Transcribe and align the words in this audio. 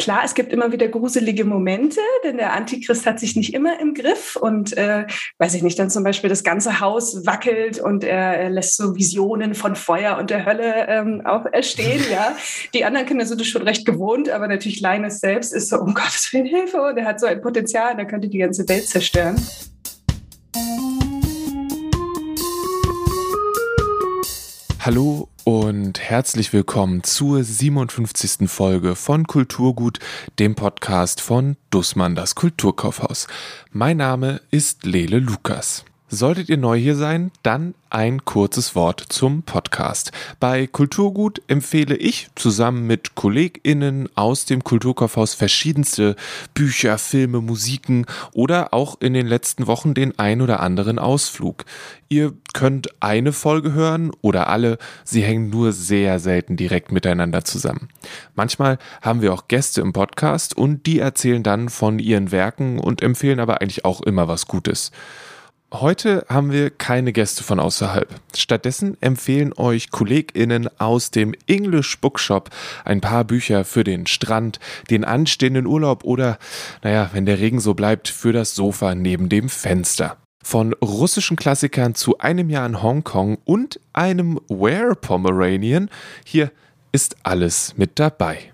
Klar, 0.00 0.22
es 0.24 0.34
gibt 0.34 0.52
immer 0.52 0.72
wieder 0.72 0.88
gruselige 0.88 1.44
Momente, 1.44 2.00
denn 2.24 2.38
der 2.38 2.54
Antichrist 2.54 3.06
hat 3.06 3.20
sich 3.20 3.36
nicht 3.36 3.54
immer 3.54 3.78
im 3.78 3.94
Griff 3.94 4.34
und 4.34 4.76
äh, 4.76 5.06
weiß 5.38 5.54
ich 5.54 5.62
nicht, 5.62 5.78
dann 5.78 5.90
zum 5.90 6.02
Beispiel 6.02 6.28
das 6.28 6.42
ganze 6.42 6.80
Haus 6.80 7.24
wackelt 7.24 7.78
und 7.78 8.02
er, 8.02 8.36
er 8.36 8.50
lässt 8.50 8.76
so 8.76 8.96
Visionen 8.96 9.54
von 9.54 9.76
Feuer 9.76 10.18
und 10.18 10.30
der 10.30 10.44
Hölle 10.44 10.88
ähm, 10.88 11.22
auch 11.24 11.46
erstehen. 11.46 12.02
Ja, 12.10 12.36
die 12.74 12.84
anderen 12.84 13.06
Kinder 13.06 13.26
sind 13.26 13.40
es 13.40 13.46
schon 13.46 13.62
recht 13.62 13.86
gewohnt, 13.86 14.28
aber 14.28 14.48
natürlich 14.48 14.80
Linus 14.80 15.20
selbst 15.20 15.52
ist 15.52 15.68
so 15.68 15.78
um 15.78 15.94
Gottes 15.94 16.32
Willen 16.32 16.46
Hilfe 16.46 16.82
und 16.82 16.96
er 16.98 17.04
hat 17.04 17.20
so 17.20 17.26
ein 17.26 17.40
Potenzial, 17.40 17.94
der 17.94 18.06
könnte 18.06 18.28
die 18.28 18.38
ganze 18.38 18.68
Welt 18.68 18.88
zerstören. 18.88 19.36
Hallo 24.86 25.28
und 25.42 25.98
herzlich 25.98 26.52
willkommen 26.52 27.02
zur 27.02 27.42
57. 27.42 28.48
Folge 28.48 28.94
von 28.94 29.26
Kulturgut, 29.26 29.98
dem 30.38 30.54
Podcast 30.54 31.20
von 31.20 31.56
Dussmann 31.70 32.14
das 32.14 32.36
Kulturkaufhaus. 32.36 33.26
Mein 33.72 33.96
Name 33.96 34.40
ist 34.52 34.86
Lele 34.86 35.18
Lukas. 35.18 35.84
Solltet 36.08 36.48
ihr 36.48 36.56
neu 36.56 36.78
hier 36.78 36.94
sein, 36.94 37.32
dann 37.42 37.74
ein 37.90 38.24
kurzes 38.24 38.76
Wort 38.76 39.04
zum 39.08 39.42
Podcast. 39.42 40.12
Bei 40.38 40.68
Kulturgut 40.68 41.42
empfehle 41.48 41.96
ich 41.96 42.28
zusammen 42.36 42.86
mit 42.86 43.16
KollegInnen 43.16 44.08
aus 44.14 44.44
dem 44.44 44.62
Kulturkaufhaus 44.62 45.34
verschiedenste 45.34 46.14
Bücher, 46.54 46.98
Filme, 46.98 47.40
Musiken 47.40 48.06
oder 48.32 48.72
auch 48.72 49.00
in 49.00 49.14
den 49.14 49.26
letzten 49.26 49.66
Wochen 49.66 49.94
den 49.94 50.16
ein 50.16 50.42
oder 50.42 50.60
anderen 50.60 51.00
Ausflug. 51.00 51.64
Ihr 52.08 52.34
könnt 52.54 52.90
eine 53.02 53.32
Folge 53.32 53.72
hören 53.72 54.12
oder 54.20 54.48
alle, 54.48 54.78
sie 55.02 55.22
hängen 55.22 55.50
nur 55.50 55.72
sehr 55.72 56.20
selten 56.20 56.56
direkt 56.56 56.92
miteinander 56.92 57.44
zusammen. 57.44 57.88
Manchmal 58.36 58.78
haben 59.02 59.22
wir 59.22 59.34
auch 59.34 59.48
Gäste 59.48 59.80
im 59.80 59.92
Podcast 59.92 60.56
und 60.56 60.86
die 60.86 61.00
erzählen 61.00 61.42
dann 61.42 61.68
von 61.68 61.98
ihren 61.98 62.30
Werken 62.30 62.78
und 62.78 63.02
empfehlen 63.02 63.40
aber 63.40 63.60
eigentlich 63.60 63.84
auch 63.84 64.02
immer 64.02 64.28
was 64.28 64.46
Gutes. 64.46 64.92
Heute 65.80 66.24
haben 66.30 66.52
wir 66.52 66.70
keine 66.70 67.12
Gäste 67.12 67.42
von 67.42 67.60
außerhalb. 67.60 68.08
Stattdessen 68.34 68.96
empfehlen 69.02 69.52
euch 69.56 69.90
KollegInnen 69.90 70.68
aus 70.78 71.10
dem 71.10 71.34
English 71.46 72.00
Bookshop 72.00 72.48
ein 72.86 73.02
paar 73.02 73.24
Bücher 73.24 73.64
für 73.64 73.84
den 73.84 74.06
Strand, 74.06 74.58
den 74.88 75.04
anstehenden 75.04 75.66
Urlaub 75.66 76.04
oder, 76.04 76.38
naja, 76.82 77.10
wenn 77.12 77.26
der 77.26 77.40
Regen 77.40 77.60
so 77.60 77.74
bleibt, 77.74 78.08
für 78.08 78.32
das 78.32 78.54
Sofa 78.54 78.94
neben 78.94 79.28
dem 79.28 79.50
Fenster. 79.50 80.16
Von 80.42 80.72
russischen 80.74 81.36
Klassikern 81.36 81.94
zu 81.94 82.18
einem 82.18 82.48
Jahr 82.48 82.66
in 82.66 82.82
Hongkong 82.82 83.36
und 83.44 83.78
einem 83.92 84.40
Where 84.48 84.94
Pomeranian, 84.94 85.90
hier 86.24 86.52
ist 86.92 87.16
alles 87.22 87.74
mit 87.76 87.98
dabei. 87.98 88.52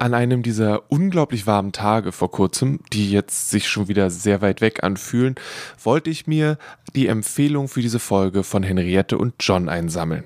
An 0.00 0.14
einem 0.14 0.42
dieser 0.42 0.90
unglaublich 0.90 1.46
warmen 1.46 1.72
Tage 1.72 2.12
vor 2.12 2.30
kurzem, 2.30 2.80
die 2.92 3.10
jetzt 3.10 3.50
sich 3.50 3.68
schon 3.68 3.88
wieder 3.88 4.10
sehr 4.10 4.40
weit 4.40 4.60
weg 4.60 4.82
anfühlen, 4.82 5.34
wollte 5.82 6.10
ich 6.10 6.26
mir 6.26 6.58
die 6.94 7.06
Empfehlung 7.06 7.68
für 7.68 7.82
diese 7.82 7.98
Folge 7.98 8.42
von 8.42 8.62
Henriette 8.62 9.18
und 9.18 9.34
John 9.40 9.68
einsammeln. 9.68 10.24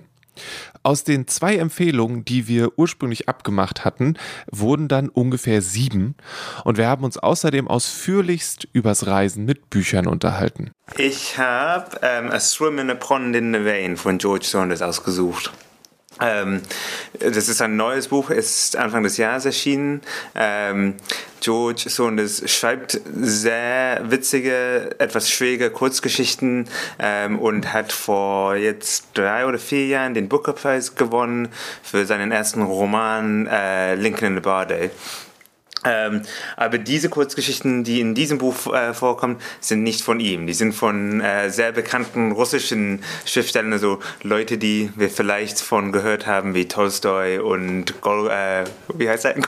Aus 0.83 1.05
den 1.05 1.27
zwei 1.27 1.57
Empfehlungen, 1.57 2.25
die 2.25 2.47
wir 2.47 2.79
ursprünglich 2.79 3.29
abgemacht 3.29 3.85
hatten, 3.85 4.15
wurden 4.51 4.89
dann 4.89 5.09
ungefähr 5.09 5.63
sieben 5.63 6.15
und 6.65 6.77
wir 6.77 6.89
haben 6.89 7.05
uns 7.05 7.17
außerdem 7.17 7.69
ausführlichst 7.69 8.69
übers 8.73 9.07
Reisen 9.07 9.45
mit 9.45 9.71
Büchern 9.71 10.07
unterhalten. 10.07 10.73
Ich 10.99 11.39
habe 11.39 11.99
ähm, 12.03 12.31
A 12.31 12.39
Swim 12.39 12.79
in 12.79 12.91
a 12.91 12.95
Pond 12.95 13.35
in 13.35 13.55
the 13.55 13.65
Vein 13.65 13.97
von 13.97 14.19
George 14.19 14.45
Saunders 14.45 14.83
ausgesucht. 14.83 15.53
Ähm, 16.21 16.63
das 17.19 17.49
ist 17.49 17.61
ein 17.61 17.77
neues 17.77 18.09
Buch, 18.09 18.31
ist 18.31 18.77
Anfang 18.77 19.03
des 19.03 19.17
Jahres 19.17 19.45
erschienen. 19.47 20.01
Ähm, 20.35 20.95
George 21.41 21.85
Saunders 21.89 22.43
schreibt 22.51 23.01
sehr 23.15 24.01
witzige, 24.05 24.95
etwas 24.99 25.31
schräge 25.31 25.71
Kurzgeschichten 25.71 26.69
ähm, 26.99 27.39
und 27.39 27.73
hat 27.73 27.93
vor 27.93 28.57
jetzt 28.57 29.09
drei 29.15 29.45
oder 29.45 29.59
vier 29.59 29.87
Jahren 29.87 30.15
den 30.15 30.29
Booker 30.29 30.53
Prize 30.53 30.93
gewonnen 30.95 31.49
für 31.83 32.07
seinen 32.07 32.33
ersten 32.33 32.63
Roman 32.63 33.47
äh, 33.47 33.95
Lincoln 33.95 34.29
in 34.29 34.35
the 34.37 34.41
Bar 34.41 34.67
Day. 34.67 34.91
Ähm, 35.85 36.23
aber 36.57 36.79
diese 36.79 37.09
Kurzgeschichten, 37.09 37.85
die 37.85 38.01
in 38.01 38.15
diesem 38.15 38.39
Buch 38.39 38.73
äh, 38.73 38.95
vorkommen, 38.95 39.37
sind 39.61 39.83
nicht 39.83 40.03
von 40.03 40.21
ihm. 40.21 40.47
Die 40.47 40.55
sind 40.55 40.75
von 40.75 41.21
äh, 41.21 41.51
sehr 41.51 41.73
bekannten 41.73 42.33
russischen 42.33 43.03
Schriftstellern, 43.27 43.73
also 43.73 43.99
Leute, 44.23 44.59
die 44.59 44.91
wir 44.97 45.11
vielleicht 45.11 45.61
von 45.61 45.93
gehört 45.93 46.27
haben, 46.27 46.55
wie 46.55 46.69
Tolstoi 46.69 47.39
und 47.39 48.01
Gol, 48.01 48.31
äh, 48.31 48.65
wie 48.95 49.09
heißt 49.09 49.25
er? 49.25 49.35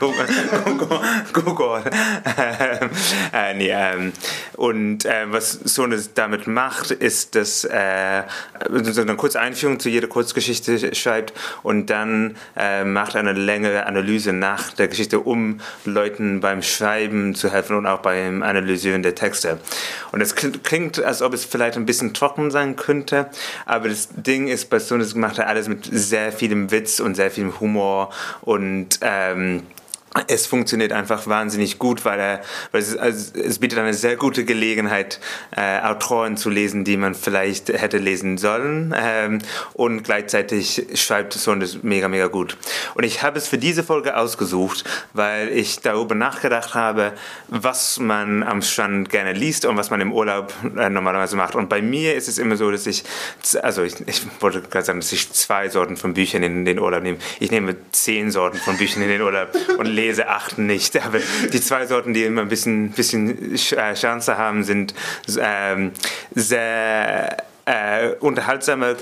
Gogol. 1.33 1.83
äh, 3.33 3.87
ähm, 3.87 4.13
und 4.55 5.05
äh, 5.05 5.31
was 5.31 5.51
Sohnes 5.51 6.13
damit 6.13 6.47
macht, 6.47 6.91
ist, 6.91 7.35
dass 7.35 7.63
äh, 7.63 8.23
so 8.81 9.01
eine 9.01 9.15
kurze 9.15 9.39
Einführung 9.39 9.79
zu 9.79 9.89
jeder 9.89 10.07
Kurzgeschichte 10.07 10.95
schreibt 10.95 11.33
und 11.63 11.89
dann 11.89 12.35
äh, 12.55 12.83
macht 12.83 13.15
eine 13.15 13.33
längere 13.33 13.85
Analyse 13.85 14.33
nach 14.33 14.73
der 14.73 14.87
Geschichte, 14.87 15.19
um 15.19 15.59
Leuten 15.85 16.26
Leuten 16.27 16.39
beim 16.39 16.61
Schreiben 16.61 17.35
zu 17.35 17.51
helfen 17.51 17.75
und 17.77 17.85
auch 17.85 17.99
beim 17.99 18.43
Analysieren 18.43 19.03
der 19.03 19.15
Texte. 19.15 19.59
Und 20.11 20.21
es 20.21 20.35
klingt, 20.35 21.03
als 21.03 21.21
ob 21.21 21.33
es 21.33 21.45
vielleicht 21.45 21.77
ein 21.77 21.85
bisschen 21.85 22.13
trocken 22.13 22.51
sein 22.51 22.75
könnte, 22.75 23.29
aber 23.65 23.89
das 23.89 24.09
Ding 24.11 24.47
ist, 24.47 24.69
bei 24.69 24.79
Sonos 24.79 25.15
macht 25.15 25.39
er 25.39 25.47
alles 25.47 25.67
mit 25.67 25.87
sehr 25.91 26.31
vielem 26.31 26.71
Witz 26.71 26.99
und 26.99 27.15
sehr 27.15 27.31
vielem 27.31 27.59
Humor 27.59 28.09
und 28.41 28.99
ähm, 29.01 29.63
es 30.27 30.47
funktioniert 30.47 30.91
einfach 30.91 31.27
wahnsinnig 31.27 31.79
gut, 31.79 32.05
weil, 32.05 32.19
er, 32.19 32.41
weil 32.71 32.81
es, 32.81 32.95
also 32.97 33.39
es 33.39 33.59
bietet 33.59 33.79
eine 33.79 33.93
sehr 33.93 34.15
gute 34.15 34.45
Gelegenheit, 34.45 35.19
äh, 35.55 35.79
Autoren 35.81 36.37
zu 36.37 36.49
lesen, 36.49 36.83
die 36.83 36.97
man 36.97 37.15
vielleicht 37.15 37.69
hätte 37.69 37.97
lesen 37.97 38.37
sollen. 38.37 38.93
Ähm, 38.97 39.39
und 39.73 40.03
gleichzeitig 40.03 40.87
schreibt 40.95 41.33
Saunders 41.33 41.83
mega, 41.83 42.07
mega 42.07 42.27
gut. 42.27 42.57
Und 42.95 43.03
ich 43.03 43.21
habe 43.23 43.37
es 43.37 43.47
für 43.47 43.57
diese 43.57 43.83
Folge 43.83 44.17
ausgesucht, 44.17 44.83
weil 45.13 45.49
ich 45.49 45.79
darüber 45.79 46.15
nachgedacht 46.15 46.73
habe, 46.73 47.13
was 47.47 47.99
man 47.99 48.43
am 48.43 48.61
Strand 48.61 49.09
gerne 49.09 49.33
liest 49.33 49.65
und 49.65 49.77
was 49.77 49.89
man 49.89 50.01
im 50.01 50.11
Urlaub 50.11 50.53
äh, 50.77 50.89
normalerweise 50.89 51.35
macht. 51.35 51.55
Und 51.55 51.69
bei 51.69 51.81
mir 51.81 52.15
ist 52.15 52.27
es 52.27 52.37
immer 52.37 52.57
so, 52.57 52.71
dass 52.71 52.87
ich, 52.87 53.03
also 53.61 53.83
ich, 53.83 53.95
ich 54.07 54.21
wollte 54.39 54.61
gerade 54.61 54.85
sagen, 54.85 54.99
dass 54.99 55.11
ich 55.11 55.31
zwei 55.31 55.69
Sorten 55.69 55.97
von 55.97 56.13
Büchern 56.13 56.43
in 56.43 56.65
den 56.65 56.79
Urlaub 56.79 57.03
nehme. 57.03 57.17
Ich 57.39 57.51
nehme 57.51 57.75
zehn 57.91 58.31
Sorten 58.31 58.57
von 58.57 58.77
Büchern 58.77 59.03
in 59.03 59.09
den 59.09 59.21
Urlaub 59.21 59.49
und 59.77 59.85
lese 59.85 60.06
Leseachten 60.07 60.65
nicht. 60.65 61.01
Aber 61.05 61.19
die 61.51 61.61
zwei 61.61 61.85
Sorten, 61.85 62.13
die 62.13 62.23
immer 62.23 62.41
ein 62.41 62.49
bisschen, 62.49 62.91
bisschen 62.91 63.55
äh, 63.55 63.93
Chance 63.93 64.37
haben, 64.37 64.63
sind 64.63 64.93
ähm, 65.39 65.91
sehr 66.33 67.37
äh, 67.65 68.13
unterhaltsame, 68.19 68.95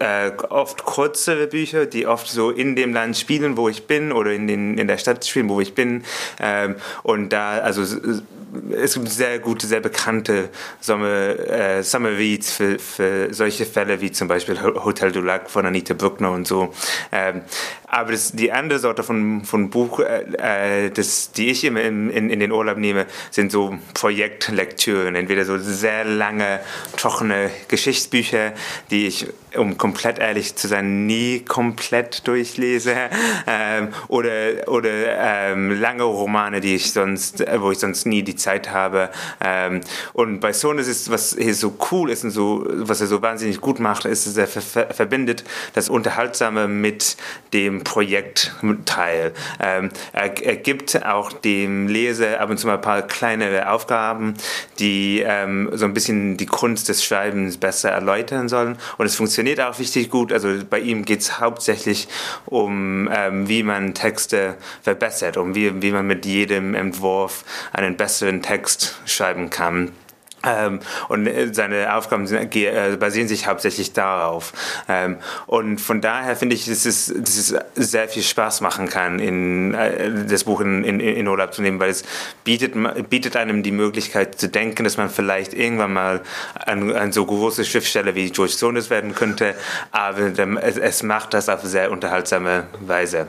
äh, 0.00 0.32
oft 0.48 0.84
kurze 0.84 1.46
Bücher, 1.46 1.86
die 1.86 2.06
oft 2.06 2.28
so 2.28 2.50
in 2.50 2.74
dem 2.74 2.92
Land 2.92 3.16
spielen, 3.16 3.56
wo 3.56 3.68
ich 3.68 3.86
bin, 3.86 4.10
oder 4.10 4.32
in, 4.32 4.48
den, 4.48 4.76
in 4.76 4.88
der 4.88 4.98
Stadt 4.98 5.24
spielen, 5.24 5.48
wo 5.48 5.60
ich 5.60 5.74
bin. 5.74 6.04
Ähm, 6.40 6.74
und 7.04 7.32
da, 7.32 7.58
also 7.58 7.82
es 7.82 8.94
gibt 8.94 9.08
sehr 9.08 9.38
gute, 9.38 9.66
sehr 9.66 9.80
bekannte 9.80 10.48
Sommer, 10.80 11.38
äh, 11.48 11.82
Summer 11.82 12.10
Reads 12.10 12.52
für, 12.52 12.78
für 12.78 13.32
solche 13.32 13.66
Fälle 13.66 14.00
wie 14.00 14.10
zum 14.10 14.26
Beispiel 14.26 14.60
Hotel 14.60 15.12
du 15.12 15.20
Lac 15.20 15.50
von 15.50 15.66
Anita 15.66 15.94
Bruckner 15.94 16.32
und 16.32 16.48
so. 16.48 16.74
Ähm, 17.12 17.42
aber 17.90 18.12
das, 18.12 18.32
die 18.32 18.52
andere 18.52 18.78
Sorte 18.78 19.02
von, 19.02 19.44
von 19.44 19.70
Buch, 19.70 20.00
äh, 20.00 20.86
äh 20.86 20.90
das, 20.90 21.32
die 21.32 21.50
ich 21.50 21.64
immer 21.64 21.82
in, 21.82 22.10
in, 22.10 22.30
in 22.30 22.40
den 22.40 22.52
Urlaub 22.52 22.76
nehme, 22.76 23.06
sind 23.30 23.50
so 23.50 23.78
Projektlektüren. 23.94 25.14
Entweder 25.14 25.44
so 25.44 25.58
sehr 25.58 26.04
lange, 26.04 26.60
trockene 26.96 27.50
Geschichtsbücher, 27.68 28.52
die 28.90 29.06
ich 29.06 29.26
um 29.56 29.78
komplett 29.78 30.18
ehrlich 30.18 30.56
zu 30.56 30.68
sein, 30.68 31.06
nie 31.06 31.40
komplett 31.40 32.26
durchlese. 32.26 32.94
Ähm, 33.50 33.88
oder 34.08 34.68
oder 34.68 34.90
ähm, 34.90 35.80
lange 35.80 36.02
Romane, 36.02 36.60
die 36.60 36.74
ich 36.74 36.92
sonst, 36.92 37.42
wo 37.58 37.70
ich 37.70 37.78
sonst 37.78 38.04
nie 38.04 38.22
die 38.22 38.36
Zeit 38.36 38.70
habe. 38.70 39.10
Ähm, 39.42 39.80
und 40.12 40.40
bei 40.40 40.52
Sonos 40.52 40.86
ist, 40.86 41.10
was 41.10 41.36
hier 41.38 41.54
so 41.54 41.76
cool 41.90 42.10
ist 42.10 42.24
und 42.24 42.30
so, 42.30 42.66
was 42.68 43.00
er 43.00 43.06
so 43.06 43.22
wahnsinnig 43.22 43.60
gut 43.60 43.80
macht, 43.80 44.04
ist, 44.04 44.26
dass 44.26 44.36
er 44.36 44.46
ver 44.46 44.88
verbindet 44.90 45.44
das 45.72 45.88
Unterhaltsame 45.88 46.68
mit 46.68 47.16
dem 47.52 47.77
Projekt 47.84 48.52
teil. 48.84 49.32
Ähm, 49.60 49.90
er, 50.12 50.42
er, 50.42 50.56
gibt 50.56 51.04
auch 51.04 51.32
dem 51.32 51.88
Leser 51.88 52.40
ab 52.40 52.50
und 52.50 52.58
zu 52.58 52.66
mal 52.66 52.74
ein 52.74 52.80
paar 52.80 53.02
kleinere 53.02 53.70
Aufgaben, 53.70 54.34
die 54.78 55.22
ähm, 55.24 55.70
so 55.72 55.84
ein 55.84 55.94
bisschen 55.94 56.36
die 56.36 56.46
Kunst 56.46 56.88
des 56.88 57.04
Schreibens 57.04 57.58
besser 57.58 57.90
erläutern 57.90 58.48
sollen. 58.48 58.76
Und 58.96 59.06
es 59.06 59.16
funktioniert 59.16 59.60
auch 59.60 59.78
richtig 59.78 60.10
gut. 60.10 60.32
Also 60.32 60.48
bei 60.68 60.80
ihm 60.80 61.04
geht 61.04 61.20
es 61.20 61.40
hauptsächlich 61.40 62.08
um, 62.46 63.08
ähm, 63.12 63.48
wie 63.48 63.62
man 63.62 63.94
Texte 63.94 64.56
verbessert, 64.82 65.36
um 65.36 65.54
wie, 65.54 65.82
wie 65.82 65.92
man 65.92 66.06
mit 66.06 66.26
jedem 66.26 66.74
Entwurf 66.74 67.44
einen 67.72 67.96
besseren 67.96 68.42
Text 68.42 69.00
schreiben 69.06 69.50
kann. 69.50 69.92
Ähm, 70.44 70.80
und 71.08 71.26
äh, 71.26 71.52
seine 71.52 71.94
Aufgaben 71.94 72.26
sind, 72.26 72.54
äh, 72.54 72.96
basieren 72.98 73.28
sich 73.28 73.46
hauptsächlich 73.46 73.92
darauf. 73.92 74.52
Ähm, 74.88 75.16
und 75.46 75.80
von 75.80 76.00
daher 76.00 76.36
finde 76.36 76.54
ich, 76.54 76.66
dass 76.66 76.84
es, 76.84 77.12
dass 77.16 77.36
es 77.36 77.54
sehr 77.74 78.08
viel 78.08 78.22
Spaß 78.22 78.60
machen 78.60 78.88
kann, 78.88 79.18
in, 79.18 79.74
äh, 79.74 80.26
das 80.28 80.44
Buch 80.44 80.60
in, 80.60 80.84
in, 80.84 81.00
in 81.00 81.26
Urlaub 81.26 81.52
zu 81.52 81.62
nehmen, 81.62 81.80
weil 81.80 81.90
es 81.90 82.04
bietet, 82.44 82.74
bietet 83.10 83.36
einem 83.36 83.62
die 83.62 83.72
Möglichkeit 83.72 84.38
zu 84.40 84.48
denken, 84.48 84.84
dass 84.84 84.96
man 84.96 85.10
vielleicht 85.10 85.54
irgendwann 85.54 85.92
mal 85.92 86.20
ein, 86.54 86.94
ein 86.94 87.12
so 87.12 87.26
großer 87.26 87.64
Schriftsteller 87.64 88.14
wie 88.14 88.30
George 88.30 88.52
Sones 88.52 88.90
werden 88.90 89.14
könnte, 89.14 89.54
aber 89.90 90.18
es, 90.62 90.76
es 90.76 91.02
macht 91.02 91.34
das 91.34 91.48
auf 91.48 91.62
sehr 91.62 91.90
unterhaltsame 91.90 92.64
Weise. 92.80 93.28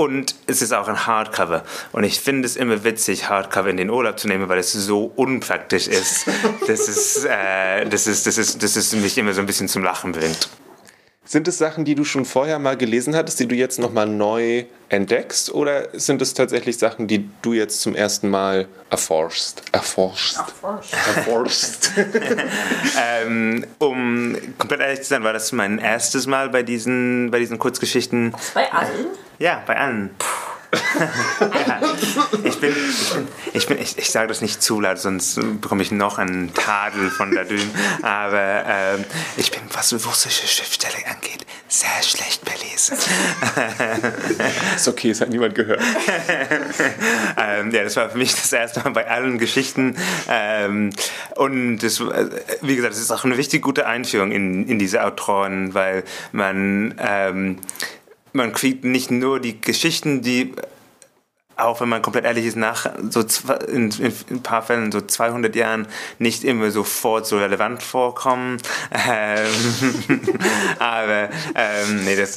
Und 0.00 0.34
es 0.46 0.62
ist 0.62 0.72
auch 0.72 0.88
ein 0.88 1.06
Hardcover. 1.06 1.62
Und 1.92 2.04
ich 2.04 2.20
finde 2.20 2.46
es 2.46 2.56
immer 2.56 2.84
witzig, 2.84 3.28
Hardcover 3.28 3.68
in 3.68 3.76
den 3.76 3.90
Urlaub 3.90 4.18
zu 4.18 4.28
nehmen, 4.28 4.48
weil 4.48 4.58
es 4.58 4.72
so 4.72 5.12
unpraktisch 5.14 5.88
ist, 5.88 6.26
dass 6.66 6.88
es, 6.88 7.26
äh, 7.26 7.84
dass 7.84 8.06
es, 8.06 8.22
dass 8.22 8.38
es, 8.38 8.56
dass 8.56 8.76
es 8.76 8.94
mich 8.94 9.18
immer 9.18 9.34
so 9.34 9.40
ein 9.40 9.46
bisschen 9.46 9.68
zum 9.68 9.84
Lachen 9.84 10.12
bringt. 10.12 10.48
Sind 11.30 11.46
es 11.46 11.58
Sachen, 11.58 11.84
die 11.84 11.94
du 11.94 12.02
schon 12.02 12.24
vorher 12.24 12.58
mal 12.58 12.76
gelesen 12.76 13.14
hattest, 13.14 13.38
die 13.38 13.46
du 13.46 13.54
jetzt 13.54 13.78
nochmal 13.78 14.08
neu 14.08 14.64
entdeckst? 14.88 15.54
Oder 15.54 15.86
sind 15.92 16.20
es 16.20 16.34
tatsächlich 16.34 16.76
Sachen, 16.76 17.06
die 17.06 17.30
du 17.40 17.52
jetzt 17.52 17.82
zum 17.82 17.94
ersten 17.94 18.28
Mal 18.28 18.66
erforschst? 18.90 19.62
Erforschst. 19.70 20.38
Erforschst. 20.38 20.92
erforschst. 20.92 21.92
ähm, 23.22 23.64
um 23.78 24.36
komplett 24.58 24.80
ehrlich 24.80 25.02
zu 25.02 25.10
sein, 25.10 25.22
war 25.22 25.32
das 25.32 25.52
mein 25.52 25.78
erstes 25.78 26.26
Mal 26.26 26.48
bei 26.48 26.64
diesen, 26.64 27.30
bei 27.30 27.38
diesen 27.38 27.60
Kurzgeschichten. 27.60 28.34
Bei 28.52 28.72
allen? 28.72 29.06
Ja, 29.38 29.62
bei 29.64 29.76
allen. 29.76 30.10
Ja, 30.72 31.80
ich 32.44 32.60
bin, 32.60 32.74
ich 32.74 33.10
bin, 33.12 33.28
ich 33.52 33.66
bin, 33.66 33.78
ich, 33.78 33.98
ich 33.98 34.10
sage 34.10 34.28
das 34.28 34.40
nicht 34.40 34.62
zu 34.62 34.80
laut, 34.80 34.98
sonst 34.98 35.36
bekomme 35.60 35.82
ich 35.82 35.90
noch 35.90 36.18
einen 36.18 36.54
Tadel 36.54 37.10
von 37.10 37.34
da 37.34 37.44
drüben. 37.44 37.70
Aber 38.02 38.64
ähm, 38.66 39.04
ich 39.36 39.50
bin, 39.50 39.60
was 39.72 39.92
russische 39.92 40.46
Schriftsteller 40.46 40.98
angeht, 41.12 41.44
sehr 41.68 42.02
schlecht 42.02 42.44
belesen. 42.44 42.96
ist 44.76 44.88
okay, 44.88 45.10
es 45.10 45.20
hat 45.20 45.30
niemand 45.30 45.54
gehört. 45.54 45.80
ähm, 47.36 47.70
ja, 47.70 47.84
das 47.84 47.96
war 47.96 48.10
für 48.10 48.18
mich 48.18 48.34
das 48.34 48.52
erste 48.52 48.80
Mal 48.80 48.90
bei 48.90 49.08
allen 49.08 49.38
Geschichten. 49.38 49.96
Ähm, 50.28 50.90
und 51.36 51.78
das, 51.78 52.00
wie 52.60 52.76
gesagt, 52.76 52.94
es 52.94 53.00
ist 53.00 53.10
auch 53.10 53.24
eine 53.24 53.36
richtig 53.36 53.62
gute 53.62 53.86
Einführung 53.86 54.32
in, 54.32 54.66
in 54.68 54.78
diese 54.78 55.04
Autoren, 55.04 55.74
weil 55.74 56.04
man 56.32 56.94
ähm, 56.98 57.58
man 58.32 58.52
kriegt 58.52 58.84
nicht 58.84 59.10
nur 59.10 59.40
die 59.40 59.60
Geschichten, 59.60 60.22
die 60.22 60.54
auch 61.60 61.80
wenn 61.80 61.88
man 61.88 62.02
komplett 62.02 62.24
ehrlich 62.24 62.46
ist, 62.46 62.56
nach 62.56 62.90
so 63.10 63.24
in, 63.68 63.90
in, 63.90 64.12
ein 64.30 64.42
paar 64.42 64.62
Fällen, 64.62 64.90
so 64.92 65.00
200 65.00 65.54
Jahren, 65.54 65.86
nicht 66.18 66.44
immer 66.44 66.70
sofort 66.70 67.26
so 67.26 67.38
relevant 67.38 67.82
vorkommen. 67.82 68.58
Ähm, 68.92 69.46
aber, 70.78 71.28
ähm, 71.54 72.04
nee, 72.04 72.16
das, 72.16 72.34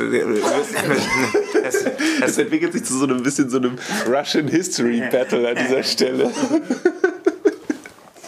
das, 1.63 1.85
das, 2.19 2.37
entwickelt 2.37 2.73
sich 2.73 2.83
zu 2.83 2.97
so 2.97 3.05
einem 3.05 3.23
bisschen 3.23 3.49
so 3.49 3.57
einem 3.57 3.77
Russian 4.07 4.47
History 4.47 5.03
Battle 5.11 5.49
an 5.49 5.55
dieser 5.55 5.83
Stelle. 5.83 6.31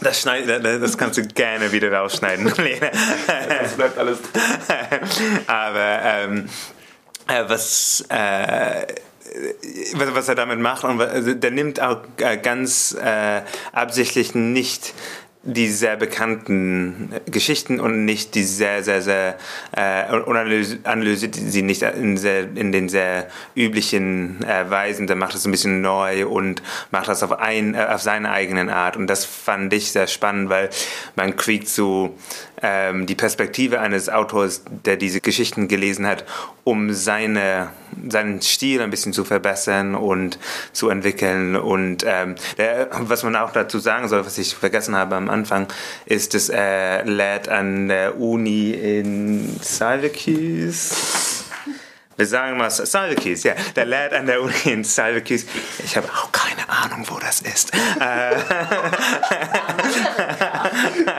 Das, 0.01 0.21
schneid, 0.21 0.47
das 0.47 0.97
kannst 0.97 1.17
du 1.17 1.25
gerne 1.25 1.71
wieder 1.71 1.91
rausschneiden, 1.91 2.45
Lena. 2.57 2.91
Das 3.61 3.73
bleibt 3.73 3.97
alles. 3.97 4.19
Aber, 5.47 5.99
ähm, 6.03 6.47
äh, 7.27 7.43
was, 7.47 8.05
äh, 8.09 8.85
was 9.93 10.27
er 10.27 10.35
damit 10.35 10.59
macht. 10.59 10.83
Und 10.83 11.01
also 11.01 11.33
der 11.33 11.51
nimmt 11.51 11.81
auch 11.81 12.01
äh, 12.17 12.37
ganz 12.37 12.95
äh, 13.01 13.41
absichtlich 13.73 14.35
nicht 14.35 14.93
die 15.45 15.69
sehr 15.69 15.95
bekannten 15.95 17.11
Geschichten 17.27 17.79
und 17.79 18.03
nicht 18.03 18.33
die 18.33 18.43
sehr, 18.43 18.83
sehr, 18.83 19.03
sehr, 19.03 19.37
äh, 19.73 20.11
und 20.11 20.35
analysiert 20.35 21.35
sie 21.35 21.61
nicht 21.61 21.83
in, 21.83 22.17
sehr, 22.17 22.49
in 22.55 22.71
den 22.71 22.89
sehr 22.89 23.27
üblichen 23.55 24.43
äh, 24.43 24.69
Weisen. 24.69 25.05
Der 25.05 25.15
macht 25.15 25.35
das 25.35 25.45
ein 25.45 25.51
bisschen 25.51 25.81
neu 25.81 26.25
und 26.25 26.63
macht 26.89 27.07
das 27.07 27.21
auf, 27.21 27.31
ein, 27.31 27.75
äh, 27.75 27.85
auf 27.85 28.01
seine 28.01 28.31
eigenen 28.31 28.69
Art. 28.71 28.97
Und 28.97 29.05
das 29.05 29.23
fand 29.23 29.71
ich 29.71 29.91
sehr 29.91 30.07
spannend, 30.07 30.49
weil 30.49 30.71
man 31.15 31.35
kriegt 31.35 31.67
so 31.67 32.17
ähm, 32.61 33.05
die 33.05 33.15
Perspektive 33.15 33.79
eines 33.79 34.09
Autors, 34.09 34.63
der 34.85 34.97
diese 34.97 35.21
Geschichten 35.21 35.67
gelesen 35.67 36.07
hat, 36.07 36.25
um 36.63 36.93
seine, 36.93 37.69
seinen 38.07 38.41
Stil 38.41 38.81
ein 38.81 38.89
bisschen 38.89 39.13
zu 39.13 39.25
verbessern 39.25 39.95
und 39.95 40.39
zu 40.71 40.89
entwickeln. 40.89 41.55
Und 41.55 42.03
ähm, 42.05 42.35
der, 42.57 42.89
was 42.91 43.23
man 43.23 43.35
auch 43.35 43.51
dazu 43.51 43.79
sagen 43.79 44.07
soll, 44.07 44.25
was 44.25 44.37
ich 44.37 44.55
vergessen 44.55 44.95
habe 44.95 45.15
am 45.15 45.29
Anfang, 45.29 45.67
ist, 46.05 46.33
dass 46.33 46.49
er 46.49 47.05
lehrt 47.05 47.49
an 47.49 47.87
der 47.87 48.19
Uni 48.19 48.71
in 48.71 49.57
Syracuse 49.61 50.95
wir 52.17 52.25
sagen 52.25 52.57
mal 52.57 52.71
Syracuse, 52.71 53.45
ja. 53.49 53.55
Der 53.75 53.85
lehrt 53.85 54.13
an 54.13 54.25
der 54.25 54.41
Uni 54.41 54.53
in 54.63 54.85
Syracuse. 54.85 55.45
Ich 55.83 55.97
habe 55.97 56.07
auch 56.07 56.31
keine 56.31 56.69
Ahnung, 56.69 57.05
wo 57.09 57.19
das 57.19 57.41
ist. 57.41 57.73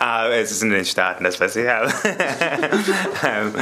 Äh, 0.00 0.40
es 0.40 0.50
ist 0.50 0.62
in 0.62 0.70
den 0.70 0.84
Staaten, 0.84 1.24
das 1.24 1.40
weiß 1.40 1.56
ich. 1.56 1.68
Aber, 1.68 1.92
ähm, 3.24 3.54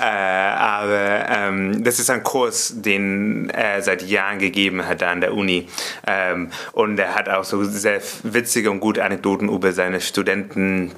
äh, 0.00 0.04
aber 0.04 1.26
ähm, 1.28 1.84
das 1.84 1.98
ist 1.98 2.10
ein 2.10 2.22
Kurs, 2.22 2.72
den 2.76 3.50
er 3.50 3.82
seit 3.82 4.02
Jahren 4.02 4.38
gegeben 4.38 4.86
hat 4.86 5.02
an 5.02 5.20
der 5.20 5.34
Uni. 5.34 5.68
Ähm, 6.06 6.50
und 6.72 6.98
er 6.98 7.14
hat 7.14 7.28
auch 7.28 7.44
so 7.44 7.64
sehr 7.64 8.00
witzige 8.22 8.70
und 8.70 8.80
gute 8.80 9.04
Anekdoten 9.04 9.48
über 9.48 9.72
seine 9.72 10.00
Studenten 10.00 10.92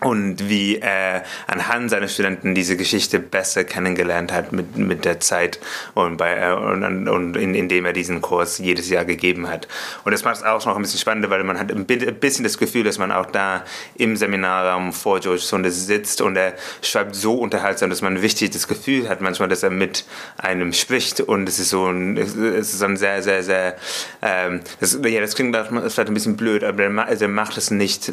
und 0.00 0.48
wie 0.48 0.78
er 0.78 1.24
anhand 1.46 1.90
seiner 1.90 2.08
Studenten 2.08 2.54
diese 2.54 2.76
Geschichte 2.76 3.18
besser 3.18 3.64
kennengelernt 3.64 4.32
hat 4.32 4.52
mit, 4.52 4.76
mit 4.76 5.04
der 5.04 5.20
Zeit 5.20 5.60
und, 5.94 6.16
bei, 6.16 6.36
äh, 6.36 6.52
und, 6.52 7.08
und 7.08 7.36
in, 7.36 7.54
indem 7.54 7.84
er 7.84 7.92
diesen 7.92 8.20
Kurs 8.20 8.58
jedes 8.58 8.88
Jahr 8.88 9.04
gegeben 9.04 9.48
hat. 9.48 9.68
Und 10.04 10.12
das 10.12 10.24
macht 10.24 10.36
es 10.36 10.42
auch 10.42 10.64
noch 10.64 10.76
ein 10.76 10.82
bisschen 10.82 11.00
spannender, 11.00 11.30
weil 11.30 11.44
man 11.44 11.58
hat 11.58 11.70
ein 11.70 11.84
bisschen 11.84 12.44
das 12.44 12.58
Gefühl, 12.58 12.84
dass 12.84 12.98
man 12.98 13.12
auch 13.12 13.26
da 13.26 13.64
im 13.96 14.16
Seminarraum 14.16 14.92
vor 14.92 15.20
George 15.20 15.42
Saunders 15.42 15.86
sitzt 15.86 16.20
und 16.20 16.36
er 16.36 16.54
schreibt 16.82 17.14
so 17.14 17.34
unterhaltsam, 17.34 17.90
dass 17.90 18.02
man 18.02 18.22
wichtig 18.22 18.50
das 18.50 18.68
Gefühl 18.68 19.08
hat 19.08 19.20
manchmal, 19.20 19.48
dass 19.48 19.62
er 19.62 19.70
mit 19.70 20.04
einem 20.38 20.72
spricht 20.72 21.20
und 21.20 21.48
es 21.48 21.58
ist 21.58 21.70
so 21.70 21.86
ein, 21.86 22.16
es 22.16 22.34
ist 22.34 22.82
ein 22.82 22.96
sehr, 22.96 23.22
sehr, 23.22 23.42
sehr, 23.42 23.76
ähm, 24.22 24.60
das, 24.80 24.98
ja, 25.04 25.20
das 25.20 25.34
klingt 25.34 25.56
vielleicht 25.56 25.98
ein 25.98 26.14
bisschen 26.14 26.36
blöd, 26.36 26.64
aber 26.64 26.84
er, 26.84 27.06
also 27.06 27.24
er 27.24 27.28
macht 27.28 27.56
es 27.56 27.70
nicht 27.70 28.12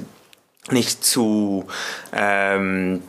nicht 0.71 1.03
zu 1.03 1.67
ähm, 2.13 3.01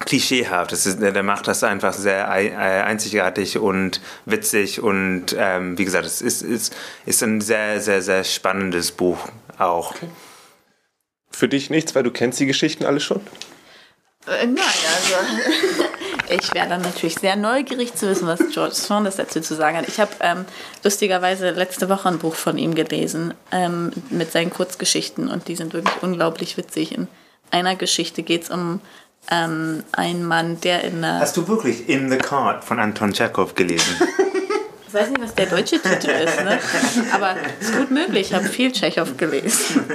klischeehaft. 0.00 0.72
Das 0.72 0.86
ist, 0.86 1.00
der 1.00 1.22
macht 1.22 1.46
das 1.46 1.62
einfach 1.62 1.92
sehr 1.92 2.26
äh, 2.28 2.82
einzigartig 2.82 3.58
und 3.58 4.00
witzig 4.24 4.80
und 4.80 5.36
ähm, 5.38 5.78
wie 5.78 5.84
gesagt, 5.84 6.06
es 6.06 6.22
ist, 6.22 6.42
ist, 6.42 6.74
ist 7.06 7.22
ein 7.22 7.40
sehr, 7.40 7.80
sehr, 7.80 8.02
sehr 8.02 8.24
spannendes 8.24 8.92
Buch 8.92 9.18
auch. 9.58 9.94
Okay. 9.94 10.08
Für 11.30 11.48
dich 11.48 11.70
nichts, 11.70 11.94
weil 11.94 12.02
du 12.02 12.10
kennst 12.10 12.40
die 12.40 12.46
Geschichten 12.46 12.84
alle 12.84 13.00
schon? 13.00 13.20
Äh, 14.26 14.46
nein, 14.46 14.64
also 14.64 15.84
ich 16.30 16.54
wäre 16.54 16.68
dann 16.68 16.82
natürlich 16.82 17.16
sehr 17.16 17.36
neugierig 17.36 17.94
zu 17.94 18.08
wissen, 18.08 18.26
was 18.26 18.40
George 18.52 18.74
Saunders 18.74 19.16
dazu 19.16 19.40
zu 19.40 19.54
sagen 19.54 19.76
hat. 19.76 19.88
Ich 19.88 19.98
habe 19.98 20.12
ähm, 20.20 20.44
lustigerweise 20.84 21.50
letzte 21.50 21.88
Woche 21.88 22.08
ein 22.08 22.18
Buch 22.18 22.34
von 22.34 22.56
ihm 22.56 22.74
gelesen 22.74 23.34
ähm, 23.52 23.90
mit 24.10 24.30
seinen 24.30 24.50
Kurzgeschichten 24.50 25.28
und 25.28 25.48
die 25.48 25.56
sind 25.56 25.72
wirklich 25.72 26.02
unglaublich 26.02 26.56
witzig. 26.56 26.96
In 26.96 27.08
einer 27.50 27.76
Geschichte 27.76 28.22
geht 28.22 28.44
es 28.44 28.50
um 28.50 28.80
ähm, 29.30 29.82
einen 29.92 30.24
Mann, 30.24 30.60
der 30.60 30.84
in 30.84 31.04
einer... 31.04 31.20
Hast 31.20 31.36
du 31.36 31.48
wirklich 31.48 31.88
In 31.88 32.10
the 32.10 32.18
Card 32.18 32.64
von 32.64 32.78
Anton 32.78 33.12
Tschechow 33.12 33.54
gelesen? 33.54 33.96
Ich 34.90 34.94
weiß 34.94 35.10
nicht, 35.10 35.20
was 35.20 35.34
der 35.36 35.46
deutsche 35.46 35.80
Titel 35.80 36.10
ist, 36.10 36.42
ne? 36.42 36.58
aber 37.12 37.36
es 37.60 37.68
ist 37.68 37.78
gut 37.78 37.92
möglich. 37.92 38.30
Ich 38.30 38.34
habe 38.34 38.46
viel 38.46 38.72
Tschechow 38.72 39.16
gelesen. 39.16 39.86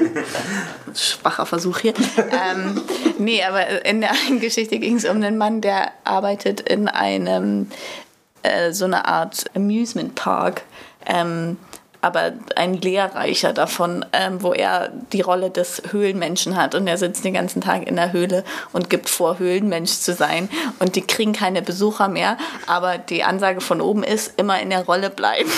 Schwacher 0.96 1.46
Versuch 1.46 1.80
hier. 1.80 1.94
Ähm, 2.18 2.82
nee, 3.18 3.44
aber 3.44 3.84
in 3.86 4.00
der 4.00 4.12
einen 4.12 4.40
Geschichte 4.40 4.80
ging 4.80 4.96
es 4.96 5.04
um 5.04 5.18
einen 5.18 5.38
Mann, 5.38 5.60
der 5.60 5.92
arbeitet 6.06 6.62
in 6.62 6.88
einem, 6.88 7.70
äh, 8.44 8.72
so 8.72 8.86
eine 8.86 9.06
Art 9.06 9.44
Amusement 9.54 10.16
Park. 10.16 10.62
Ähm, 11.06 11.58
aber 12.06 12.34
ein 12.56 12.76
lehrreicher 12.76 13.52
davon, 13.52 14.06
ähm, 14.14 14.44
wo 14.44 14.54
er 14.54 14.92
die 15.12 15.22
Rolle 15.22 15.50
des 15.50 15.82
Höhlenmenschen 15.90 16.56
hat 16.56 16.76
und 16.76 16.86
er 16.86 17.00
sitzt 17.00 17.26
den 17.26 17.34
ganzen 17.34 17.62
Tag 17.62 17.88
in 17.88 17.96
der 17.96 18.14
Höhle 18.14 18.44
und 18.74 18.92
gibt 18.92 19.10
vor, 19.10 19.40
Höhlenmensch 19.40 19.92
zu 19.92 20.14
sein 20.14 20.48
und 20.78 20.96
die 20.96 21.02
kriegen 21.02 21.34
keine 21.34 21.64
Besucher 21.64 22.08
mehr, 22.08 22.38
aber 22.68 23.00
die 23.00 23.24
Ansage 23.24 23.60
von 23.60 23.82
oben 23.82 24.04
ist, 24.04 24.40
immer 24.40 24.60
in 24.60 24.70
der 24.70 24.86
Rolle 24.86 25.10
bleiben. 25.10 25.50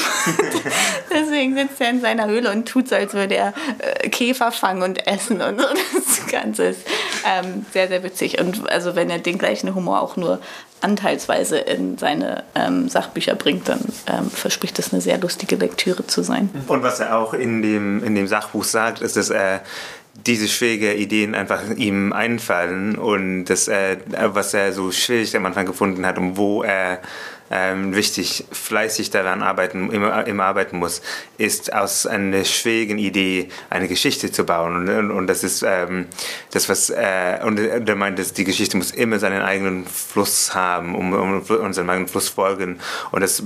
Deswegen 1.13 1.54
sitzt 1.54 1.82
er 1.82 1.89
in 1.89 2.00
seiner 2.00 2.27
Höhle 2.27 2.50
und 2.50 2.66
tut 2.66 2.88
so, 2.88 2.96
als 2.96 3.13
würde 3.13 3.36
er 3.36 3.54
äh, 3.80 4.08
Käfer 4.08 4.54
fangen 4.54 4.84
und 4.84 5.06
essen 5.06 5.42
und 5.42 5.60
so. 5.60 5.68
Das 5.96 6.27
Ganze 6.32 6.63
ist 6.68 6.88
ähm, 7.25 7.66
sehr, 7.74 7.89
sehr 7.89 8.04
witzig 8.04 8.39
und 8.39 8.70
also 8.70 8.96
wenn 8.96 9.10
er 9.10 9.20
den 9.20 9.38
gleichen 9.38 9.75
Humor 9.75 10.01
auch 10.01 10.16
nur 10.16 10.39
anteilsweise 10.82 11.58
in 11.58 11.98
seine 11.98 12.44
ähm, 12.56 12.88
Sachbücher 12.89 13.36
bringt, 13.36 13.68
dann 13.68 13.82
ähm, 14.08 14.30
verspricht 14.30 14.77
das 14.77 14.94
eine 14.94 15.01
sehr 15.01 15.18
lustige 15.18 15.56
Lektüre 15.56 16.06
zu 16.06 16.22
sein. 16.22 16.37
Und 16.67 16.84
was 16.84 17.00
er 17.00 17.17
auch 17.17 17.34
in 17.34 17.62
dem, 17.62 18.03
in 18.03 18.15
dem 18.15 18.27
Sachbuch 18.27 18.63
sagt, 18.63 19.01
ist, 19.01 19.17
dass 19.17 19.29
er 19.29 19.62
diese 20.25 20.48
schwierigen 20.48 20.98
Ideen 20.98 21.36
einfach 21.36 21.62
ihm 21.75 22.12
einfallen 22.12 22.98
und 22.98 23.46
das, 23.46 23.67
äh, 23.67 23.98
was 24.34 24.53
er 24.53 24.74
so 24.74 24.91
schwierig 24.91 25.36
am 25.36 25.46
Anfang 25.46 25.65
gefunden 25.65 26.06
hat 26.06 26.17
und 26.17 26.38
wo 26.38 26.63
er 26.63 27.00
ähm, 27.51 27.96
wichtig, 27.96 28.46
fleißig 28.51 29.10
daran 29.10 29.42
arbeiten, 29.42 29.92
immer, 29.92 30.25
immer 30.27 30.46
arbeiten 30.46 30.77
muss, 30.77 31.01
ist 31.38 31.74
aus 31.74 32.06
einer 32.06 32.44
schwierigen 32.46 32.98
Idee 32.98 33.50
eine 33.70 33.88
Geschichte 33.88 34.32
zu 34.32 34.46
bauen. 34.46 34.89
Und, 34.89 35.12
und 35.12 35.27
das 35.27 35.44
ist 35.44 35.63
ähm, 35.63 36.08
das, 36.51 36.70
was, 36.70 36.89
äh, 36.89 37.39
und 37.44 37.60
er 37.60 37.96
meint, 37.96 38.20
dass 38.20 38.34
die 38.34 38.44
Geschichte 38.44 38.77
muss 38.77 38.92
immer 38.92 39.20
seinen 39.20 39.42
eigenen 39.42 39.86
Fluss 39.86 40.54
haben, 40.54 40.96
um, 40.96 41.13
um, 41.13 41.42
um 41.42 41.74
seinen 41.74 41.89
eigenen 41.89 42.08
Fluss 42.08 42.30
folgen. 42.30 42.80
Und 43.12 43.22
das, 43.22 43.44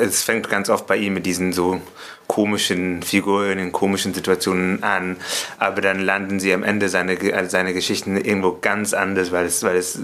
es 0.00 0.22
fängt 0.22 0.48
ganz 0.48 0.68
oft 0.68 0.86
bei 0.86 0.96
ihm 0.96 1.14
mit 1.14 1.26
diesen 1.26 1.52
so 1.52 1.80
komischen 2.28 3.02
Figuren, 3.02 3.58
in 3.58 3.72
komischen 3.72 4.14
Situationen 4.14 4.82
an, 4.82 5.16
aber 5.58 5.80
dann 5.80 5.98
landen 5.98 6.38
sie 6.38 6.52
am 6.52 6.62
Ende 6.62 6.88
seine, 6.88 7.16
seine 7.48 7.72
Geschichten 7.72 8.16
irgendwo 8.16 8.58
ganz 8.60 8.92
anders, 8.92 9.32
weil 9.32 9.46
es, 9.46 9.62
weil 9.62 9.76
es 9.76 9.98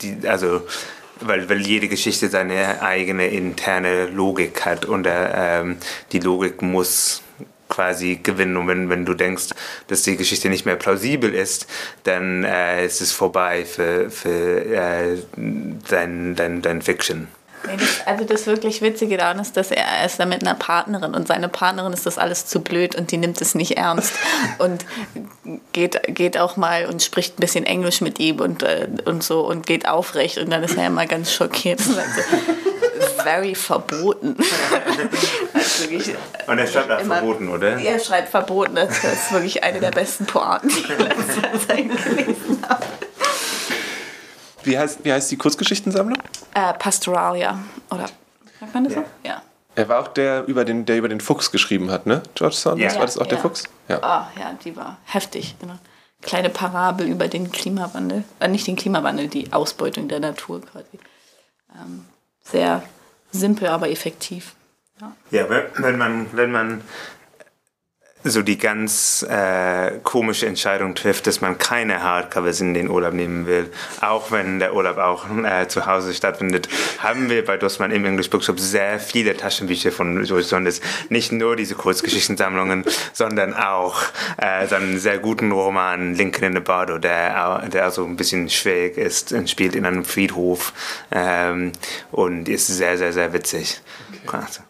die, 0.00 0.26
also 0.26 0.62
weil, 1.20 1.48
weil 1.48 1.60
jede 1.60 1.88
Geschichte 1.88 2.28
seine 2.28 2.82
eigene 2.82 3.28
interne 3.28 4.06
Logik 4.06 4.64
hat 4.64 4.84
und 4.84 5.06
äh, 5.06 5.60
ähm, 5.60 5.76
die 6.12 6.18
Logik 6.18 6.62
muss 6.62 7.22
quasi 7.68 8.20
gewinnen. 8.22 8.56
Und 8.56 8.68
wenn, 8.68 8.88
wenn 8.88 9.04
du 9.04 9.14
denkst, 9.14 9.50
dass 9.88 10.02
die 10.02 10.16
Geschichte 10.16 10.48
nicht 10.48 10.66
mehr 10.66 10.76
plausibel 10.76 11.34
ist, 11.34 11.66
dann 12.04 12.44
äh, 12.44 12.84
ist 12.84 13.00
es 13.00 13.12
vorbei 13.12 13.64
für, 13.64 14.10
für 14.10 14.64
äh, 14.64 15.18
dein, 15.88 16.34
dein, 16.36 16.62
dein 16.62 16.82
Fiction. 16.82 17.28
Nee, 17.66 17.76
das, 17.78 18.06
also 18.06 18.24
das 18.24 18.46
wirklich 18.46 18.82
Witzige 18.82 19.16
daran 19.16 19.38
ist, 19.38 19.56
dass 19.56 19.70
er 19.70 20.04
ist 20.04 20.18
da 20.20 20.26
mit 20.26 20.42
einer 20.42 20.54
Partnerin 20.54 21.14
und 21.14 21.26
seine 21.26 21.48
Partnerin 21.48 21.92
ist 21.92 22.06
das 22.06 22.18
alles 22.18 22.46
zu 22.46 22.60
blöd 22.60 22.94
und 22.94 23.10
die 23.10 23.16
nimmt 23.16 23.40
es 23.40 23.54
nicht 23.54 23.76
ernst 23.76 24.12
und 24.58 24.84
geht, 25.72 26.00
geht 26.08 26.38
auch 26.38 26.56
mal 26.56 26.86
und 26.86 27.02
spricht 27.02 27.38
ein 27.38 27.40
bisschen 27.40 27.64
Englisch 27.64 28.00
mit 28.00 28.18
ihm 28.18 28.40
und, 28.40 28.62
äh, 28.62 28.88
und 29.04 29.22
so 29.22 29.46
und 29.46 29.66
geht 29.66 29.88
aufrecht 29.88 30.38
und 30.38 30.50
dann 30.50 30.62
ist 30.62 30.76
er 30.76 30.86
immer 30.86 31.06
ganz 31.06 31.32
schockiert 31.32 31.80
und 31.80 31.94
sagt 31.94 32.14
so, 32.14 32.22
very 33.22 33.54
verboten. 33.54 34.36
also 35.52 35.90
wirklich, 35.90 36.14
und 36.46 36.58
er 36.58 36.66
schreibt 36.66 36.90
auch 36.92 37.00
verboten, 37.00 37.48
oder? 37.48 37.76
Er 37.76 37.98
schreibt 37.98 38.28
verboten, 38.28 38.76
das 38.76 39.02
ist 39.02 39.32
wirklich 39.32 39.64
eine 39.64 39.80
der 39.80 39.90
besten 39.90 40.26
Pointen, 40.26 40.68
die 40.68 40.78
ich 40.78 40.90
in 40.90 40.98
letzter 40.98 41.66
Zeit 41.66 42.04
gelesen 42.04 42.64
habe. 42.68 42.84
Wie 44.66 44.76
heißt, 44.76 45.04
wie 45.04 45.12
heißt 45.12 45.30
die 45.30 45.36
Kurzgeschichtensammlung? 45.36 46.18
Äh, 46.52 46.74
Pastoralia. 46.74 47.58
Oder 47.90 48.08
sagt 48.58 48.74
man 48.74 48.84
das 48.84 48.94
so? 48.94 49.04
Ja. 49.22 49.42
Er 49.76 49.88
war 49.88 50.00
auch 50.00 50.08
der, 50.08 50.44
über 50.46 50.64
den, 50.64 50.84
der 50.86 50.96
über 50.96 51.08
den 51.08 51.20
Fuchs 51.20 51.52
geschrieben 51.52 51.90
hat, 51.90 52.06
ne? 52.06 52.22
George 52.34 52.56
Saunders, 52.56 52.94
ja. 52.94 52.98
war 52.98 53.06
das 53.06 53.16
auch 53.16 53.26
ja. 53.26 53.28
der 53.28 53.38
Fuchs? 53.38 53.64
Ja. 53.88 53.98
Oh, 53.98 54.40
ja, 54.40 54.58
die 54.64 54.74
war 54.74 54.98
heftig. 55.04 55.54
Genau. 55.60 55.74
Kleine 56.22 56.50
Parabel 56.50 57.06
über 57.06 57.28
den 57.28 57.52
Klimawandel. 57.52 58.24
Äh, 58.40 58.48
nicht 58.48 58.66
den 58.66 58.74
Klimawandel, 58.74 59.28
die 59.28 59.52
Ausbeutung 59.52 60.08
der 60.08 60.18
Natur 60.18 60.62
quasi. 60.62 60.98
Ähm, 61.74 62.04
sehr 62.42 62.82
simpel, 63.30 63.68
aber 63.68 63.88
effektiv. 63.88 64.56
Ja, 65.00 65.12
ja 65.30 65.46
wenn, 65.76 65.98
man, 65.98 66.26
wenn 66.32 66.50
man 66.50 66.80
so 68.30 68.42
die 68.42 68.58
ganz 68.58 69.24
äh, 69.28 69.92
komische 70.02 70.46
Entscheidung 70.46 70.94
trifft, 70.94 71.26
dass 71.26 71.40
man 71.40 71.58
keine 71.58 72.02
Hardcovers 72.02 72.60
in 72.60 72.74
den 72.74 72.90
Urlaub 72.90 73.14
nehmen 73.14 73.46
will, 73.46 73.70
auch 74.00 74.30
wenn 74.30 74.58
der 74.58 74.74
Urlaub 74.74 74.98
auch 74.98 75.26
äh, 75.44 75.68
zu 75.68 75.86
Hause 75.86 76.12
stattfindet, 76.12 76.68
haben 76.98 77.30
wir 77.30 77.44
bei 77.44 77.56
Dussmann 77.56 77.90
im 77.90 78.04
English 78.04 78.30
Bookshop 78.30 78.58
sehr 78.58 78.98
viele 78.98 79.36
Taschenbücher 79.36 79.92
von 79.92 80.24
George 80.24 80.44
Saunders. 80.44 80.80
Nicht 81.08 81.32
nur 81.32 81.56
diese 81.56 81.74
Kurzgeschichtensammlungen, 81.74 82.84
sondern 83.12 83.54
auch 83.54 84.02
äh, 84.38 84.66
seinen 84.66 84.98
sehr 84.98 85.18
guten 85.18 85.52
Roman 85.52 86.14
Lincoln 86.14 86.44
in 86.44 86.54
the 86.54 86.60
Bardo, 86.60 86.98
der, 86.98 87.68
der 87.68 87.84
also 87.84 88.04
ein 88.04 88.16
bisschen 88.16 88.48
schräg 88.50 88.96
ist 88.96 89.32
und 89.32 89.48
spielt 89.48 89.74
in 89.74 89.86
einem 89.86 90.04
Friedhof 90.04 90.72
ähm, 91.10 91.72
und 92.10 92.48
ist 92.48 92.66
sehr, 92.66 92.98
sehr, 92.98 93.12
sehr 93.12 93.32
witzig. 93.32 93.80
Okay. 94.26 94.38
Also 94.38 94.60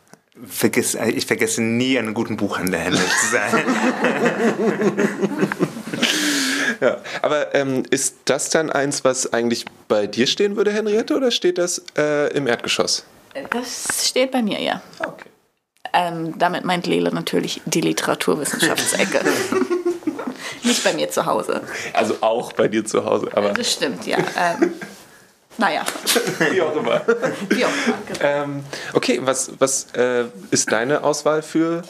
vergiss, 0.44 0.94
äh, 0.94 1.10
ich 1.10 1.26
vergesse 1.26 1.62
nie, 1.62 1.98
einen 1.98 2.14
guten 2.14 2.36
Buchhändler 2.36 2.92
zu 2.92 3.26
sein. 3.30 3.64
ja, 6.80 6.98
aber 7.22 7.54
ähm, 7.54 7.84
ist 7.90 8.16
das 8.26 8.50
dann 8.50 8.70
eins, 8.70 9.04
was 9.04 9.32
eigentlich 9.32 9.64
bei 9.88 10.06
dir 10.06 10.26
stehen 10.26 10.56
würde, 10.56 10.72
Henriette, 10.72 11.16
oder 11.16 11.30
steht 11.30 11.58
das 11.58 11.82
äh, 11.96 12.32
im 12.36 12.46
Erdgeschoss? 12.46 13.04
Das 13.50 14.08
steht 14.08 14.30
bei 14.30 14.42
mir, 14.42 14.60
ja. 14.60 14.82
Okay. 14.98 15.28
Ähm, 15.92 16.38
damit 16.38 16.64
meint 16.64 16.86
Lele 16.86 17.12
natürlich 17.12 17.60
die 17.64 17.80
Literaturwissenschaftsecke. 17.80 19.20
Nicht 20.62 20.84
bei 20.84 20.94
mir 20.94 21.10
zu 21.10 21.26
Hause. 21.26 21.62
Also 21.92 22.16
auch 22.20 22.52
bei 22.52 22.68
dir 22.68 22.84
zu 22.84 23.04
Hause, 23.04 23.30
aber. 23.32 23.52
Das 23.52 23.72
stimmt, 23.72 24.06
ja. 24.06 24.18
Ähm, 24.18 24.72
naja. 25.58 25.84
Wie 26.50 26.62
auch 26.62 26.76
immer. 26.76 27.02
Wie 27.48 27.64
auch 27.64 27.70
immer. 27.86 27.98
Genau. 28.06 28.20
Ähm, 28.20 28.64
okay, 28.92 29.20
was, 29.22 29.52
was 29.58 29.86
äh, 29.94 30.24
ist 30.50 30.70
deine 30.72 31.04
Auswahl 31.04 31.42
für 31.42 31.82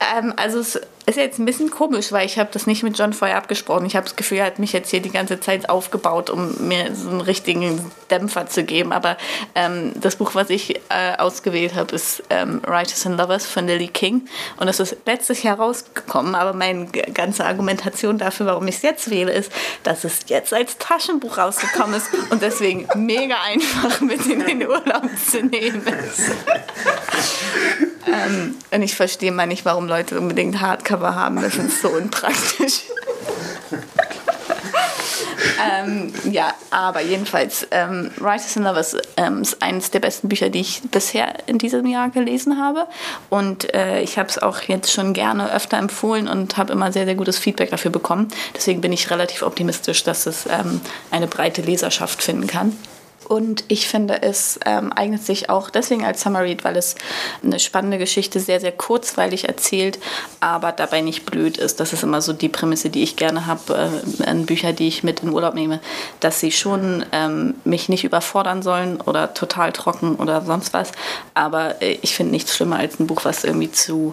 ähm, 0.00 0.32
also 0.36 0.60
es 0.60 0.80
ist 1.06 1.16
jetzt 1.16 1.38
ein 1.38 1.44
bisschen 1.44 1.70
komisch, 1.70 2.12
weil 2.12 2.26
ich 2.26 2.38
habe 2.38 2.50
das 2.52 2.66
nicht 2.66 2.82
mit 2.82 2.98
John 2.98 3.12
vorher 3.12 3.36
abgesprochen. 3.36 3.86
Ich 3.86 3.96
habe 3.96 4.04
das 4.04 4.16
Gefühl, 4.16 4.38
er 4.38 4.46
hat 4.46 4.58
mich 4.58 4.72
jetzt 4.72 4.90
hier 4.90 5.00
die 5.00 5.10
ganze 5.10 5.40
Zeit 5.40 5.68
aufgebaut, 5.68 6.30
um 6.30 6.68
mir 6.68 6.94
so 6.94 7.08
einen 7.08 7.20
richtigen 7.20 7.90
Dämpfer 8.10 8.46
zu 8.46 8.64
geben. 8.64 8.92
Aber 8.92 9.16
ähm, 9.54 9.92
das 9.96 10.16
Buch, 10.16 10.34
was 10.34 10.50
ich 10.50 10.76
äh, 10.88 11.16
ausgewählt 11.18 11.74
habe, 11.74 11.94
ist 11.94 12.22
ähm, 12.30 12.60
Writers 12.66 13.06
and 13.06 13.18
Lovers 13.18 13.46
von 13.46 13.66
Lily 13.66 13.88
King. 13.88 14.26
Und 14.58 14.66
das 14.66 14.78
ist 14.78 14.96
letztes 15.06 15.42
Jahr 15.42 15.58
rausgekommen. 15.58 16.34
Aber 16.34 16.52
meine 16.52 16.86
ganze 16.86 17.44
Argumentation 17.44 18.18
dafür, 18.18 18.46
warum 18.46 18.68
ich 18.68 18.76
es 18.76 18.82
jetzt 18.82 19.10
wähle, 19.10 19.32
ist, 19.32 19.50
dass 19.82 20.04
es 20.04 20.20
jetzt 20.26 20.52
als 20.52 20.78
Taschenbuch 20.78 21.38
rausgekommen 21.38 21.96
ist 21.96 22.08
und 22.30 22.42
deswegen 22.42 22.86
mega 22.94 23.36
einfach 23.42 24.00
mit 24.00 24.24
in 24.26 24.44
den 24.44 24.66
Urlaub 24.66 25.08
zu 25.28 25.42
nehmen 25.42 25.82
ist. 25.86 26.30
ähm, 28.06 28.54
und 28.70 28.82
ich 28.82 28.94
verstehe 28.94 29.32
mal 29.32 29.46
nicht, 29.46 29.64
warum 29.64 29.86
Leute 29.86 30.18
unbedingt 30.18 30.60
Hardcover 30.90 31.14
haben. 31.14 31.40
Das 31.40 31.56
ist 31.56 31.80
so 31.80 31.88
unpraktisch. 31.88 32.82
ähm, 35.64 36.12
ja, 36.30 36.52
aber 36.70 37.00
jedenfalls, 37.00 37.66
ähm, 37.70 38.10
Writers 38.18 38.56
and 38.56 38.66
Lovers 38.66 38.96
ähm, 39.16 39.42
ist 39.42 39.62
eines 39.62 39.90
der 39.90 40.00
besten 40.00 40.28
Bücher, 40.28 40.50
die 40.50 40.60
ich 40.60 40.82
bisher 40.90 41.34
in 41.46 41.58
diesem 41.58 41.86
Jahr 41.86 42.10
gelesen 42.10 42.58
habe. 42.60 42.86
Und 43.28 43.72
äh, 43.74 44.02
ich 44.02 44.18
habe 44.18 44.28
es 44.28 44.38
auch 44.38 44.62
jetzt 44.62 44.92
schon 44.92 45.12
gerne 45.12 45.52
öfter 45.52 45.78
empfohlen 45.78 46.28
und 46.28 46.56
habe 46.56 46.72
immer 46.72 46.92
sehr, 46.92 47.04
sehr 47.04 47.14
gutes 47.14 47.38
Feedback 47.38 47.70
dafür 47.70 47.90
bekommen. 47.90 48.28
Deswegen 48.54 48.80
bin 48.80 48.92
ich 48.92 49.10
relativ 49.10 49.42
optimistisch, 49.42 50.04
dass 50.04 50.26
es 50.26 50.46
ähm, 50.46 50.80
eine 51.10 51.26
breite 51.26 51.62
Leserschaft 51.62 52.22
finden 52.22 52.46
kann. 52.46 52.76
Und 53.30 53.62
ich 53.68 53.86
finde, 53.86 54.22
es 54.22 54.58
ähm, 54.66 54.92
eignet 54.92 55.24
sich 55.24 55.50
auch 55.50 55.70
deswegen 55.70 56.04
als 56.04 56.20
Summer 56.20 56.40
Read, 56.40 56.64
weil 56.64 56.76
es 56.76 56.96
eine 57.44 57.60
spannende 57.60 57.96
Geschichte 57.96 58.40
sehr, 58.40 58.58
sehr 58.58 58.72
kurzweilig 58.72 59.46
erzählt, 59.46 60.00
aber 60.40 60.72
dabei 60.72 61.00
nicht 61.00 61.26
blöd 61.26 61.56
ist. 61.56 61.78
Das 61.78 61.92
ist 61.92 62.02
immer 62.02 62.22
so 62.22 62.32
die 62.32 62.48
Prämisse, 62.48 62.90
die 62.90 63.04
ich 63.04 63.14
gerne 63.14 63.46
habe 63.46 63.92
äh, 64.18 64.24
an 64.24 64.46
Büchern, 64.46 64.74
die 64.74 64.88
ich 64.88 65.04
mit 65.04 65.20
in 65.20 65.30
Urlaub 65.30 65.54
nehme, 65.54 65.78
dass 66.18 66.40
sie 66.40 66.50
schon 66.50 67.06
ähm, 67.12 67.54
mich 67.62 67.88
nicht 67.88 68.02
überfordern 68.02 68.62
sollen 68.64 69.00
oder 69.00 69.32
total 69.32 69.70
trocken 69.70 70.16
oder 70.16 70.42
sonst 70.44 70.72
was. 70.72 70.90
Aber 71.32 71.80
äh, 71.82 71.98
ich 72.02 72.16
finde 72.16 72.32
nichts 72.32 72.56
schlimmer 72.56 72.78
als 72.80 72.98
ein 72.98 73.06
Buch, 73.06 73.24
was 73.24 73.44
irgendwie 73.44 73.70
zu 73.70 74.12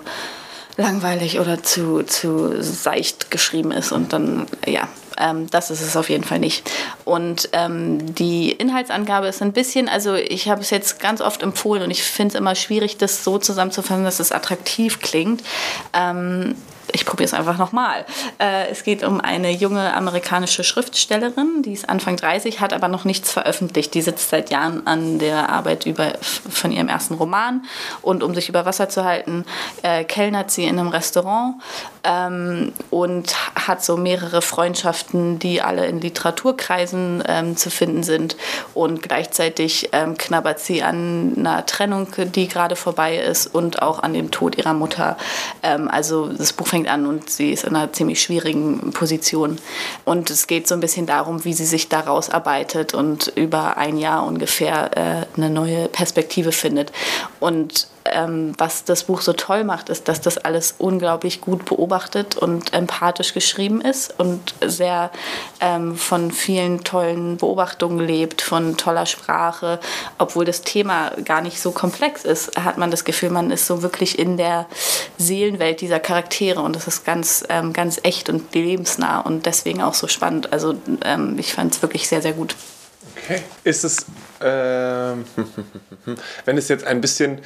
langweilig 0.75 1.39
oder 1.39 1.63
zu, 1.63 2.03
zu 2.03 2.62
seicht 2.62 3.31
geschrieben 3.31 3.71
ist 3.71 3.91
und 3.91 4.13
dann, 4.13 4.45
ja, 4.67 4.88
ähm, 5.19 5.50
das 5.50 5.71
ist 5.71 5.81
es 5.81 5.95
auf 5.95 6.09
jeden 6.09 6.24
Fall 6.24 6.39
nicht. 6.39 6.69
Und 7.05 7.50
ähm, 7.53 8.13
die 8.15 8.51
Inhaltsangabe 8.51 9.27
ist 9.27 9.41
ein 9.41 9.53
bisschen, 9.53 9.89
also 9.89 10.15
ich 10.15 10.50
habe 10.50 10.62
es 10.62 10.69
jetzt 10.69 11.00
ganz 11.00 11.21
oft 11.21 11.41
empfohlen 11.43 11.83
und 11.83 11.91
ich 11.91 12.03
finde 12.03 12.33
es 12.33 12.39
immer 12.39 12.55
schwierig, 12.55 12.97
das 12.97 13.24
so 13.24 13.38
zusammenzufassen, 13.38 14.03
dass 14.03 14.19
es 14.19 14.31
attraktiv 14.31 15.00
klingt. 15.00 15.43
Ähm, 15.93 16.55
ich 16.94 17.06
probiere 17.06 17.25
es 17.25 17.34
einfach 17.34 17.58
nochmal. 17.58 18.06
Äh, 18.39 18.70
es 18.70 18.84
geht 18.84 19.03
um 19.03 19.22
eine 19.22 19.51
junge 19.51 19.94
amerikanische 19.94 20.63
Schriftstellerin, 20.63 21.62
die 21.63 21.74
ist 21.74 21.89
Anfang 21.89 22.17
30, 22.17 22.60
hat 22.60 22.74
aber 22.74 22.88
noch 22.88 23.06
nichts 23.06 23.32
veröffentlicht. 23.32 23.94
Die 23.94 24.01
sitzt 24.01 24.29
seit 24.29 24.50
Jahren 24.50 24.86
an 24.88 25.20
der 25.20 25.50
Arbeit 25.50 25.86
über, 25.86 26.13
von 26.22 26.72
ihrem 26.72 26.88
ersten 26.88 27.15
Roman 27.15 27.65
und 28.01 28.24
um 28.24 28.34
sich 28.36 28.50
über 28.50 28.65
Wasser 28.65 28.89
zu 28.89 29.03
halten, 29.03 29.46
äh, 29.84 30.03
kellnert 30.03 30.51
sie 30.51 30.65
in 30.65 30.79
einem 30.79 30.89
Restaurant 30.89 31.56
ähm, 32.03 32.72
und 32.89 33.36
hat 33.56 33.84
so 33.84 33.98
mehrere 33.98 34.41
Freundschaften, 34.41 35.39
die 35.39 35.62
alle 35.62 35.88
in 35.88 36.00
Literaturkreisen 36.00 37.24
ähm, 37.27 37.58
zu 37.58 37.70
finden 37.70 38.03
sind 38.03 38.38
und 38.74 39.01
gleichzeitig 39.03 39.89
ähm, 39.91 40.17
knabbert 40.17 40.60
sie 40.60 40.84
an 40.84 41.34
einer 41.38 41.65
Trennung, 41.65 42.08
die 42.17 42.48
gerade 42.48 42.75
vorbei 42.75 43.17
ist 43.17 43.48
und 43.48 43.82
auch 43.82 44.01
an 44.03 44.13
dem 44.13 44.32
Tod 44.32 44.58
ihrer 44.58 44.74
Mutter. 44.74 45.17
Ähm, 45.63 45.89
also 45.89 46.27
das 46.27 46.53
Buch 46.53 46.67
fängt 46.67 46.76
an 46.86 47.05
und 47.07 47.29
sie 47.29 47.51
ist 47.51 47.63
in 47.63 47.75
einer 47.75 47.91
ziemlich 47.93 48.22
schwierigen 48.22 48.91
Position. 48.91 49.57
Und 50.05 50.29
es 50.29 50.48
geht 50.48 50.67
so 50.67 50.75
ein 50.75 50.81
bisschen 50.81 51.05
darum, 51.05 51.43
wie 51.46 51.53
sie 51.53 51.65
sich 51.65 51.89
daraus 51.89 52.29
arbeitet 52.29 52.93
und 52.93 53.31
über 53.36 53.77
ein 53.77 53.98
Jahr 53.98 54.25
ungefähr 54.25 54.98
äh, 54.98 55.25
eine 55.38 55.50
neue 55.50 55.88
Perspektive 55.88 56.51
findet. 56.51 56.91
Und 57.39 57.88
ähm, 58.13 58.53
was 58.57 58.83
das 58.83 59.05
Buch 59.05 59.21
so 59.21 59.33
toll 59.33 59.63
macht, 59.63 59.89
ist, 59.89 60.07
dass 60.07 60.21
das 60.21 60.37
alles 60.37 60.75
unglaublich 60.77 61.41
gut 61.41 61.65
beobachtet 61.65 62.37
und 62.37 62.73
empathisch 62.73 63.33
geschrieben 63.33 63.81
ist 63.81 64.13
und 64.19 64.53
sehr 64.65 65.11
ähm, 65.59 65.95
von 65.95 66.31
vielen 66.31 66.83
tollen 66.83 67.37
Beobachtungen 67.37 68.05
lebt, 68.05 68.41
von 68.41 68.77
toller 68.77 69.05
Sprache. 69.05 69.79
Obwohl 70.17 70.45
das 70.45 70.61
Thema 70.61 71.11
gar 71.23 71.41
nicht 71.41 71.61
so 71.61 71.71
komplex 71.71 72.25
ist, 72.25 72.57
hat 72.57 72.77
man 72.77 72.91
das 72.91 73.05
Gefühl, 73.05 73.29
man 73.29 73.51
ist 73.51 73.67
so 73.67 73.81
wirklich 73.81 74.17
in 74.19 74.37
der 74.37 74.65
Seelenwelt 75.17 75.81
dieser 75.81 75.99
Charaktere 75.99 76.61
und 76.61 76.75
das 76.75 76.87
ist 76.87 77.05
ganz, 77.05 77.43
ähm, 77.49 77.73
ganz 77.73 77.99
echt 78.03 78.29
und 78.29 78.53
lebensnah 78.53 79.21
und 79.21 79.45
deswegen 79.45 79.81
auch 79.81 79.93
so 79.93 80.07
spannend. 80.07 80.53
Also 80.53 80.75
ähm, 81.03 81.37
ich 81.37 81.53
fand 81.53 81.73
es 81.73 81.81
wirklich 81.81 82.07
sehr, 82.07 82.21
sehr 82.21 82.33
gut. 82.33 82.55
Okay. 83.27 83.41
Ist 83.65 83.84
es, 83.84 84.05
ähm, 84.39 85.25
wenn 86.46 86.57
es 86.57 86.69
jetzt 86.69 86.86
ein 86.86 87.01
bisschen, 87.01 87.39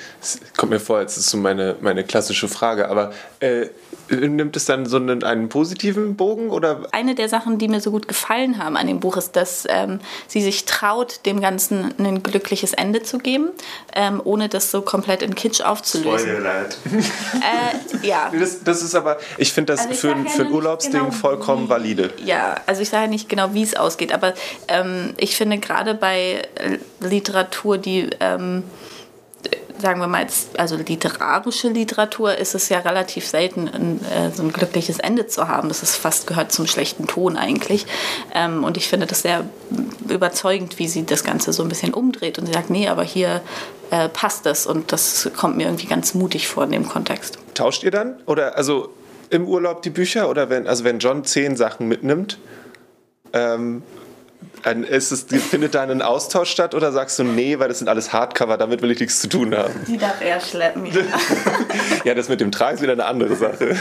kommt 0.56 0.72
mir 0.72 0.80
vor, 0.80 1.02
jetzt 1.02 1.18
ist 1.18 1.32
so 1.32 1.38
meine, 1.38 1.76
meine 1.82 2.04
klassische 2.04 2.48
Frage, 2.48 2.88
aber 2.88 3.12
äh, 3.40 3.68
nimmt 4.12 4.56
es 4.56 4.65
dann 4.65 4.86
so 4.86 4.98
einen, 4.98 5.24
einen, 5.24 5.50
positiven 5.50 6.15
Bogen? 6.15 6.50
Oder? 6.50 6.88
Eine 6.91 7.15
der 7.15 7.30
Sachen, 7.30 7.58
die 7.58 7.68
mir 7.68 7.82
so 7.82 7.91
gut 7.91 8.08
gefallen 8.08 8.58
haben 8.58 8.77
an 8.77 8.88
dem 8.88 9.00
Buch, 9.00 9.18
ist, 9.18 9.36
dass 9.36 9.65
ähm, 9.70 10.00
sie 10.27 10.41
sich 10.41 10.65
traut, 10.65 11.25
dem 11.25 11.41
Ganzen 11.41 11.94
ein 11.98 12.24
glückliches 12.24 12.74
Ende 12.74 13.03
zu 13.03 13.18
geben, 13.18 13.50
ähm, 13.96 14.22
ohne 14.24 14.50
das 14.50 14.72
so 14.72 14.82
komplett 14.82 15.22
in 15.22 15.36
Kitsch 15.36 15.62
aufzulösen. 15.62 16.30
Spoilerleid. 16.30 16.77
äh, 16.94 18.08
ja. 18.08 18.32
Das, 18.41 18.63
das, 18.63 18.82
ist 18.82 18.96
aber, 18.96 19.18
ich 19.38 19.53
finde 19.53 19.74
das 19.74 19.82
also 19.82 19.91
ich 19.91 20.00
für, 20.00 20.08
ja 20.10 20.25
für 20.25 20.46
ein 20.46 20.51
Urlaubsding 20.51 20.94
genau, 20.94 21.12
vollkommen 21.12 21.70
valide. 21.70 22.12
Ja, 22.25 22.56
also 22.65 22.82
ich 22.82 22.89
sage 22.89 23.08
nicht 23.08 23.30
genau, 23.30 23.53
wie 23.53 23.62
es 23.62 23.75
ausgeht, 23.75 24.12
aber 24.12 24.34
ähm, 24.68 25.13
ich 25.18 25.36
finde 25.36 25.60
gerade 25.60 25.94
bei 25.94 26.48
Literatur, 27.00 27.77
die 27.77 28.10
ähm, 28.20 28.63
sagen 29.82 30.00
wir 30.00 30.08
mal 30.08 30.22
jetzt, 30.22 30.60
also 30.60 30.78
literarische 30.78 31.70
Literatur, 31.70 32.38
ist 32.38 32.56
es 32.56 32.70
ja 32.70 32.80
relativ 32.80 33.28
selten, 33.28 33.68
ein, 33.68 34.00
äh, 34.06 34.32
so 34.32 34.44
ein 34.44 34.54
glückliches 34.54 35.00
Ende 35.00 35.28
zu 35.28 35.48
haben. 35.48 35.68
Das 35.68 35.84
ist 35.84 35.96
fast 35.96 36.28
gehört 36.28 36.52
zum 36.52 36.68
schlechten 36.68 37.08
Ton 37.08 37.38
eigentlich. 37.38 37.86
Ähm, 38.34 38.64
und 38.64 38.78
ich 38.78 38.88
finde 38.88 39.08
das 39.08 39.24
sehr 39.24 39.44
überzeugend, 40.08 40.80
wie 40.80 40.88
sie 40.88 41.06
das 41.06 41.24
Ganze 41.24 41.54
so 41.54 41.64
ein 41.64 41.70
bisschen 41.70 41.94
umdreht 41.94 42.40
und 42.40 42.46
sie 42.46 42.54
sagt, 42.54 42.70
nee, 42.70 42.88
aber 42.88 43.04
hier 43.04 43.42
äh, 43.90 44.08
passt 44.10 44.46
das 44.46 44.66
und 44.66 44.92
das 44.92 45.30
kommt 45.36 45.58
mir 45.58 45.64
irgendwie 45.64 45.88
ganz 45.88 46.14
mutig 46.14 46.48
vor 46.48 46.64
in 46.64 46.72
dem 46.72 46.88
Kontext. 46.88 47.38
Tauscht 47.54 47.84
ihr 47.84 47.92
dann? 47.92 48.16
Oder 48.26 48.58
also 48.58 48.94
im 49.30 49.48
Urlaub 49.48 49.82
die 49.82 49.90
Bücher 49.90 50.30
oder 50.30 50.50
wenn, 50.50 50.68
also 50.68 50.84
wenn 50.84 51.00
John 51.00 51.24
zehn 51.26 51.56
Sachen 51.56 51.88
mitnimmt, 51.88 52.38
ähm, 53.34 53.84
ein, 54.64 54.84
ist 54.84 55.12
es, 55.12 55.24
findet 55.24 55.76
da 55.76 55.82
ein 55.82 56.02
Austausch 56.02 56.50
statt 56.50 56.76
oder 56.76 56.92
sagst 56.92 57.18
du, 57.20 57.24
nee, 57.24 57.60
weil 57.60 57.68
das 57.68 57.80
sind 57.80 57.88
alles 57.88 58.14
Hardcover, 58.14 58.58
damit 58.58 58.82
will 58.82 58.92
ich 58.92 59.00
nichts 59.00 59.22
zu 59.22 59.30
tun 59.30 59.56
haben? 59.56 59.74
Die 59.88 59.98
darf 59.98 60.22
er 60.22 60.40
schleppen. 60.40 60.86
Ja, 60.86 61.02
ja 62.06 62.14
das 62.14 62.30
mit 62.30 62.42
dem 62.42 62.52
Trag 62.52 62.76
ist 62.76 62.82
wieder 62.82 62.94
eine 62.94 63.06
andere 63.06 63.36
Sache. 63.36 63.76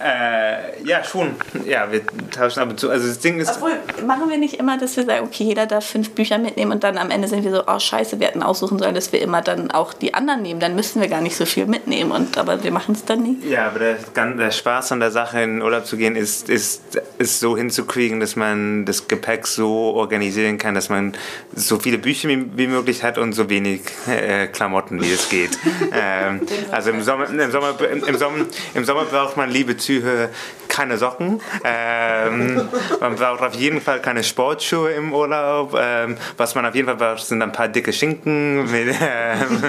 Äh, 0.00 0.82
ja, 0.84 1.02
schon. 1.04 1.36
Ja, 1.64 1.90
wir 1.90 2.02
tauschen 2.30 2.60
ab 2.60 2.70
und 2.70 2.80
zu. 2.80 2.90
Also 2.90 3.08
das 3.08 3.18
Ding 3.18 3.38
ist. 3.38 3.56
Obwohl, 3.56 3.72
machen 4.06 4.28
wir 4.28 4.38
nicht 4.38 4.54
immer, 4.54 4.78
dass 4.78 4.96
wir 4.96 5.04
sagen, 5.04 5.24
okay, 5.26 5.44
jeder 5.44 5.66
darf 5.66 5.86
fünf 5.86 6.10
Bücher 6.10 6.38
mitnehmen 6.38 6.72
und 6.72 6.84
dann 6.84 6.98
am 6.98 7.10
Ende 7.10 7.28
sind 7.28 7.44
wir 7.44 7.50
so, 7.50 7.62
oh 7.66 7.78
scheiße, 7.78 8.20
wir 8.20 8.28
hätten 8.28 8.42
aussuchen 8.42 8.78
sollen, 8.78 8.94
dass 8.94 9.12
wir 9.12 9.22
immer 9.22 9.42
dann 9.42 9.70
auch 9.70 9.92
die 9.94 10.14
anderen 10.14 10.42
nehmen. 10.42 10.60
Dann 10.60 10.74
müssen 10.74 11.00
wir 11.00 11.08
gar 11.08 11.20
nicht 11.20 11.36
so 11.36 11.46
viel 11.46 11.66
mitnehmen. 11.66 12.12
Und, 12.12 12.36
aber 12.38 12.62
wir 12.62 12.70
machen 12.72 12.94
es 12.94 13.04
dann 13.04 13.22
nie. 13.22 13.38
Ja, 13.48 13.68
aber 13.68 13.78
der, 13.78 13.96
der 14.34 14.50
Spaß 14.50 14.92
an 14.92 15.00
der 15.00 15.10
Sache, 15.10 15.40
in 15.40 15.62
Urlaub 15.62 15.86
zu 15.86 15.96
gehen, 15.96 16.16
ist, 16.16 16.48
ist, 16.48 16.82
ist 17.18 17.40
so 17.40 17.56
hinzukriegen, 17.56 18.20
dass 18.20 18.36
man 18.36 18.84
das 18.84 19.08
Gepäck 19.08 19.46
so 19.46 19.94
organisieren 19.94 20.58
kann, 20.58 20.74
dass 20.74 20.88
man 20.88 21.14
so 21.54 21.78
viele 21.78 21.98
Bücher 21.98 22.28
wie, 22.28 22.46
wie 22.56 22.66
möglich 22.66 23.02
hat 23.02 23.18
und 23.18 23.32
so 23.32 23.48
wenig 23.48 23.82
äh, 24.06 24.46
Klamotten, 24.48 25.00
wie 25.02 25.12
es 25.12 25.28
geht. 25.28 25.58
ähm, 25.92 26.40
also 26.70 26.90
im 26.90 27.02
Sommer, 27.02 27.28
im, 27.28 27.50
Sommer, 27.50 27.74
im, 27.80 28.16
Sommer, 28.16 28.46
im 28.74 28.84
Sommer 28.84 29.04
braucht 29.04 29.36
man 29.36 29.50
Liebe 29.50 29.76
Züge, 29.86 30.30
keine 30.68 30.98
Socken. 30.98 31.40
Ähm, 31.64 32.68
man 33.00 33.14
braucht 33.14 33.40
auf 33.40 33.54
jeden 33.54 33.80
Fall 33.80 34.00
keine 34.00 34.24
Sportschuhe 34.24 34.90
im 34.90 35.12
Urlaub. 35.12 35.76
Ähm, 35.80 36.16
was 36.36 36.54
man 36.54 36.66
auf 36.66 36.74
jeden 36.74 36.86
Fall 36.86 36.96
braucht, 36.96 37.24
sind 37.24 37.40
ein 37.40 37.52
paar 37.52 37.68
dicke 37.68 37.92
Schinken. 37.92 38.70
Mit, 38.70 38.88
ähm, 39.00 39.62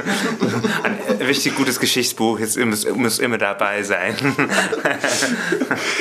ein 0.84 0.98
richtig 1.26 1.56
gutes 1.56 1.80
Geschichtsbuch 1.80 2.40
ist, 2.40 2.58
muss, 2.58 2.88
muss 2.96 3.20
immer 3.20 3.38
dabei 3.38 3.84
sein. 3.84 4.16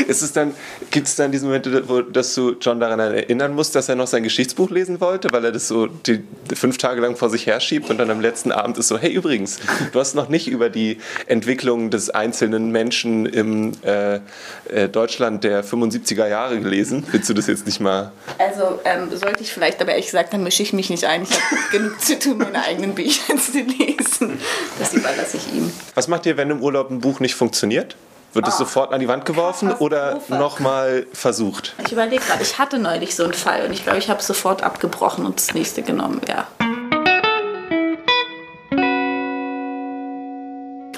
ist 0.08 0.22
es 0.22 0.32
dann, 0.32 0.54
gibt 0.90 1.08
es 1.08 1.16
dann 1.16 1.30
diese 1.30 1.44
Momente, 1.44 1.88
wo, 1.88 2.00
dass 2.00 2.34
du 2.34 2.56
John 2.60 2.80
daran 2.80 2.98
erinnern 3.00 3.54
musst, 3.54 3.74
dass 3.74 3.88
er 3.88 3.96
noch 3.96 4.06
sein 4.06 4.22
Geschichtsbuch 4.22 4.70
lesen 4.70 5.00
wollte, 5.00 5.28
weil 5.30 5.44
er 5.44 5.52
das 5.52 5.68
so 5.68 5.86
die, 5.86 6.24
fünf 6.54 6.78
Tage 6.78 7.00
lang 7.00 7.16
vor 7.16 7.28
sich 7.28 7.46
herschiebt 7.46 7.90
und 7.90 7.98
dann 7.98 8.10
am 8.10 8.20
letzten 8.20 8.50
Abend 8.50 8.78
ist 8.78 8.88
so, 8.88 8.98
hey 8.98 9.12
übrigens, 9.12 9.58
du 9.92 10.00
hast 10.00 10.14
noch 10.14 10.28
nicht 10.28 10.48
über 10.48 10.70
die 10.70 10.98
Entwicklung 11.26 11.90
des 11.90 12.10
einzelnen 12.10 12.70
Menschen 12.72 13.26
im 13.26 13.72
äh, 13.82 14.05
äh, 14.14 14.84
äh, 14.84 14.88
Deutschland 14.88 15.44
der 15.44 15.64
75er 15.64 16.26
Jahre 16.26 16.60
gelesen. 16.60 17.06
Willst 17.10 17.28
du 17.28 17.34
das 17.34 17.46
jetzt 17.46 17.66
nicht 17.66 17.80
mal? 17.80 18.12
Also 18.38 18.80
ähm, 18.84 19.14
sollte 19.16 19.42
ich 19.42 19.52
vielleicht, 19.52 19.80
aber 19.80 19.92
ehrlich 19.92 20.06
gesagt, 20.06 20.32
dann 20.32 20.42
mische 20.42 20.62
ich 20.62 20.72
mich 20.72 20.90
nicht 20.90 21.04
ein. 21.04 21.22
Ich 21.22 21.30
habe 21.30 21.56
genug 21.72 22.00
zu 22.00 22.18
tun, 22.18 22.38
meine 22.38 22.62
eigenen 22.64 22.94
Bücher 22.94 23.36
zu 23.36 23.58
lesen. 23.60 24.38
Das 24.78 24.94
überlasse 24.94 25.36
ich 25.36 25.52
ihm. 25.52 25.72
Was 25.94 26.08
macht 26.08 26.26
ihr, 26.26 26.36
wenn 26.36 26.50
im 26.50 26.62
Urlaub 26.62 26.90
ein 26.90 27.00
Buch 27.00 27.20
nicht 27.20 27.34
funktioniert? 27.34 27.96
Wird 28.32 28.48
es 28.48 28.56
oh, 28.56 28.58
sofort 28.58 28.92
an 28.92 29.00
die 29.00 29.08
Wand 29.08 29.24
geworfen 29.24 29.72
oder 29.72 30.20
nochmal 30.28 31.06
versucht? 31.14 31.74
Ich 31.86 31.92
überlege 31.92 32.22
gerade, 32.22 32.42
ich 32.42 32.58
hatte 32.58 32.78
neulich 32.78 33.16
so 33.16 33.24
einen 33.24 33.32
Fall 33.32 33.64
und 33.64 33.72
ich 33.72 33.82
glaube, 33.82 33.98
ich 33.98 34.10
habe 34.10 34.20
es 34.20 34.26
sofort 34.26 34.62
abgebrochen 34.62 35.24
und 35.24 35.36
das 35.36 35.54
nächste 35.54 35.82
genommen, 35.82 36.20
ja. 36.28 36.46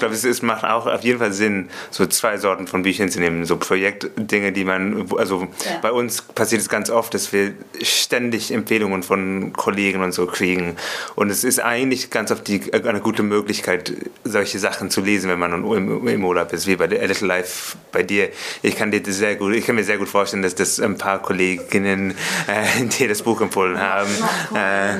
Glaube, 0.09 0.15
es 0.15 0.23
ist, 0.23 0.41
macht 0.43 0.63
auch 0.63 0.87
auf 0.87 1.03
jeden 1.03 1.19
Fall 1.19 1.31
Sinn, 1.31 1.69
so 1.91 2.05
zwei 2.05 2.37
Sorten 2.37 2.67
von 2.67 2.83
Büchern 2.83 3.09
zu 3.09 3.19
nehmen. 3.19 3.45
So 3.45 3.57
Projektdinge, 3.57 4.51
die 4.51 4.65
man, 4.65 5.07
also 5.17 5.47
ja. 5.65 5.79
bei 5.81 5.91
uns 5.91 6.21
passiert 6.21 6.61
es 6.61 6.69
ganz 6.69 6.89
oft, 6.89 7.13
dass 7.13 7.31
wir 7.31 7.53
ständig 7.81 8.51
Empfehlungen 8.51 9.03
von 9.03 9.53
Kollegen 9.53 10.01
und 10.01 10.11
so 10.11 10.25
kriegen. 10.25 10.75
Und 11.15 11.29
es 11.29 11.43
ist 11.43 11.59
eigentlich 11.59 12.09
ganz 12.09 12.31
oft 12.31 12.47
die, 12.47 12.73
eine 12.73 13.01
gute 13.01 13.23
Möglichkeit, 13.23 13.93
solche 14.23 14.59
Sachen 14.59 14.89
zu 14.89 15.01
lesen, 15.01 15.29
wenn 15.29 15.39
man 15.39 15.53
im, 15.63 16.07
im 16.07 16.25
Urlaub 16.25 16.51
ist, 16.53 16.67
wie 16.67 16.75
bei 16.75 16.85
A 16.85 17.05
Little 17.05 17.27
Life 17.27 17.77
bei 17.91 18.03
dir. 18.03 18.29
Ich 18.61 18.75
kann 18.75 18.91
dir 18.91 19.01
sehr 19.05 19.35
gut, 19.35 19.53
ich 19.53 19.65
kann 19.65 19.75
mir 19.75 19.83
sehr 19.83 19.97
gut 19.97 20.09
vorstellen, 20.09 20.43
dass 20.43 20.55
das 20.55 20.79
ein 20.79 20.97
paar 20.97 21.21
Kolleginnen 21.21 22.15
äh, 22.47 22.85
dir 22.85 23.07
das 23.07 23.21
Buch 23.21 23.41
empfohlen 23.41 23.79
haben. 23.79 24.09
Äh, 24.55 24.95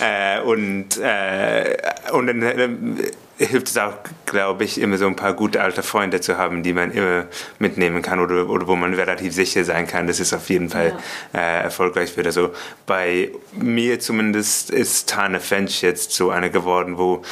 äh, 0.38 0.40
und, 0.40 0.96
äh, 0.98 1.76
und 2.12 2.27
dann, 2.28 2.40
dann 2.40 3.00
hilft 3.38 3.68
es 3.68 3.78
auch, 3.78 3.94
glaube 4.26 4.64
ich, 4.64 4.80
immer 4.80 4.98
so 4.98 5.06
ein 5.06 5.14
paar 5.14 5.32
gute 5.32 5.60
alte 5.62 5.82
Freunde 5.82 6.20
zu 6.20 6.38
haben, 6.38 6.62
die 6.62 6.72
man 6.72 6.90
immer 6.90 7.26
mitnehmen 7.58 8.02
kann 8.02 8.18
oder, 8.18 8.48
oder 8.48 8.66
wo 8.66 8.74
man 8.74 8.94
relativ 8.94 9.32
sicher 9.32 9.64
sein 9.64 9.86
kann, 9.86 10.08
dass 10.08 10.18
es 10.18 10.32
auf 10.32 10.50
jeden 10.50 10.68
Fall 10.68 10.98
ja. 11.32 11.40
äh, 11.40 11.62
erfolgreich 11.62 12.16
wird. 12.16 12.26
Also 12.26 12.50
bei 12.86 13.30
mir 13.52 14.00
zumindest 14.00 14.70
ist 14.70 15.08
Tane 15.08 15.38
Fench 15.38 15.82
jetzt 15.82 16.12
so 16.12 16.30
eine 16.30 16.50
geworden, 16.50 16.98
wo 16.98 17.22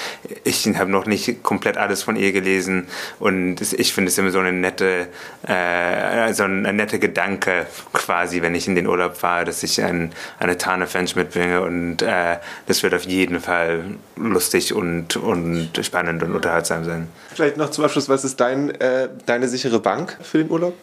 ich 0.45 0.66
habe 0.77 0.90
noch 0.90 1.07
nicht 1.07 1.42
komplett 1.42 1.77
alles 1.77 2.03
von 2.03 2.16
ihr 2.16 2.33
gelesen 2.33 2.87
und 3.19 3.61
ich 3.61 3.92
finde 3.92 4.11
es 4.11 4.19
immer 4.19 4.31
so 4.31 4.38
eine 4.38 4.53
nette, 4.53 5.09
äh, 5.47 6.33
so 6.33 6.45
ein, 6.45 6.66
ein 6.66 6.77
netter 6.77 6.99
Gedanke 6.99 7.66
quasi, 7.92 8.42
wenn 8.42 8.55
ich 8.55 8.69
in 8.69 8.77
den 8.77 8.87
Urlaub 8.87 9.16
fahre, 9.16 9.45
dass 9.45 9.62
ich 9.62 9.83
ein, 9.83 10.12
eine 10.38 10.57
Tane 10.57 10.87
Fench 10.87 11.16
mitbringe 11.16 11.62
und 11.62 12.03
äh, 12.03 12.37
das 12.66 12.83
wird 12.83 12.95
auf 12.95 13.05
jeden 13.05 13.40
Fall 13.40 13.97
lustig 14.16 14.73
und, 14.73 15.16
und 15.16 15.71
spannend 15.83 15.95
spannend 15.96 16.22
und 16.22 16.35
unterhaltsam 16.35 16.85
sein. 16.85 17.09
Vielleicht 17.35 17.56
noch 17.56 17.70
zum 17.70 17.85
Abschluss, 17.85 18.09
was 18.09 18.24
ist 18.24 18.38
dein, 18.40 18.70
äh, 18.80 19.09
deine 19.24 19.48
sichere 19.48 19.80
Bank 19.80 20.18
für 20.22 20.38
den 20.38 20.50
Urlaub? 20.50 20.74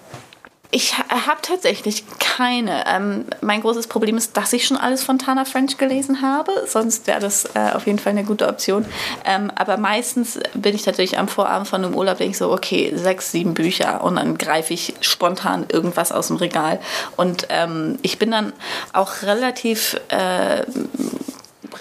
ich 0.75 0.97
habe 0.97 1.39
tatsächlich 1.43 2.03
keine. 2.17 2.85
Ähm, 2.87 3.25
mein 3.41 3.61
großes 3.61 3.85
Problem 3.85 4.17
ist, 4.17 4.35
dass 4.35 4.53
ich 4.53 4.65
schon 4.65 4.75
alles 4.75 5.03
von 5.03 5.19
Tana 5.19 5.45
French 5.45 5.77
gelesen 5.77 6.23
habe. 6.23 6.51
Sonst 6.65 7.05
wäre 7.05 7.19
das 7.19 7.45
äh, 7.53 7.73
auf 7.75 7.85
jeden 7.85 7.99
Fall 7.99 8.09
eine 8.09 8.23
gute 8.23 8.47
Option. 8.47 8.83
Ähm, 9.23 9.51
aber 9.53 9.77
meistens 9.77 10.39
bin 10.55 10.73
ich 10.73 10.81
tatsächlich 10.81 11.19
am 11.19 11.27
Vorabend 11.27 11.67
von 11.67 11.85
einem 11.85 11.93
Urlaub, 11.93 12.17
denke 12.17 12.31
ich 12.31 12.39
so, 12.39 12.51
okay, 12.51 12.91
sechs, 12.95 13.31
sieben 13.31 13.53
Bücher 13.53 14.03
und 14.03 14.15
dann 14.15 14.35
greife 14.35 14.73
ich 14.73 14.95
spontan 15.01 15.67
irgendwas 15.71 16.11
aus 16.11 16.29
dem 16.29 16.37
Regal. 16.37 16.79
Und 17.17 17.45
ähm, 17.49 17.99
ich 18.01 18.17
bin 18.17 18.31
dann 18.31 18.51
auch 18.93 19.21
relativ 19.21 20.01
äh, 20.07 20.63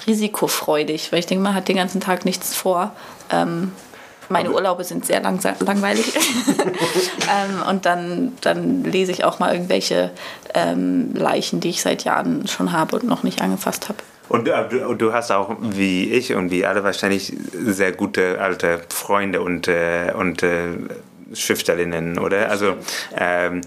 risikofreudig, 0.06 1.12
weil 1.12 1.18
ich 1.18 1.26
denke, 1.26 1.42
man 1.42 1.54
hat 1.54 1.68
den 1.68 1.76
ganzen 1.76 2.00
Tag 2.00 2.24
nichts 2.24 2.54
vor. 2.54 2.92
Ähm, 3.30 3.72
meine 4.28 4.50
Urlaube 4.50 4.84
sind 4.84 5.04
sehr 5.04 5.20
lang, 5.20 5.40
langweilig. 5.60 6.14
ähm, 6.56 7.68
und 7.68 7.86
dann, 7.86 8.32
dann 8.40 8.82
lese 8.84 9.12
ich 9.12 9.24
auch 9.24 9.38
mal 9.38 9.52
irgendwelche 9.52 10.10
ähm, 10.54 11.14
Leichen, 11.14 11.60
die 11.60 11.70
ich 11.70 11.82
seit 11.82 12.04
Jahren 12.04 12.48
schon 12.48 12.72
habe 12.72 12.96
und 12.96 13.04
noch 13.04 13.22
nicht 13.22 13.42
angefasst 13.42 13.88
habe. 13.88 13.98
Und 14.28 14.48
äh, 14.48 14.68
du, 14.68 14.94
du, 14.94 15.12
hast 15.12 15.30
auch, 15.30 15.56
wie 15.60 16.10
ich 16.10 16.34
und 16.34 16.50
wie 16.50 16.64
alle 16.64 16.82
wahrscheinlich, 16.84 17.36
sehr 17.52 17.92
gute 17.92 18.40
alte 18.40 18.80
Freunde 18.88 19.42
und, 19.42 19.68
äh, 19.68 20.12
und 20.16 20.42
äh, 20.42 20.68
Schriftstellerinnen, 21.34 22.18
oder? 22.18 22.50
Also 22.50 22.76
ähm, 23.16 23.60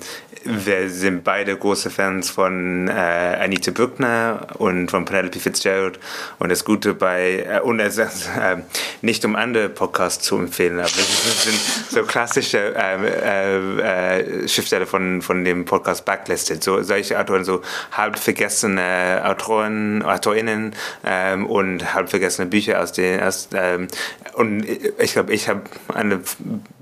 wir 0.45 0.89
sind 0.89 1.23
beide 1.23 1.55
große 1.57 1.89
Fans 1.89 2.29
von 2.29 2.87
äh, 2.87 2.91
Anita 2.91 3.71
Bruckner 3.71 4.47
und 4.57 4.91
von 4.91 5.03
Penelope 5.03 5.39
Fitzgerald. 5.39 5.99
Und 6.39 6.49
das 6.49 6.63
Gute 6.63 6.93
bei, 6.93 7.45
äh, 7.47 7.59
und 7.61 7.79
es 7.79 7.97
äh, 7.97 8.57
nicht 9.01 9.25
um 9.25 9.35
andere 9.35 9.69
Podcasts 9.69 10.23
zu 10.23 10.37
empfehlen, 10.37 10.79
aber 10.79 10.87
es 10.87 11.43
sind 11.43 11.59
so 11.89 12.03
klassische 12.03 12.75
ähm, 12.77 13.05
äh, 13.05 14.19
äh, 14.19 14.47
Schriftsteller 14.47 14.85
von, 14.85 15.21
von 15.21 15.43
dem 15.43 15.65
Podcast 15.65 16.05
Backlisted. 16.05 16.63
So 16.63 16.83
solche 16.83 17.19
Autoren, 17.19 17.43
so 17.43 17.61
halb 17.91 18.19
vergessene 18.19 19.21
Autoren, 19.25 20.03
Autorinnen 20.03 20.75
ähm, 21.03 21.47
und 21.47 21.93
halb 21.93 22.09
vergessene 22.09 22.47
Bücher 22.47 22.81
aus 22.81 22.91
den, 22.91 23.19
aus, 23.21 23.49
ähm, 23.53 23.87
und 24.33 24.65
ich 24.65 25.13
glaube, 25.13 25.33
ich 25.33 25.49
habe 25.49 25.61
eine 25.93 26.19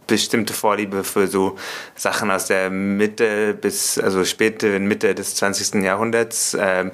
bestimmte 0.08 0.54
Vorliebe 0.54 1.04
für 1.04 1.28
so 1.28 1.58
Sachen 1.96 2.32
aus 2.32 2.48
der 2.48 2.70
Mitte 2.70 3.54
bis, 3.54 3.98
also 3.98 4.24
späte 4.26 4.80
Mitte 4.80 5.16
des 5.16 5.36
20. 5.36 5.84
Jahrhunderts, 5.84 6.58
ähm, 6.60 6.92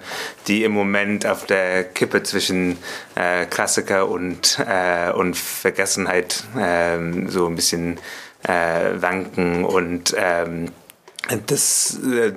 die 0.47 0.63
im 0.63 0.71
Moment 0.71 1.25
auf 1.25 1.45
der 1.45 1.83
Kippe 1.83 2.23
zwischen 2.23 2.77
äh, 3.15 3.45
Klassiker 3.45 4.09
und, 4.09 4.59
äh, 4.67 5.11
und 5.11 5.37
Vergessenheit 5.37 6.43
ähm, 6.57 7.29
so 7.29 7.47
ein 7.47 7.55
bisschen 7.55 7.99
äh, 8.43 9.01
wanken 9.01 9.65
und 9.65 10.15
ähm, 10.17 10.71
das, 11.45 11.99
äh, 12.03 12.31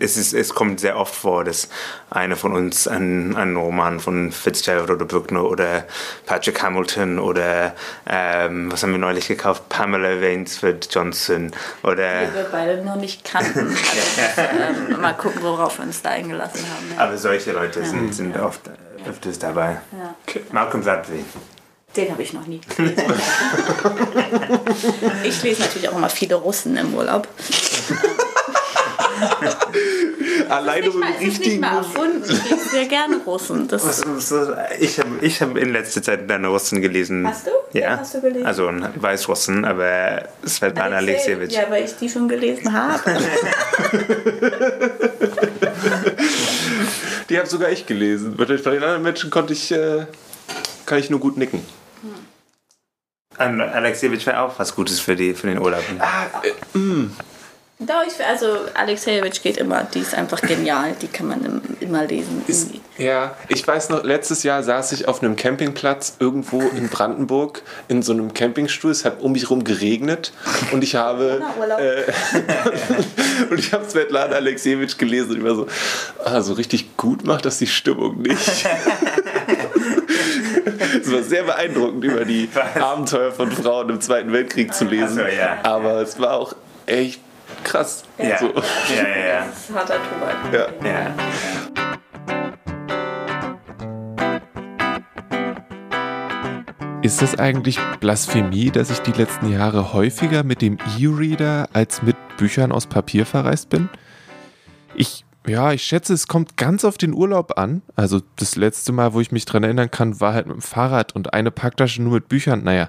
es, 0.00 0.16
ist, 0.16 0.34
es 0.34 0.54
kommt 0.54 0.80
sehr 0.80 0.98
oft 0.98 1.14
vor, 1.14 1.44
dass 1.44 1.68
einer 2.10 2.36
von 2.36 2.52
uns 2.52 2.86
einen, 2.86 3.36
einen 3.36 3.56
Roman 3.56 4.00
von 4.00 4.32
Fitzgerald 4.32 4.90
oder 4.90 5.04
Bruckner 5.04 5.44
oder 5.44 5.84
Patrick 6.26 6.62
Hamilton 6.62 7.18
oder 7.18 7.74
ähm, 8.06 8.70
was 8.70 8.82
haben 8.82 8.90
wir 8.90 8.98
neulich 8.98 9.28
gekauft? 9.28 9.68
Pamela 9.68 10.20
Wainsford 10.20 10.88
Johnson 10.92 11.52
oder. 11.82 12.26
Die 12.26 12.34
wir 12.34 12.48
beide 12.50 12.84
noch 12.84 12.96
nicht 12.96 13.24
kannten. 13.24 13.76
Also, 14.36 14.40
ähm, 14.40 15.00
mal 15.00 15.14
gucken, 15.14 15.42
worauf 15.42 15.78
wir 15.78 15.84
uns 15.84 16.02
da 16.02 16.10
eingelassen 16.10 16.60
haben. 16.60 16.92
Ja. 16.96 17.04
Aber 17.04 17.16
solche 17.16 17.52
Leute 17.52 17.80
ja. 17.80 17.86
sind, 17.86 18.14
sind 18.14 18.36
oft 18.38 18.62
öfters 19.06 19.38
dabei. 19.38 19.80
Ja. 19.92 20.14
Malcolm 20.50 20.82
Gladwell. 20.82 21.24
Den 21.96 22.10
habe 22.10 22.22
ich 22.22 22.32
noch 22.32 22.46
nie 22.46 22.60
ich 25.24 25.42
lese 25.42 25.62
natürlich 25.62 25.88
auch 25.88 25.96
immer 25.96 26.08
viele 26.08 26.34
Russen 26.36 26.76
im 26.76 26.94
Urlaub. 26.94 27.28
Alleine 30.48 30.90
mit 30.90 31.20
richtigen. 31.20 31.60
Nicht 31.60 31.72
erfunden. 31.72 32.22
Ich 32.24 32.50
lese 32.50 32.68
sehr 32.70 32.86
gerne 32.86 33.18
Russen. 33.18 33.68
Das 33.68 34.02
ich 34.78 34.98
habe 34.98 35.10
ich 35.20 35.40
hab 35.40 35.56
in 35.56 35.72
letzter 35.72 36.02
Zeit 36.02 36.28
deine 36.28 36.48
Russen 36.48 36.82
gelesen. 36.82 37.26
Hast 37.26 37.46
du? 37.46 37.50
Ja. 37.72 37.98
Hast 37.98 38.14
du 38.14 38.20
gelesen? 38.20 38.44
Also 38.46 38.70
Weißrussen, 38.96 39.64
aber 39.64 40.24
Svetlana 40.46 40.96
Alexievich. 40.96 41.52
Ja, 41.52 41.70
weil 41.70 41.84
ich 41.84 41.96
die 41.96 42.08
schon 42.08 42.28
gelesen 42.28 42.72
habe. 42.72 43.00
die 47.28 47.38
habe 47.38 47.48
sogar 47.48 47.70
ich 47.70 47.86
gelesen. 47.86 48.34
Bei 48.36 48.44
den 48.44 48.58
anderen 48.66 49.02
Menschen 49.02 49.30
konnte 49.30 49.52
ich, 49.52 49.70
äh, 49.72 50.06
kann 50.86 50.98
ich 50.98 51.08
nur 51.10 51.20
gut 51.20 51.36
nicken. 51.36 51.64
Alexievich 53.38 54.26
wäre 54.26 54.40
auch 54.40 54.58
was 54.58 54.74
Gutes 54.74 55.00
für, 55.00 55.16
die, 55.16 55.34
für 55.34 55.46
den 55.46 55.58
Urlaub. 55.58 55.82
Ah, 55.98 56.26
äh, 56.42 56.78
mm. 56.78 57.16
Doch, 57.80 58.04
ich, 58.06 58.24
also 58.24 58.46
Alexejewitsch 58.74 59.42
geht 59.42 59.56
immer, 59.56 59.82
die 59.82 59.98
ist 59.98 60.14
einfach 60.14 60.40
genial, 60.40 60.94
die 61.02 61.08
kann 61.08 61.26
man 61.26 61.60
immer 61.80 62.04
lesen. 62.04 62.44
Ist, 62.46 62.70
ja, 62.96 63.36
ich 63.48 63.66
weiß 63.66 63.88
noch, 63.88 64.04
letztes 64.04 64.44
Jahr 64.44 64.62
saß 64.62 64.92
ich 64.92 65.08
auf 65.08 65.22
einem 65.22 65.34
Campingplatz 65.34 66.16
irgendwo 66.20 66.60
in 66.60 66.88
Brandenburg 66.88 67.62
in 67.88 68.02
so 68.02 68.12
einem 68.12 68.32
Campingstuhl, 68.32 68.92
es 68.92 69.04
hat 69.04 69.20
um 69.20 69.32
mich 69.32 69.42
herum 69.42 69.64
geregnet 69.64 70.32
und 70.70 70.84
ich 70.84 70.94
habe 70.94 71.42
äh, 71.78 73.50
und 73.50 73.58
ich 73.58 73.72
habe 73.72 73.84
Svetlana 73.90 74.36
Alexejewitsch 74.36 74.96
gelesen 74.96 75.32
und 75.32 75.38
ich 75.38 75.44
war 75.44 75.56
so, 75.56 75.66
ah, 76.24 76.40
so 76.42 76.52
richtig 76.52 76.96
gut 76.96 77.24
macht 77.24 77.44
das 77.44 77.58
die 77.58 77.66
Stimmung 77.66 78.22
nicht. 78.22 78.38
Es 81.02 81.12
war 81.12 81.22
sehr 81.22 81.42
beeindruckend, 81.42 82.04
über 82.04 82.24
die 82.24 82.48
Abenteuer 82.80 83.32
von 83.32 83.50
Frauen 83.50 83.90
im 83.90 84.00
Zweiten 84.00 84.32
Weltkrieg 84.32 84.72
zu 84.72 84.84
lesen. 84.84 85.16
So, 85.16 85.22
ja. 85.22 85.58
Aber 85.62 86.00
es 86.00 86.18
war 86.18 86.34
auch 86.34 86.54
echt 86.86 87.20
krass. 87.64 88.04
Ja, 88.18 88.38
so. 88.38 88.46
ja, 88.46 89.08
ja, 89.08 89.26
ja. 89.26 89.46
Das 89.46 89.68
ist 89.68 89.74
harter 89.74 89.96
Tobak. 89.96 90.36
Ja. 90.52 90.88
ja. 90.88 91.14
Ist 97.02 97.20
es 97.20 97.38
eigentlich 97.38 97.78
Blasphemie, 98.00 98.70
dass 98.70 98.88
ich 98.88 99.00
die 99.00 99.12
letzten 99.12 99.50
Jahre 99.50 99.92
häufiger 99.92 100.42
mit 100.42 100.62
dem 100.62 100.78
E-Reader 100.98 101.68
als 101.74 102.02
mit 102.02 102.16
Büchern 102.38 102.72
aus 102.72 102.86
Papier 102.86 103.26
verreist 103.26 103.68
bin? 103.68 103.90
Ich, 104.94 105.23
ja, 105.46 105.72
ich 105.72 105.82
schätze, 105.82 106.14
es 106.14 106.26
kommt 106.26 106.56
ganz 106.56 106.84
auf 106.84 106.96
den 106.96 107.12
Urlaub 107.12 107.58
an. 107.58 107.82
Also 107.96 108.20
das 108.36 108.56
letzte 108.56 108.92
Mal, 108.92 109.12
wo 109.12 109.20
ich 109.20 109.32
mich 109.32 109.44
dran 109.44 109.62
erinnern 109.62 109.90
kann, 109.90 110.20
war 110.20 110.34
halt 110.34 110.46
mit 110.46 110.56
dem 110.56 110.62
Fahrrad 110.62 111.14
und 111.14 111.34
eine 111.34 111.50
Packtasche 111.50 112.02
nur 112.02 112.12
mit 112.14 112.28
Büchern. 112.28 112.64
Naja, 112.64 112.88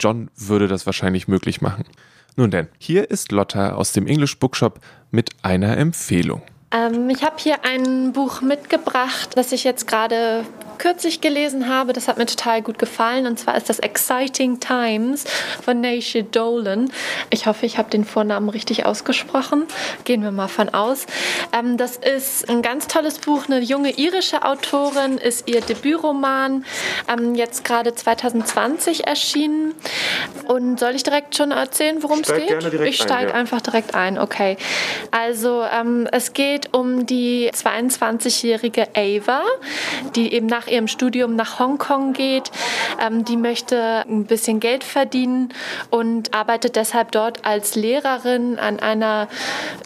John 0.00 0.30
würde 0.36 0.68
das 0.68 0.86
wahrscheinlich 0.86 1.28
möglich 1.28 1.60
machen. 1.60 1.84
Nun 2.36 2.50
denn, 2.50 2.68
hier 2.78 3.10
ist 3.10 3.32
Lotta 3.32 3.72
aus 3.72 3.92
dem 3.92 4.06
English 4.06 4.38
Bookshop 4.38 4.80
mit 5.10 5.30
einer 5.42 5.78
Empfehlung. 5.78 6.42
Ähm, 6.70 7.08
ich 7.08 7.22
habe 7.22 7.36
hier 7.38 7.64
ein 7.64 8.12
Buch 8.12 8.42
mitgebracht, 8.42 9.30
das 9.34 9.52
ich 9.52 9.64
jetzt 9.64 9.86
gerade 9.86 10.44
kürzlich 10.78 11.20
gelesen 11.20 11.68
habe. 11.68 11.92
Das 11.92 12.08
hat 12.08 12.18
mir 12.18 12.26
total 12.26 12.62
gut 12.62 12.78
gefallen. 12.78 13.26
Und 13.26 13.38
zwar 13.38 13.56
ist 13.56 13.68
das 13.68 13.78
Exciting 13.78 14.60
Times 14.60 15.24
von 15.64 15.80
Naisha 15.80 16.22
Dolan. 16.22 16.90
Ich 17.30 17.46
hoffe, 17.46 17.66
ich 17.66 17.78
habe 17.78 17.90
den 17.90 18.04
Vornamen 18.04 18.48
richtig 18.48 18.86
ausgesprochen. 18.86 19.64
Gehen 20.04 20.22
wir 20.22 20.30
mal 20.30 20.48
von 20.48 20.68
aus. 20.70 21.06
Ähm, 21.52 21.76
das 21.76 21.96
ist 21.96 22.48
ein 22.48 22.62
ganz 22.62 22.86
tolles 22.86 23.18
Buch. 23.18 23.44
Eine 23.46 23.60
junge 23.60 23.90
irische 23.90 24.44
Autorin 24.44 25.18
ist 25.18 25.48
ihr 25.48 25.60
Debütroman 25.60 26.64
ähm, 27.08 27.34
jetzt 27.34 27.64
gerade 27.64 27.94
2020 27.94 29.06
erschienen. 29.06 29.74
Und 30.46 30.80
soll 30.80 30.94
ich 30.94 31.02
direkt 31.02 31.36
schon 31.36 31.50
erzählen, 31.50 32.02
worum 32.02 32.20
es 32.20 32.32
geht? 32.32 32.46
ich 32.84 32.96
steige 32.96 33.30
ja. 33.30 33.34
einfach 33.34 33.60
direkt 33.60 33.94
ein. 33.94 34.18
Okay. 34.18 34.56
Also 35.10 35.62
ähm, 35.62 36.08
es 36.12 36.32
geht 36.32 36.74
um 36.74 37.06
die 37.06 37.50
22-jährige 37.50 38.88
Ava, 38.94 39.42
die 40.14 40.32
eben 40.32 40.46
nach 40.46 40.65
nach 40.66 40.72
ihrem 40.72 40.88
Studium 40.88 41.36
nach 41.36 41.58
Hongkong 41.58 42.12
geht. 42.12 42.50
Ähm, 43.00 43.24
die 43.24 43.36
möchte 43.36 44.04
ein 44.08 44.24
bisschen 44.24 44.60
Geld 44.60 44.84
verdienen 44.84 45.50
und 45.90 46.34
arbeitet 46.34 46.76
deshalb 46.76 47.12
dort 47.12 47.44
als 47.44 47.76
Lehrerin 47.76 48.58
an 48.58 48.80
einer 48.80 49.28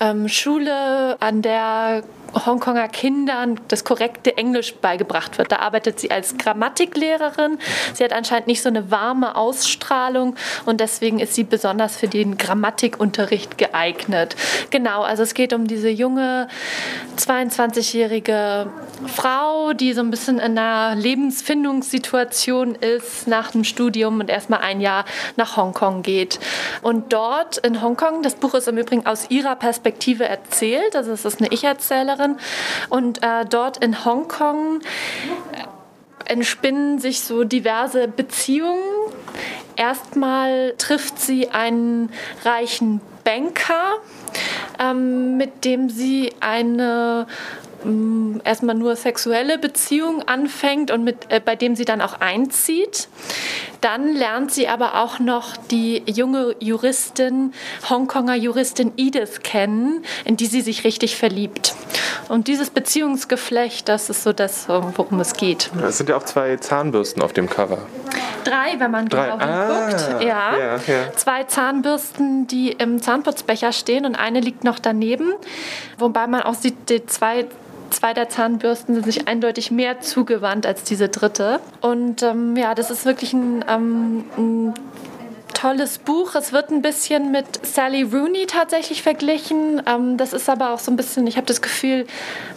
ähm, 0.01 0.29
Schule, 0.29 1.17
an 1.21 1.43
der 1.43 2.03
Hongkonger 2.35 2.89
Kindern 2.89 3.61
das 3.69 3.85
korrekte 3.85 4.37
Englisch 4.37 4.75
beigebracht 4.77 5.39
wird. 5.39 5.53
Da 5.53 5.57
arbeitet 5.57 6.01
sie 6.01 6.11
als 6.11 6.37
Grammatiklehrerin. 6.37 7.59
Sie 7.95 8.05
hat 8.05 8.13
anscheinend 8.13 8.47
nicht 8.47 8.63
so 8.63 8.69
eine 8.69 8.91
warme 8.91 9.37
Ausstrahlung 9.37 10.37
und 10.67 10.81
deswegen 10.81 11.19
ist 11.19 11.35
sie 11.35 11.45
besonders 11.45 11.97
für 11.97 12.09
den 12.09 12.39
Grammatikunterricht 12.39 13.59
geeignet. 13.59 14.37
Genau, 14.71 15.03
also 15.03 15.23
es 15.23 15.35
geht 15.35 15.53
um 15.53 15.67
diese 15.67 15.89
junge 15.89 16.49
22-jährige 17.19 18.69
Frau, 19.07 19.73
die 19.73 19.93
so 19.93 20.01
ein 20.01 20.11
bisschen 20.11 20.39
in 20.39 20.59
einer 20.59 20.95
Lebensfindungssituation 20.95 22.75
ist 22.75 23.27
nach 23.27 23.51
dem 23.51 23.65
Studium 23.65 24.21
und 24.21 24.31
erstmal 24.31 24.61
ein 24.61 24.81
Jahr 24.81 25.05
nach 25.37 25.57
Hongkong 25.57 26.03
geht. 26.03 26.39
Und 26.83 27.13
dort 27.13 27.59
in 27.59 27.83
Hongkong, 27.83 28.23
das 28.23 28.35
Buch 28.35 28.55
ist 28.55 28.69
im 28.69 28.79
Übrigen 28.79 29.07
aus 29.07 29.31
ihrer 29.31 29.57
Perspektive 29.57 30.25
erzählt, 30.25 30.95
also 30.95 31.13
es 31.13 31.25
ist 31.25 31.41
eine 31.41 31.51
Ich-Erzählerin, 31.53 32.20
Schauspielerin. 32.21 32.37
Und 32.89 33.23
äh, 33.23 33.45
dort 33.49 33.79
in 33.79 34.05
Hongkong 34.05 34.81
äh, 34.81 36.33
entspinnen 36.33 36.99
sich 36.99 37.21
so 37.21 37.45
diverse 37.45 38.09
Beziehungen. 38.09 38.83
Erstmal 39.77 40.75
trifft 40.77 41.19
sie 41.19 41.51
einen 41.51 42.13
reichen 42.45 43.01
Banker, 43.25 43.99
ähm, 44.79 45.37
mit 45.37 45.65
dem 45.65 45.89
sie 45.89 46.33
eine 46.41 47.27
ähm, 47.85 48.41
erstmal 48.45 48.75
nur 48.75 48.97
sexuelle 48.97 49.59
Beziehung 49.59 50.23
anfängt 50.27 50.91
und 50.91 51.05
mit, 51.05 51.31
äh, 51.31 51.41
bei 51.45 51.57
dem 51.57 51.77
sie 51.77 51.85
dann 51.85 52.01
auch 52.01 52.21
einzieht. 52.21 53.09
Dann 53.81 54.15
lernt 54.15 54.53
sie 54.53 54.69
aber 54.69 55.01
auch 55.03 55.19
noch 55.19 55.57
die 55.57 56.03
junge 56.07 56.55
Juristin, 56.61 57.55
Hongkonger 57.89 58.35
Juristin 58.35 58.93
Edith 58.97 59.41
kennen, 59.43 60.05
in 60.25 60.37
die 60.37 60.47
sie 60.47 60.61
sich 60.61 60.85
richtig 60.85 61.17
verliebt. 61.17 61.75
Und 62.29 62.47
dieses 62.49 62.71
Beziehungsgeflecht, 62.71 63.89
das 63.89 64.11
ist 64.11 64.23
so 64.23 64.33
das, 64.33 64.69
worum 64.69 65.21
es 65.21 65.33
geht. 65.35 65.71
Es 65.83 65.99
sind 65.99 66.09
ja 66.11 66.17
auch 66.17 66.23
zwei 66.25 66.57
Zahnbürsten 66.57 67.23
auf 67.23 67.33
dem 67.33 67.49
Cover. 67.49 67.79
Drei, 68.45 68.79
wenn 68.79 68.91
man 68.91 69.09
Drei. 69.09 69.31
genau 69.31 69.39
Ah, 69.39 69.89
hinguckt. 69.89 70.23
Ja. 70.25 70.59
ja, 70.59 70.77
ja. 70.77 71.13
Zwei 71.17 71.45
Zahnbürsten, 71.45 72.47
die 72.47 72.73
im 72.73 73.01
Zahnputzbecher 73.03 73.73
stehen 73.73 74.05
und 74.07 74.15
eine 74.15 74.41
liegt 74.41 74.65
noch 74.65 74.79
daneben. 74.79 75.33
Wobei 75.99 76.27
man 76.27 76.43
auch 76.43 76.55
sieht, 76.55 76.89
die 76.89 77.05
zwei 77.07 77.47
zwei 77.91 78.15
der 78.15 78.29
Zahnbürsten 78.29 78.95
sind 78.95 79.05
sich 79.05 79.29
eindeutig 79.29 79.71
mehr 79.71 80.01
zugewandt 80.01 80.67
als 80.67 80.85
diese 80.85 81.09
dritte. 81.09 81.61
Und 81.81 82.23
ähm, 82.23 82.57
ja, 82.57 82.75
das 82.75 82.91
ist 82.91 83.05
wirklich 83.05 83.33
ein, 83.33 83.65
ähm, 83.69 84.25
ein 84.37 84.75
tolles 85.55 85.99
Buch. 85.99 86.35
Es 86.35 86.53
wird 86.53 86.71
ein 86.71 86.83
bisschen 86.83 87.33
mit 87.33 87.67
Sally 87.67 88.03
Rooney 88.03 88.47
tatsächlich 88.47 89.03
verglichen. 89.03 89.83
Ähm, 89.87 90.17
das 90.17 90.33
ist 90.33 90.49
aber 90.49 90.71
auch 90.71 90.79
so 90.79 90.91
ein 90.91 90.97
bisschen, 90.97 91.27
ich 91.27 91.37
habe 91.37 91.47
das 91.47 91.61
Gefühl, 91.61 92.07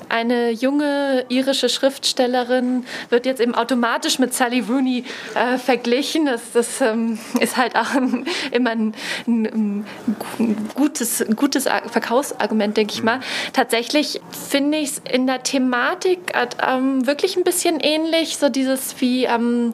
eine 0.09 0.51
junge 0.51 1.25
irische 1.29 1.69
Schriftstellerin 1.69 2.85
wird 3.09 3.25
jetzt 3.25 3.41
eben 3.41 3.55
automatisch 3.55 4.19
mit 4.19 4.33
Sally 4.33 4.61
Rooney 4.61 5.03
äh, 5.35 5.57
verglichen. 5.57 6.25
Das, 6.25 6.41
das 6.53 6.81
ähm, 6.81 7.19
ist 7.39 7.57
halt 7.57 7.75
auch 7.75 7.93
ein, 7.93 8.25
immer 8.51 8.71
ein, 8.71 8.93
ein, 9.27 9.85
ein, 10.39 10.69
gutes, 10.75 11.25
gutes 11.35 11.63
Verkaufsargument, 11.63 12.77
denke 12.77 12.93
ich 12.93 13.03
mal. 13.03 13.19
Tatsächlich 13.53 14.21
finde 14.49 14.77
ich 14.79 14.91
es 14.91 15.01
in 15.11 15.27
der 15.27 15.43
Thematik 15.43 16.33
ähm, 16.67 17.05
wirklich 17.05 17.37
ein 17.37 17.43
bisschen 17.43 17.79
ähnlich. 17.79 18.37
So 18.37 18.49
dieses 18.49 18.99
wie 19.01 19.25
ähm, 19.25 19.73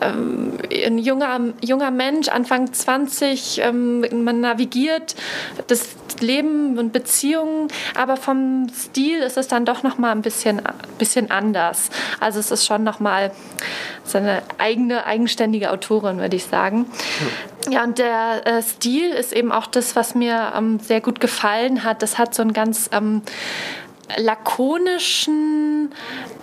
ähm 0.00 0.58
ein 0.70 0.98
junger, 0.98 1.40
junger 1.64 1.90
Mensch, 1.90 2.28
Anfang 2.28 2.72
20, 2.72 3.60
ähm, 3.62 4.04
man 4.24 4.40
navigiert 4.40 5.14
das 5.66 5.88
Leben 6.20 6.78
und 6.78 6.92
Beziehungen, 6.92 7.68
aber 7.94 8.16
vom 8.16 8.68
Stil 8.74 9.18
ist 9.18 9.36
es 9.36 9.48
dann 9.48 9.57
doch 9.64 9.82
noch 9.82 9.98
mal 9.98 10.12
ein 10.12 10.22
bisschen, 10.22 10.62
bisschen 10.98 11.30
anders. 11.30 11.90
Also 12.20 12.40
es 12.40 12.50
ist 12.50 12.66
schon 12.66 12.84
noch 12.84 13.00
mal 13.00 13.30
seine 14.04 14.42
eigene 14.58 15.06
eigenständige 15.06 15.70
Autorin, 15.70 16.18
würde 16.18 16.36
ich 16.36 16.44
sagen. 16.44 16.86
Ja, 17.70 17.84
und 17.84 17.98
der 17.98 18.46
äh, 18.46 18.62
Stil 18.62 19.10
ist 19.10 19.32
eben 19.32 19.52
auch 19.52 19.66
das, 19.66 19.96
was 19.96 20.14
mir 20.14 20.52
ähm, 20.56 20.78
sehr 20.80 21.00
gut 21.00 21.20
gefallen 21.20 21.84
hat. 21.84 22.02
Das 22.02 22.18
hat 22.18 22.34
so 22.34 22.42
einen 22.42 22.52
ganz 22.52 22.88
ähm, 22.92 23.22
lakonischen, 24.16 25.92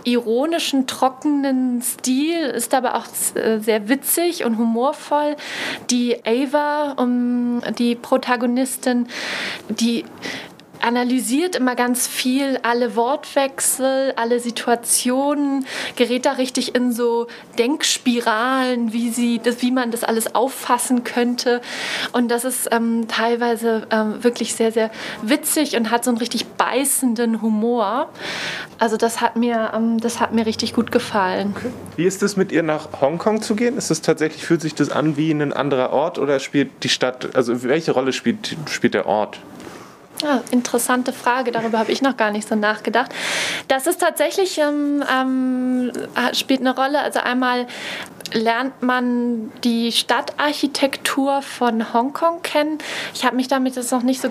ironischen, 0.04 0.88
trockenen 0.88 1.82
Stil, 1.82 2.42
ist 2.42 2.74
aber 2.74 2.96
auch 2.96 3.06
äh, 3.36 3.60
sehr 3.60 3.90
witzig 3.90 4.46
und 4.46 4.58
humorvoll. 4.58 5.36
Die 5.90 6.18
Ava, 6.26 6.94
um, 6.98 7.62
die 7.78 7.96
Protagonistin, 7.96 9.08
die 9.70 10.06
analysiert 10.86 11.56
immer 11.56 11.76
ganz 11.76 12.08
viel, 12.08 12.60
alle 12.64 12.96
Wortwechsel, 12.96 14.14
alle 14.16 14.40
Situationen, 14.40 15.66
gerät 15.96 16.26
da 16.26 16.34
richtig 16.34 16.76
in 16.76 16.92
so 16.92 17.28
Denkspiralen, 17.58 18.94
wie, 18.94 19.10
sie, 19.10 19.40
das, 19.40 19.62
wie 19.62 19.72
man 19.72 19.92
das 19.92 20.04
alles 20.04 20.36
auffassen 20.36 21.04
könnte. 21.04 21.62
Und 22.14 22.30
das 22.30 22.46
ist 22.46 22.70
ähm, 22.72 23.08
teilweise 23.08 23.88
ähm, 23.92 24.24
wirklich 24.24 24.56
sehr, 24.56 24.72
sehr 24.72 24.92
witzig 25.22 25.76
und 25.76 25.92
hat 25.92 26.04
so 26.04 26.12
einen 26.12 26.18
richtig 26.18 26.46
beißenden 26.46 27.42
Humor. 27.42 28.10
Also 28.80 28.98
das 28.98 29.22
hat 29.22 29.36
mir, 29.36 29.72
ähm, 29.76 30.00
das 30.00 30.20
hat 30.20 30.34
mir 30.34 30.46
richtig 30.46 30.74
gut 30.74 30.92
gefallen. 30.92 31.54
Okay. 31.58 31.72
Wie 31.96 32.06
ist 32.06 32.22
es 32.24 32.38
mit 32.38 32.52
ihr 32.52 32.64
nach 32.64 33.02
Hongkong 33.02 33.42
zu 33.42 33.56
gehen? 33.56 33.78
Ist 33.78 33.90
es 33.90 34.02
tatsächlich, 34.02 34.46
fühlt 34.46 34.62
sich 34.62 34.76
das 34.76 34.92
an 34.92 35.18
wie 35.18 35.32
ein 35.32 35.54
anderer 35.54 35.92
Ort 35.92 36.20
oder 36.20 36.40
spielt 36.40 36.84
die 36.84 36.90
Stadt, 36.90 37.36
also 37.36 37.64
welche 37.64 37.92
Rolle 37.92 38.14
spielt, 38.14 38.56
spielt 38.70 38.94
der 38.94 39.08
Ort? 39.08 39.40
Ja, 40.26 40.42
interessante 40.50 41.14
Frage, 41.14 41.52
darüber 41.52 41.78
habe 41.78 41.92
ich 41.92 42.02
noch 42.02 42.18
gar 42.18 42.32
nicht 42.32 42.48
so 42.48 42.56
nachgedacht. 42.56 43.14
Das 43.68 43.86
ist 43.86 44.02
tatsächlich, 44.02 44.58
ähm, 44.58 45.04
ähm, 45.08 45.92
spielt 46.34 46.62
eine 46.62 46.76
Rolle. 46.76 46.98
Also 46.98 47.20
einmal 47.20 47.68
lernt 48.34 48.82
man 48.82 49.52
die 49.64 49.92
Stadtarchitektur 49.92 51.44
von 51.44 51.94
Hongkong 51.94 52.42
kennen. 52.42 52.80
Ich 53.14 53.24
habe 53.24 53.36
mich 53.36 53.50
damit 53.50 53.76
jetzt 53.76 53.92
noch 53.92 54.02
nicht 54.02 54.20
so 54.20 54.30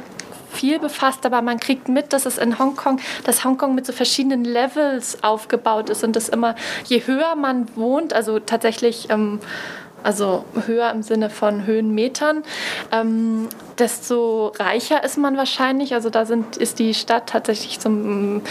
viel 0.50 0.80
befasst, 0.80 1.24
aber 1.26 1.42
man 1.42 1.60
kriegt 1.60 1.88
mit, 1.88 2.12
dass 2.12 2.26
es 2.26 2.38
in 2.38 2.58
Hongkong, 2.58 2.98
dass 3.22 3.44
Hongkong 3.44 3.76
mit 3.76 3.86
so 3.86 3.92
verschiedenen 3.92 4.44
Levels 4.44 5.22
aufgebaut 5.22 5.90
ist 5.90 6.02
und 6.02 6.16
dass 6.16 6.28
immer, 6.28 6.56
je 6.86 7.06
höher 7.06 7.36
man 7.36 7.68
wohnt, 7.76 8.12
also 8.12 8.40
tatsächlich 8.40 9.10
ähm, 9.10 9.38
also 10.04 10.44
höher 10.66 10.90
im 10.90 11.02
Sinne 11.02 11.30
von 11.30 11.66
Höhenmetern, 11.66 12.42
ähm, 12.92 13.48
desto 13.78 14.48
reicher 14.58 15.02
ist 15.02 15.18
man 15.18 15.36
wahrscheinlich. 15.36 15.94
Also 15.94 16.10
da 16.10 16.26
sind, 16.26 16.56
ist 16.56 16.78
die 16.78 16.94
Stadt 16.94 17.28
tatsächlich 17.28 17.80
zum 17.80 18.42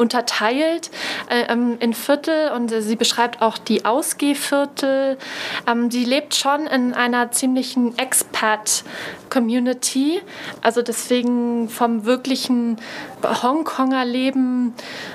unterteilt 0.00 0.90
äh, 1.28 1.52
ähm, 1.52 1.76
in 1.78 1.94
Viertel 1.94 2.50
und 2.52 2.72
äh, 2.72 2.80
sie 2.80 2.96
beschreibt 2.96 3.42
auch 3.42 3.58
die 3.58 3.84
Ausgehviertel. 3.84 5.18
Ähm, 5.66 5.90
sie 5.90 6.06
lebt 6.06 6.34
schon 6.34 6.66
in 6.66 6.94
einer 6.94 7.32
ziemlichen 7.32 7.98
Expat-Community. 7.98 10.22
Also 10.62 10.80
deswegen 10.80 11.68
vom 11.68 12.06
wirklichen 12.06 12.78
Hongkonger 13.22 14.06
Leben 14.06 14.72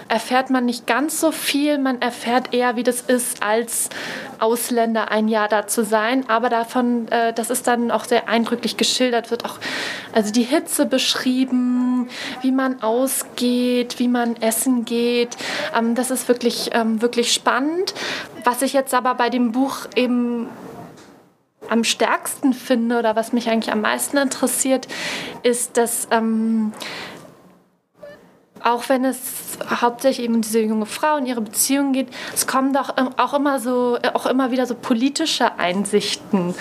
erfährt 0.07 0.49
man 0.49 0.65
nicht 0.65 0.85
ganz 0.85 1.19
so 1.19 1.31
viel. 1.31 1.77
Man 1.77 2.01
erfährt 2.01 2.53
eher, 2.53 2.75
wie 2.75 2.83
das 2.83 3.01
ist, 3.01 3.41
als 3.41 3.89
Ausländer 4.39 5.11
ein 5.11 5.27
Jahr 5.27 5.47
da 5.47 5.67
zu 5.67 5.83
sein. 5.83 6.29
Aber 6.29 6.49
davon, 6.49 7.07
äh, 7.09 7.33
das 7.33 7.49
ist 7.49 7.67
dann 7.67 7.91
auch 7.91 8.05
sehr 8.05 8.29
eindrücklich 8.29 8.77
geschildert, 8.77 9.31
wird 9.31 9.45
auch 9.45 9.59
also 10.13 10.31
die 10.31 10.43
Hitze 10.43 10.85
beschrieben, 10.85 12.07
wie 12.41 12.51
man 12.51 12.81
ausgeht, 12.81 13.99
wie 13.99 14.07
man 14.07 14.35
essen 14.37 14.85
geht. 14.85 15.37
Ähm, 15.75 15.95
das 15.95 16.11
ist 16.11 16.27
wirklich, 16.27 16.69
ähm, 16.73 17.01
wirklich 17.01 17.33
spannend. 17.33 17.93
Was 18.43 18.61
ich 18.61 18.73
jetzt 18.73 18.93
aber 18.93 19.15
bei 19.15 19.29
dem 19.29 19.51
Buch 19.51 19.87
eben 19.95 20.49
am 21.69 21.83
stärksten 21.83 22.53
finde 22.53 22.99
oder 22.99 23.15
was 23.15 23.33
mich 23.33 23.49
eigentlich 23.49 23.71
am 23.71 23.81
meisten 23.81 24.17
interessiert, 24.17 24.87
ist, 25.41 25.77
dass 25.77 26.07
ähm, 26.11 26.73
auch 28.65 28.89
wenn 28.89 29.05
es 29.05 29.19
hauptsächlich 29.79 30.25
eben 30.25 30.35
um 30.35 30.41
diese 30.41 30.59
junge 30.59 30.87
Frau 30.87 31.17
und 31.17 31.27
ihre 31.27 31.41
Beziehung 31.41 31.93
geht, 31.93 32.07
es 32.33 32.47
kommen 32.47 32.73
doch 32.73 32.95
auch 33.17 33.33
immer 33.35 33.59
so, 33.59 33.99
auch 34.15 34.25
immer 34.25 34.49
wieder 34.49 34.65
so 34.65 34.73
politische 34.73 35.59
Einsichten 35.59 36.55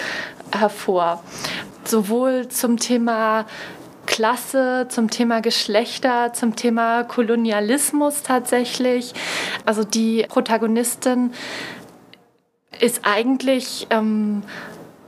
hervor. 0.52 1.24
Sowohl 1.84 2.48
zum 2.48 2.78
Thema 2.78 3.46
Klasse, 4.04 4.86
zum 4.90 5.08
Thema 5.08 5.40
Geschlechter, 5.40 6.34
zum 6.34 6.56
Thema 6.56 7.04
Kolonialismus 7.04 8.22
tatsächlich. 8.22 9.14
Also 9.64 9.82
die 9.82 10.26
Protagonistin 10.28 11.32
ist 12.80 13.00
eigentlich 13.04 13.86
ähm, 13.88 14.42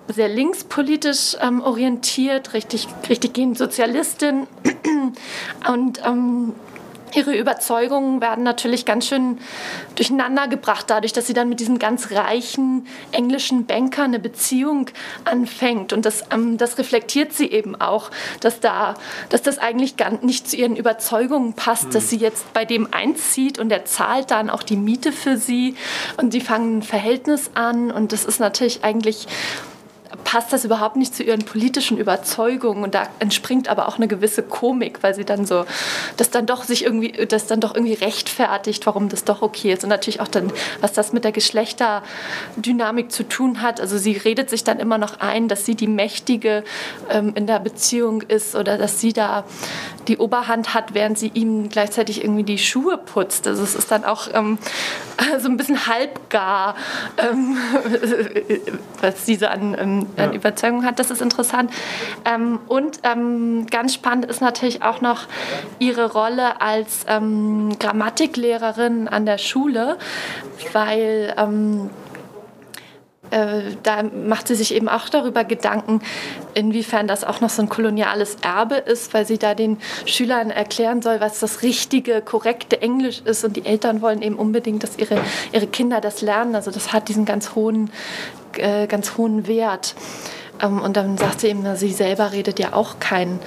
sehr 0.09 0.29
linkspolitisch 0.29 1.37
ähm, 1.43 1.61
orientiert, 1.61 2.55
richtig, 2.55 2.89
richtig 3.11 3.35
gehend 3.35 3.59
Sozialistin 3.59 4.47
und 5.71 6.01
ähm, 6.07 6.55
ihre 7.17 7.37
Überzeugungen 7.37 8.21
werden 8.21 8.45
natürlich 8.45 8.85
ganz 8.85 9.07
schön 9.07 9.39
durcheinander 9.95 10.49
gebracht, 10.49 10.87
dadurch, 10.89 11.13
dass 11.13 11.27
sie 11.27 11.35
dann 11.35 11.49
mit 11.49 11.61
diesem 11.61 11.79
ganz 11.79 12.13
reichen 12.13 12.87
englischen 13.13 13.67
Banker 13.67 14.05
eine 14.05 14.19
Beziehung 14.19 14.91
anfängt. 15.25 15.93
Und 15.93 16.05
das, 16.05 16.25
ähm, 16.31 16.59
das 16.59 16.79
reflektiert 16.79 17.33
sie 17.33 17.51
eben 17.51 17.75
auch, 17.81 18.11
dass, 18.41 18.61
da, 18.61 18.95
dass 19.29 19.43
das 19.43 19.59
eigentlich 19.59 19.97
gar 19.97 20.13
nicht 20.25 20.49
zu 20.49 20.57
ihren 20.57 20.77
Überzeugungen 20.77 21.55
passt, 21.55 21.89
mhm. 21.89 21.93
dass 21.93 22.11
sie 22.11 22.19
jetzt 22.19 22.53
bei 22.53 22.65
dem 22.65 22.89
einzieht 22.93 23.59
und 23.59 23.71
er 23.73 23.85
zahlt 23.85 24.31
dann 24.31 24.51
auch 24.51 24.63
die 24.63 24.77
Miete 24.77 25.13
für 25.13 25.37
sie 25.37 25.77
und 26.17 26.33
sie 26.33 26.41
fangen 26.41 26.79
ein 26.79 26.83
Verhältnis 26.83 27.51
an. 27.55 27.91
Und 27.91 28.13
das 28.13 28.25
ist 28.25 28.41
natürlich 28.41 28.85
eigentlich 28.85 29.27
passt 30.27 30.53
das 30.53 30.65
überhaupt 30.65 30.97
nicht 30.97 31.15
zu 31.15 31.23
ihren 31.23 31.45
politischen 31.45 31.99
Überzeugungen 31.99 32.83
und 32.83 32.97
da 32.97 33.05
entspringt 33.21 33.69
aber 33.69 33.87
auch 33.87 33.97
eine 33.97 34.09
gewisse 34.09 34.43
Komik, 34.43 35.05
weil 35.05 35.15
sie 35.15 35.25
dann 35.25 35.47
so, 35.47 35.65
das 36.17 36.31
dann 36.31 36.47
doch 36.47 36.65
sich 36.65 36.85
irgendwie, 36.85 37.13
das 37.13 37.47
dann 37.47 37.61
doch 37.61 37.77
irgendwie 37.77 37.95
rechtfertigt, 37.95 38.87
warum 38.87 39.09
das 39.09 39.23
doch 39.23 39.41
okay 39.41 39.73
ist 39.73 39.85
und 39.85 39.89
natürlich 39.89 40.19
auch 40.19 40.27
dann, 40.27 40.53
was 40.81 40.93
das 40.93 41.13
mit 41.13 41.23
der 41.23 41.31
Geschlechterdynamik 41.31 43.13
zu 43.13 43.23
tun 43.23 43.63
hat. 43.63 43.81
Also 43.81 43.99
sie 43.99 44.15
redet 44.17 44.51
sich 44.51 44.65
dann 44.65 44.81
immer 44.81 44.99
noch 44.99 45.21
ein, 45.21 45.47
dass 45.47 45.65
sie 45.65 45.77
die 45.77 45.87
Mächtige 45.87 46.65
ähm, 47.09 47.33
in 47.37 47.47
der 47.47 47.61
Beziehung 47.61 48.23
ist 48.23 48.57
oder 48.57 48.79
dass 48.79 49.01
sie 49.01 49.13
da 49.13 49.45
die 50.09 50.19
Oberhand 50.19 50.75
hat, 50.75 50.93
während 50.93 51.19
sie 51.19 51.31
ihm 51.35 51.69
gleichzeitig 51.69 52.25
irgendwie 52.25 52.43
die 52.43 52.59
Schuhe 52.59 52.99
putzt. 52.99 53.47
Also 53.47 53.63
es 53.63 53.77
ist 53.77 53.93
dann 53.93 54.05
auch 54.05 54.27
ähm, 54.35 54.59
so 55.39 55.49
ein 55.49 55.57
bisschen 55.57 55.87
halbgar, 55.87 56.75
ähm, 57.17 57.57
was 59.01 59.25
so 59.25 59.47
ja. 60.17 60.31
Überzeugung 60.31 60.85
hat. 60.85 60.99
Das 60.99 61.11
ist 61.11 61.23
interessant. 61.23 61.71
Ähm, 62.25 62.59
und 62.69 63.01
ähm, 63.03 63.67
ganz 63.71 63.95
spannend 63.95 64.27
ist 64.27 64.41
natürlich 64.41 64.83
auch 64.83 65.01
noch 65.01 65.27
ihre 65.79 66.13
Rolle 66.13 66.61
als 66.61 67.05
ähm, 67.09 67.77
Grammatiklehrerin 67.79 69.09
an 69.09 69.27
der 69.27 69.39
Schule, 69.39 69.99
weil 70.73 71.35
ähm, 71.37 71.91
äh, 73.31 73.77
da 73.83 74.03
macht 74.03 74.49
sie 74.49 74.55
sich 74.55 74.75
eben 74.75 74.89
auch 74.89 75.09
darüber 75.09 75.45
Gedanken, 75.45 76.01
inwiefern 76.55 77.09
das 77.09 77.25
auch 77.25 77.41
noch 77.41 77.51
so 77.51 77.63
ein 77.63 77.69
koloniales 77.69 78.37
Erbe 78.43 78.77
ist, 78.77 79.15
weil 79.15 79.27
sie 79.27 79.39
da 79.39 79.55
den 79.55 79.79
Schülern 80.05 80.51
erklären 80.51 81.03
soll, 81.03 81.21
was 81.21 81.41
das 81.41 81.63
richtige, 81.63 82.23
korrekte 82.23 82.81
Englisch 82.81 83.21
ist. 83.25 83.45
Und 83.45 83.57
die 83.57 83.67
Eltern 83.67 84.01
wollen 84.01 84.23
eben 84.23 84.37
unbedingt, 84.37 84.83
dass 84.83 84.99
ihre, 84.99 85.19
ihre 85.53 85.67
Kinder 85.67 86.01
das 86.01 86.23
lernen. 86.23 86.55
Also 86.55 86.71
das 86.71 86.93
hat 86.93 87.09
diesen 87.09 87.25
ganz 87.25 87.55
hohen, 87.55 87.91
äh, 88.59 88.87
ganz 88.87 89.17
hohen 89.17 89.47
Wert. 89.47 89.95
Ähm, 90.63 90.81
und 90.81 90.97
dann 90.97 91.19
sagt 91.19 91.41
sie 91.41 91.49
eben, 91.49 91.65
sie 91.77 91.93
selber 91.93 92.33
redet 92.33 92.59
ja 92.59 92.73
auch 92.73 92.99
kein 92.99 93.41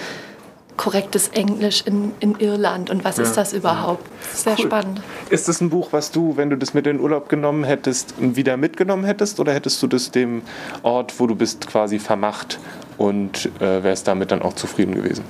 korrektes 0.80 1.28
Englisch 1.30 1.84
in, 1.86 2.14
in 2.22 2.40
Irland 2.40 2.90
und 2.90 3.04
was 3.04 3.18
ja. 3.18 3.24
ist 3.24 3.36
das 3.36 3.52
überhaupt? 3.52 4.06
Sehr 4.34 4.54
cool. 4.58 4.66
spannend. 4.66 5.02
Ist 5.30 5.50
das 5.50 5.60
ein 5.60 5.70
Buch, 5.70 5.90
was 5.92 6.10
du, 6.10 6.38
wenn 6.38 6.50
du 6.50 6.58
das 6.58 6.74
mit 6.74 6.88
in 6.88 6.96
den 6.96 7.04
Urlaub 7.04 7.28
genommen 7.28 7.66
hättest, 7.66 8.14
wieder 8.18 8.56
mitgenommen 8.56 9.04
hättest 9.04 9.42
oder 9.42 9.54
hättest 9.54 9.84
du 9.84 9.88
das 9.88 10.10
dem 10.10 10.42
Ort, 10.82 11.20
wo 11.20 11.28
du 11.28 11.36
bist, 11.36 11.68
quasi 11.68 12.00
vermacht 12.00 12.60
und 12.98 13.50
äh, 13.60 13.84
wärst 13.84 14.08
damit 14.08 14.32
dann 14.32 14.42
auch 14.42 14.54
zufrieden 14.54 14.96
gewesen? 14.96 15.26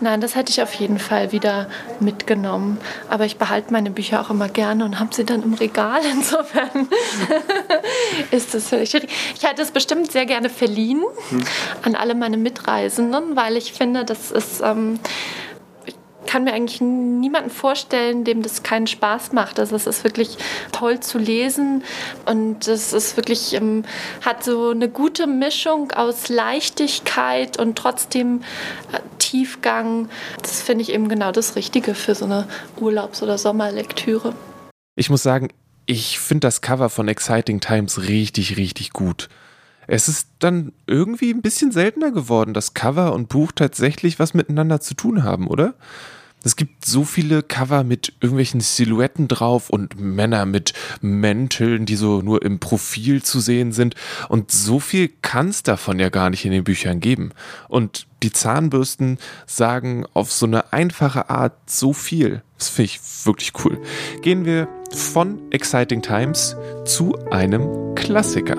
Nein, 0.00 0.20
das 0.20 0.34
hätte 0.34 0.50
ich 0.50 0.62
auf 0.62 0.74
jeden 0.74 0.98
Fall 0.98 1.32
wieder 1.32 1.68
mitgenommen. 2.00 2.78
Aber 3.08 3.24
ich 3.24 3.38
behalte 3.38 3.72
meine 3.72 3.90
Bücher 3.90 4.20
auch 4.20 4.30
immer 4.30 4.48
gerne 4.48 4.84
und 4.84 4.98
habe 4.98 5.14
sie 5.14 5.24
dann 5.24 5.42
im 5.42 5.54
Regal. 5.54 6.00
Insofern 6.12 6.88
ist 8.30 8.54
das 8.54 8.68
völlig 8.68 8.90
schwierig. 8.90 9.10
Ich 9.34 9.42
hätte 9.42 9.62
es 9.62 9.70
bestimmt 9.70 10.12
sehr 10.12 10.26
gerne 10.26 10.50
verliehen 10.50 11.02
hm. 11.30 11.44
an 11.82 11.94
alle 11.94 12.14
meine 12.14 12.36
Mitreisenden, 12.36 13.36
weil 13.36 13.56
ich 13.56 13.72
finde, 13.72 14.04
das 14.04 14.30
ist. 14.30 14.60
Ähm, 14.62 14.98
kann 16.26 16.44
mir 16.44 16.52
eigentlich 16.52 16.80
niemanden 16.80 17.50
vorstellen, 17.50 18.24
dem 18.24 18.42
das 18.42 18.62
keinen 18.62 18.86
Spaß 18.86 19.32
macht. 19.32 19.58
Also 19.58 19.76
es 19.76 19.86
ist 19.86 20.04
wirklich 20.04 20.36
toll 20.72 21.00
zu 21.00 21.18
lesen 21.18 21.84
und 22.26 22.68
es 22.68 22.92
ist 22.92 23.16
wirklich 23.16 23.54
ähm, 23.54 23.84
hat 24.24 24.44
so 24.44 24.70
eine 24.70 24.88
gute 24.88 25.26
Mischung 25.26 25.92
aus 25.92 26.28
Leichtigkeit 26.28 27.58
und 27.58 27.78
trotzdem 27.78 28.42
äh, 28.92 28.98
Tiefgang. 29.26 30.08
Das 30.40 30.62
finde 30.62 30.82
ich 30.82 30.92
eben 30.92 31.08
genau 31.08 31.32
das 31.32 31.56
Richtige 31.56 31.94
für 31.94 32.14
so 32.14 32.24
eine 32.26 32.46
Urlaubs- 32.78 33.22
oder 33.22 33.38
Sommerlektüre. 33.38 34.34
Ich 34.94 35.10
muss 35.10 35.22
sagen, 35.22 35.48
ich 35.86 36.18
finde 36.18 36.46
das 36.46 36.60
Cover 36.60 36.88
von 36.88 37.08
Exciting 37.08 37.60
Times 37.60 38.08
richtig, 38.08 38.56
richtig 38.56 38.92
gut. 38.92 39.28
Es 39.88 40.08
ist 40.08 40.28
dann 40.38 40.72
irgendwie 40.86 41.30
ein 41.30 41.42
bisschen 41.42 41.70
seltener 41.70 42.10
geworden, 42.10 42.54
dass 42.54 42.74
Cover 42.74 43.12
und 43.12 43.28
Buch 43.28 43.52
tatsächlich 43.52 44.18
was 44.18 44.34
miteinander 44.34 44.80
zu 44.80 44.94
tun 44.94 45.22
haben, 45.22 45.46
oder? 45.46 45.74
Es 46.44 46.54
gibt 46.54 46.84
so 46.84 47.04
viele 47.04 47.42
Cover 47.42 47.82
mit 47.82 48.12
irgendwelchen 48.20 48.60
Silhouetten 48.60 49.26
drauf 49.26 49.68
und 49.68 49.98
Männer 49.98 50.46
mit 50.46 50.74
Mänteln, 51.00 51.86
die 51.86 51.96
so 51.96 52.22
nur 52.22 52.42
im 52.42 52.60
Profil 52.60 53.22
zu 53.22 53.40
sehen 53.40 53.72
sind. 53.72 53.96
Und 54.28 54.52
so 54.52 54.78
viel 54.78 55.10
kann 55.22 55.48
es 55.48 55.64
davon 55.64 55.98
ja 55.98 56.08
gar 56.08 56.30
nicht 56.30 56.44
in 56.44 56.52
den 56.52 56.62
Büchern 56.62 57.00
geben. 57.00 57.32
Und 57.68 58.06
die 58.22 58.32
Zahnbürsten 58.32 59.18
sagen 59.46 60.06
auf 60.14 60.30
so 60.30 60.46
eine 60.46 60.72
einfache 60.72 61.30
Art 61.30 61.54
so 61.66 61.92
viel. 61.92 62.42
Das 62.58 62.68
finde 62.68 62.92
ich 62.92 63.00
wirklich 63.26 63.52
cool. 63.64 63.82
Gehen 64.22 64.44
wir 64.44 64.68
von 64.92 65.40
Exciting 65.50 66.00
Times 66.00 66.56
zu 66.84 67.16
einem 67.30 67.94
Klassiker. 67.96 68.56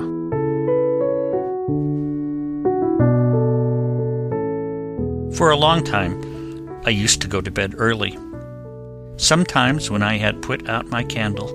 For 5.32 5.52
a 5.52 5.56
long 5.56 5.84
time, 5.84 6.18
I 6.88 6.92
used 6.92 7.20
to 7.20 7.28
go 7.28 7.42
to 7.42 7.52
bed 7.52 7.76
early. 7.78 8.18
Sometimes, 9.18 9.92
when 9.92 10.02
I 10.02 10.16
had 10.16 10.42
put 10.42 10.70
out 10.70 10.88
my 10.88 11.04
candle, 11.04 11.54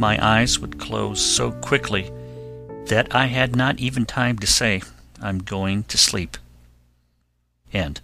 my 0.00 0.18
eyes 0.20 0.58
would 0.58 0.80
close 0.80 1.24
so 1.24 1.52
quickly 1.52 2.10
that 2.86 3.14
I 3.14 3.26
had 3.26 3.54
not 3.54 3.78
even 3.78 4.04
time 4.04 4.36
to 4.40 4.48
say, 4.48 4.82
I'm 5.22 5.38
going 5.38 5.84
to 5.84 5.96
sleep. 5.96 6.36
And 7.72 8.00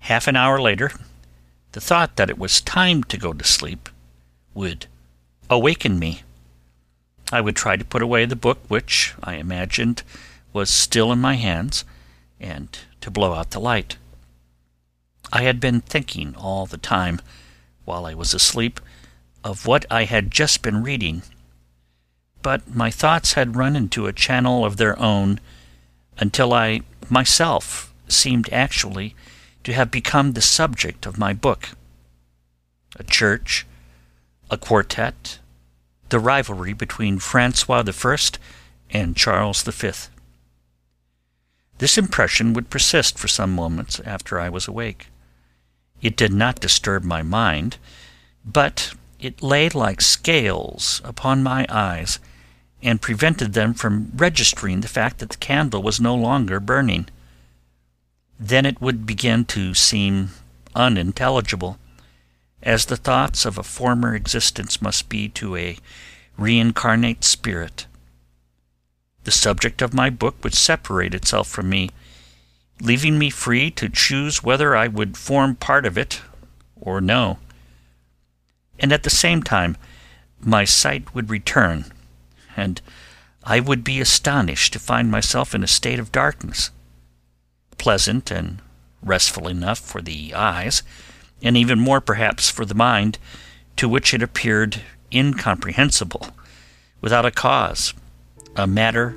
half 0.00 0.28
an 0.28 0.36
hour 0.36 0.60
later, 0.60 0.92
the 1.72 1.80
thought 1.80 2.16
that 2.16 2.28
it 2.28 2.36
was 2.36 2.60
time 2.60 3.02
to 3.04 3.16
go 3.16 3.32
to 3.32 3.44
sleep 3.44 3.88
would 4.52 4.88
awaken 5.48 5.98
me. 5.98 6.20
I 7.32 7.40
would 7.40 7.56
try 7.56 7.76
to 7.76 7.84
put 7.86 8.02
away 8.02 8.26
the 8.26 8.36
book 8.36 8.58
which, 8.68 9.14
I 9.24 9.36
imagined, 9.36 10.02
was 10.52 10.68
still 10.68 11.12
in 11.12 11.18
my 11.18 11.36
hands, 11.36 11.86
and 12.38 12.78
to 13.00 13.10
blow 13.10 13.32
out 13.32 13.52
the 13.52 13.58
light. 13.58 13.96
I 15.32 15.42
had 15.42 15.60
been 15.60 15.80
thinking 15.80 16.34
all 16.36 16.66
the 16.66 16.78
time, 16.78 17.20
while 17.84 18.06
I 18.06 18.14
was 18.14 18.34
asleep, 18.34 18.80
of 19.44 19.66
what 19.66 19.84
I 19.90 20.04
had 20.04 20.30
just 20.30 20.62
been 20.62 20.82
reading, 20.82 21.22
but 22.42 22.74
my 22.74 22.90
thoughts 22.90 23.34
had 23.34 23.56
run 23.56 23.76
into 23.76 24.06
a 24.06 24.12
channel 24.12 24.64
of 24.64 24.76
their 24.76 24.98
own 24.98 25.40
until 26.18 26.52
I 26.52 26.80
myself 27.10 27.92
seemed 28.08 28.52
actually 28.52 29.14
to 29.64 29.72
have 29.72 29.90
become 29.90 30.32
the 30.32 30.40
subject 30.40 31.06
of 31.06 31.18
my 31.18 31.32
book. 31.32 31.70
A 32.96 33.04
church, 33.04 33.66
a 34.50 34.56
quartet, 34.56 35.38
the 36.08 36.18
rivalry 36.18 36.72
between 36.72 37.18
Francois 37.18 37.84
I 37.86 38.18
and 38.90 39.16
Charles 39.16 39.62
V. 39.62 39.90
This 41.78 41.98
impression 41.98 42.54
would 42.54 42.70
persist 42.70 43.18
for 43.18 43.28
some 43.28 43.54
moments 43.54 44.00
after 44.00 44.40
I 44.40 44.48
was 44.48 44.66
awake. 44.66 45.08
It 46.00 46.16
did 46.16 46.32
not 46.32 46.60
disturb 46.60 47.04
my 47.04 47.22
mind, 47.22 47.76
but 48.44 48.94
it 49.18 49.42
lay 49.42 49.68
like 49.68 50.00
scales 50.00 51.00
upon 51.04 51.42
my 51.42 51.66
eyes, 51.68 52.18
and 52.82 53.02
prevented 53.02 53.52
them 53.52 53.74
from 53.74 54.12
registering 54.14 54.80
the 54.80 54.88
fact 54.88 55.18
that 55.18 55.30
the 55.30 55.36
candle 55.36 55.82
was 55.82 56.00
no 56.00 56.14
longer 56.14 56.60
burning. 56.60 57.08
Then 58.38 58.64
it 58.64 58.80
would 58.80 59.04
begin 59.04 59.44
to 59.46 59.74
seem 59.74 60.30
unintelligible, 60.74 61.78
as 62.62 62.86
the 62.86 62.96
thoughts 62.96 63.44
of 63.44 63.58
a 63.58 63.64
former 63.64 64.14
existence 64.14 64.80
must 64.80 65.08
be 65.08 65.28
to 65.30 65.56
a 65.56 65.78
reincarnate 66.36 67.24
spirit. 67.24 67.86
The 69.24 69.32
subject 69.32 69.82
of 69.82 69.92
my 69.92 70.08
book 70.08 70.36
would 70.44 70.54
separate 70.54 71.14
itself 71.14 71.48
from 71.48 71.68
me, 71.68 71.90
leaving 72.80 73.18
me 73.18 73.30
free 73.30 73.70
to 73.72 73.88
choose 73.88 74.42
whether 74.42 74.76
I 74.76 74.88
would 74.88 75.16
form 75.16 75.56
part 75.56 75.84
of 75.86 75.98
it 75.98 76.20
or 76.80 77.00
no. 77.00 77.38
And 78.78 78.92
at 78.92 79.02
the 79.02 79.10
same 79.10 79.42
time, 79.42 79.76
my 80.40 80.64
sight 80.64 81.14
would 81.14 81.30
return, 81.30 81.86
and 82.56 82.80
I 83.42 83.60
would 83.60 83.82
be 83.82 84.00
astonished 84.00 84.72
to 84.72 84.78
find 84.78 85.10
myself 85.10 85.54
in 85.54 85.64
a 85.64 85.68
state 85.68 85.98
of 85.98 86.12
darkness, 86.12 86.70
pleasant 87.76 88.30
and 88.30 88.60
restful 89.02 89.48
enough 89.48 89.78
for 89.78 90.00
the 90.00 90.34
eyes, 90.34 90.82
and 91.42 91.56
even 91.56 91.78
more 91.78 92.00
perhaps 92.00 92.50
for 92.50 92.64
the 92.64 92.74
mind, 92.74 93.18
to 93.76 93.88
which 93.88 94.12
it 94.12 94.22
appeared 94.22 94.82
incomprehensible, 95.12 96.28
without 97.00 97.26
a 97.26 97.30
cause, 97.30 97.94
a 98.56 98.66
matter 98.66 99.16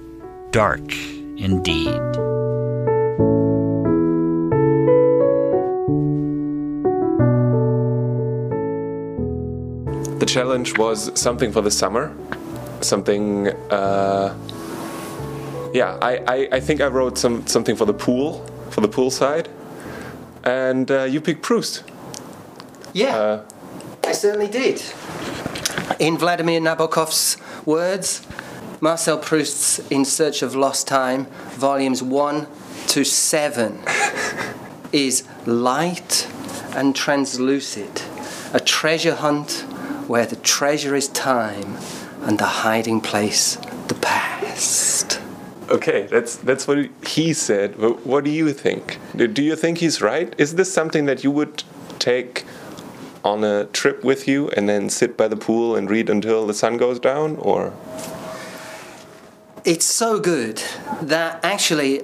dark 0.51 0.93
indeed. 1.37 2.40
Challenge 10.31 10.77
was 10.77 11.19
something 11.19 11.51
for 11.51 11.61
the 11.61 11.71
summer, 11.71 12.15
something. 12.79 13.49
Uh, 13.69 14.33
yeah, 15.73 15.97
I, 16.01 16.17
I, 16.27 16.47
I, 16.53 16.59
think 16.59 16.79
I 16.81 16.87
wrote 16.87 17.17
some 17.17 17.45
something 17.47 17.75
for 17.75 17.85
the 17.85 17.93
pool, 17.93 18.45
for 18.69 18.81
the 18.81 18.87
pool 18.87 19.11
side, 19.11 19.49
and 20.43 20.89
uh, 20.89 21.03
you 21.03 21.19
picked 21.21 21.41
Proust. 21.41 21.83
Yeah, 22.93 23.15
uh, 23.15 23.43
I 24.05 24.13
certainly 24.13 24.47
did. 24.47 24.81
In 25.99 26.17
Vladimir 26.17 26.61
Nabokov's 26.61 27.37
words, 27.65 28.25
Marcel 28.79 29.17
Proust's 29.17 29.79
In 29.91 30.05
Search 30.05 30.41
of 30.41 30.55
Lost 30.55 30.87
Time, 30.87 31.25
volumes 31.51 32.01
one 32.01 32.47
to 32.87 33.03
seven, 33.03 33.79
is 34.91 35.23
light 35.45 36.27
and 36.73 36.95
translucid, 36.95 38.01
a 38.53 38.59
treasure 38.59 39.15
hunt 39.15 39.65
where 40.11 40.25
the 40.25 40.35
treasure 40.35 40.93
is 40.93 41.07
time 41.07 41.77
and 42.23 42.37
the 42.37 42.51
hiding 42.63 42.99
place 42.99 43.55
the 43.87 43.95
past. 43.95 45.21
Okay, 45.69 46.05
that's 46.11 46.35
that's 46.35 46.67
what 46.67 46.89
he 47.07 47.31
said. 47.33 47.67
What 48.11 48.25
do 48.25 48.29
you 48.29 48.51
think? 48.51 48.99
Do 49.15 49.41
you 49.41 49.55
think 49.55 49.77
he's 49.77 50.01
right? 50.01 50.35
Is 50.37 50.55
this 50.55 50.69
something 50.73 51.05
that 51.05 51.23
you 51.23 51.31
would 51.31 51.63
take 51.97 52.43
on 53.23 53.45
a 53.45 53.65
trip 53.79 54.03
with 54.03 54.27
you 54.27 54.49
and 54.49 54.67
then 54.67 54.89
sit 54.89 55.15
by 55.15 55.29
the 55.29 55.37
pool 55.37 55.77
and 55.77 55.89
read 55.89 56.09
until 56.09 56.45
the 56.45 56.53
sun 56.53 56.75
goes 56.75 56.99
down, 56.99 57.37
or? 57.37 57.71
it's 59.63 59.85
so 59.85 60.19
good 60.19 60.61
that 61.01 61.39
actually 61.43 62.01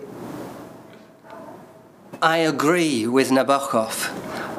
I 2.21 2.37
agree 2.37 3.05
with 3.05 3.29
Nabokov, 3.31 4.09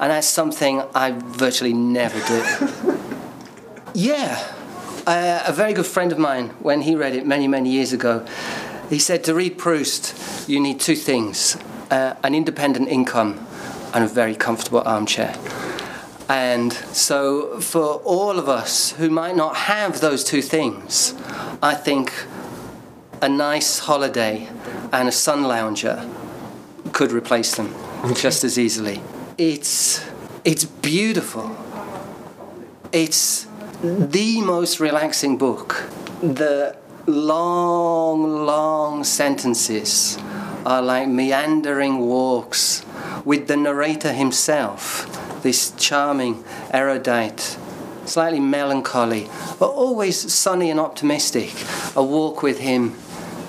and 0.00 0.10
that's 0.10 0.26
something 0.26 0.82
I 0.94 1.12
virtually 1.12 1.72
never 1.72 2.20
do. 2.26 2.94
yeah, 3.94 4.54
uh, 5.06 5.42
a 5.46 5.52
very 5.52 5.72
good 5.72 5.86
friend 5.86 6.12
of 6.12 6.18
mine, 6.18 6.50
when 6.60 6.82
he 6.82 6.94
read 6.94 7.14
it 7.14 7.26
many, 7.26 7.48
many 7.48 7.70
years 7.70 7.92
ago, 7.92 8.26
he 8.90 8.98
said 8.98 9.24
to 9.24 9.34
read 9.34 9.58
Proust, 9.58 10.48
you 10.48 10.60
need 10.60 10.80
two 10.80 10.96
things 10.96 11.56
uh, 11.90 12.14
an 12.22 12.34
independent 12.34 12.88
income 12.88 13.46
and 13.94 14.04
a 14.04 14.06
very 14.06 14.34
comfortable 14.34 14.82
armchair. 14.84 15.34
And 16.28 16.72
so, 16.72 17.58
for 17.60 17.94
all 18.04 18.38
of 18.38 18.48
us 18.48 18.92
who 18.92 19.08
might 19.08 19.34
not 19.34 19.56
have 19.56 20.00
those 20.00 20.22
two 20.22 20.42
things, 20.42 21.14
I 21.62 21.74
think 21.74 22.12
a 23.22 23.28
nice 23.28 23.78
holiday 23.78 24.48
and 24.92 25.08
a 25.08 25.12
sun 25.12 25.44
lounger 25.44 26.08
could 26.92 27.12
replace 27.12 27.54
them 27.54 27.74
just 28.14 28.44
as 28.44 28.58
easily. 28.58 29.00
It's, 29.38 30.04
it's 30.44 30.64
beautiful. 30.66 31.56
It's 32.92 33.47
the 33.82 34.40
most 34.40 34.80
relaxing 34.80 35.38
book. 35.38 35.88
The 36.20 36.76
long, 37.06 38.44
long 38.44 39.04
sentences 39.04 40.18
are 40.66 40.82
like 40.82 41.08
meandering 41.08 42.00
walks 42.00 42.84
with 43.24 43.46
the 43.46 43.56
narrator 43.56 44.12
himself, 44.12 45.42
this 45.42 45.70
charming, 45.76 46.42
erudite, 46.72 47.56
slightly 48.04 48.40
melancholy, 48.40 49.28
but 49.60 49.68
always 49.68 50.32
sunny 50.32 50.70
and 50.70 50.80
optimistic. 50.80 51.52
A 51.94 52.02
walk 52.02 52.42
with 52.42 52.58
him 52.58 52.96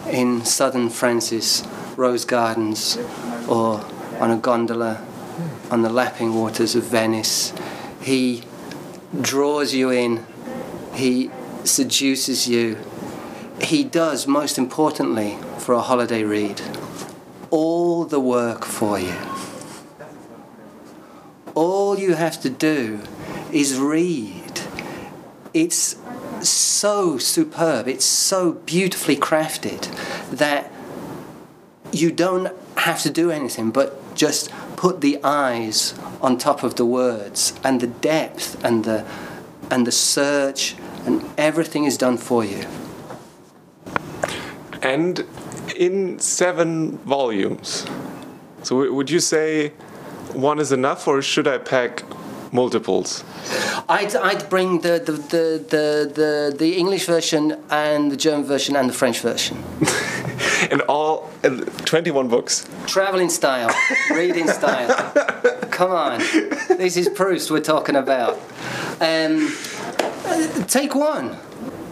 in 0.08 0.46
southern 0.46 0.90
France's 0.90 1.66
rose 1.96 2.24
gardens 2.24 2.98
or 3.48 3.84
on 4.20 4.30
a 4.30 4.38
gondola 4.38 5.06
on 5.72 5.82
the 5.82 5.90
lapping 5.90 6.36
waters 6.36 6.76
of 6.76 6.84
Venice. 6.84 7.52
He 8.02 8.44
draws 9.22 9.74
you 9.74 9.90
in, 9.90 10.26
he 10.94 11.32
seduces 11.64 12.48
you. 12.48 12.78
He 13.62 13.84
does, 13.84 14.28
most 14.28 14.58
importantly, 14.58 15.38
for 15.58 15.74
a 15.74 15.82
holiday 15.82 16.24
read, 16.24 16.62
all 17.50 18.06
the 18.06 18.20
work 18.20 18.66
for 18.66 19.00
you. 19.00 19.16
All 21.56 22.00
you 22.00 22.14
have 22.14 22.40
to 22.42 22.50
do 22.50 23.02
is 23.52 23.78
read. 23.78 24.62
It's 25.54 25.98
so 26.42 27.18
superb, 27.18 27.88
it's 27.88 28.06
so 28.06 28.54
beautifully 28.54 29.18
crafted 29.18 29.90
that 30.32 30.72
you 31.92 32.12
don't 32.12 32.56
have 32.78 33.02
to 33.02 33.10
do 33.10 33.32
anything 33.32 33.72
but 33.72 34.16
just 34.16 34.50
put 34.80 35.02
the 35.02 35.20
eyes 35.26 35.94
on 36.22 36.38
top 36.38 36.64
of 36.64 36.76
the 36.76 36.86
words 36.86 37.54
and 37.66 37.82
the 37.82 37.88
depth 37.88 38.64
and 38.64 38.86
the 38.86 39.06
and 39.70 39.86
the 39.86 39.92
search 39.92 40.74
and 41.06 41.22
everything 41.38 41.84
is 41.84 41.98
done 41.98 42.16
for 42.16 42.46
you 42.46 42.64
and 44.82 45.26
in 45.76 46.18
seven 46.18 46.98
volumes 47.00 47.86
so 48.64 48.90
would 48.94 49.10
you 49.10 49.20
say 49.20 49.74
one 50.32 50.60
is 50.60 50.72
enough 50.72 51.10
or 51.10 51.22
should 51.22 51.46
i 51.46 51.58
pack 51.58 51.94
multiples 52.54 53.26
I'd, 53.90 54.16
I'd 54.16 54.50
bring 54.50 54.82
the, 54.82 54.96
the, 55.08 55.14
the, 55.14 55.66
the, 55.74 55.86
the, 56.20 56.56
the 56.56 56.78
English 56.78 57.06
version 57.06 57.60
and 57.72 58.12
the 58.12 58.16
German 58.16 58.46
version 58.46 58.76
and 58.76 58.88
the 58.88 58.94
French 58.94 59.20
version. 59.22 59.58
and 60.72 60.82
all 60.82 61.09
21 61.42 62.28
books. 62.28 62.68
Traveling 62.86 63.30
style, 63.30 63.74
reading 64.12 64.48
style. 64.48 64.90
Come 65.72 65.92
on. 65.92 66.20
This 66.20 66.98
is 66.98 67.10
Proust 67.10 67.50
we're 67.52 67.62
talking 67.62 67.96
about. 67.96 68.40
Um, 69.00 69.54
take 70.68 70.96
one. 70.96 71.38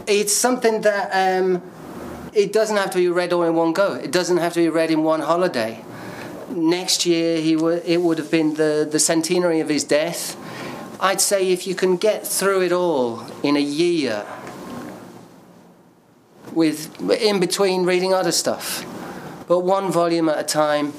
It's 0.06 0.34
something 0.34 0.82
that 0.82 1.10
um, 1.12 1.62
it 2.34 2.52
doesn't 2.52 2.78
have 2.78 2.92
to 2.92 2.98
be 2.98 3.08
read 3.10 3.34
all 3.34 3.44
in 3.44 3.56
one 3.56 3.74
go. 3.74 3.94
It 3.94 4.12
doesn't 4.12 4.38
have 4.38 4.54
to 4.54 4.60
be 4.60 4.70
read 4.70 4.92
in 4.92 5.04
one 5.04 5.22
holiday. 5.22 5.84
Next 6.50 7.06
year, 7.06 7.40
he 7.42 7.56
w- 7.56 7.82
it 7.86 8.02
would 8.02 8.18
have 8.18 8.32
been 8.32 8.56
the, 8.56 8.88
the 8.90 9.00
centenary 9.00 9.60
of 9.60 9.70
his 9.70 9.84
death 9.84 10.36
I'd 11.00 11.22
say 11.22 11.52
if 11.52 11.68
you 11.68 11.76
can 11.76 11.98
get 11.98 12.26
through 12.26 12.64
it 12.64 12.72
all 12.72 13.24
in 13.44 13.56
a 13.56 13.62
year, 13.62 14.26
with 16.54 17.00
in 17.12 17.40
between 17.40 17.84
reading 17.84 18.14
other 18.16 18.32
stuff, 18.32 18.84
but 19.48 19.60
one 19.60 19.92
volume 19.92 20.30
at 20.30 20.40
a 20.40 20.44
time, 20.44 20.94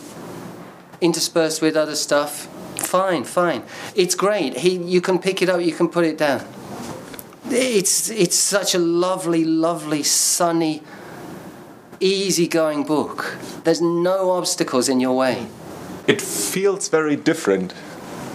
interspersed 1.01 1.63
with 1.63 1.77
other 1.77 1.95
stuff, 1.95 2.47
fine, 2.77 3.25
fine. 3.25 3.63
It's 3.95 4.15
great. 4.15 4.59
He, 4.59 4.77
you 4.77 5.01
can 5.01 5.19
pick 5.19 5.43
it 5.43 5.49
up, 5.49 5.61
you 5.61 5.73
can 5.73 5.89
put 5.89 6.05
it 6.05 6.19
down. 6.19 6.45
It's 7.51 8.11
it's 8.11 8.37
such 8.37 8.75
a 8.75 8.79
lovely, 8.79 9.45
lovely, 9.45 10.03
sunny, 10.03 10.83
easygoing 11.99 12.85
book. 12.85 13.37
There's 13.65 13.81
no 13.81 14.31
obstacles 14.33 14.89
in 14.89 15.01
your 15.01 15.17
way. 15.17 15.47
It 16.07 16.21
feels 16.21 16.89
very 16.89 17.17
different 17.17 17.73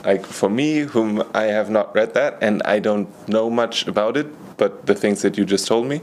like 0.03 0.25
for 0.25 0.49
me, 0.49 0.79
whom 0.79 1.23
I 1.33 1.43
have 1.43 1.69
not 1.69 1.95
read 1.95 2.13
that 2.13 2.37
and 2.41 2.61
I 2.65 2.79
don't 2.79 3.07
know 3.27 3.49
much 3.49 3.87
about 3.87 4.17
it, 4.17 4.27
but 4.63 4.85
the 4.85 4.95
things 4.95 5.21
that 5.23 5.37
you 5.37 5.43
just 5.43 5.67
told 5.67 5.85
me, 5.87 5.99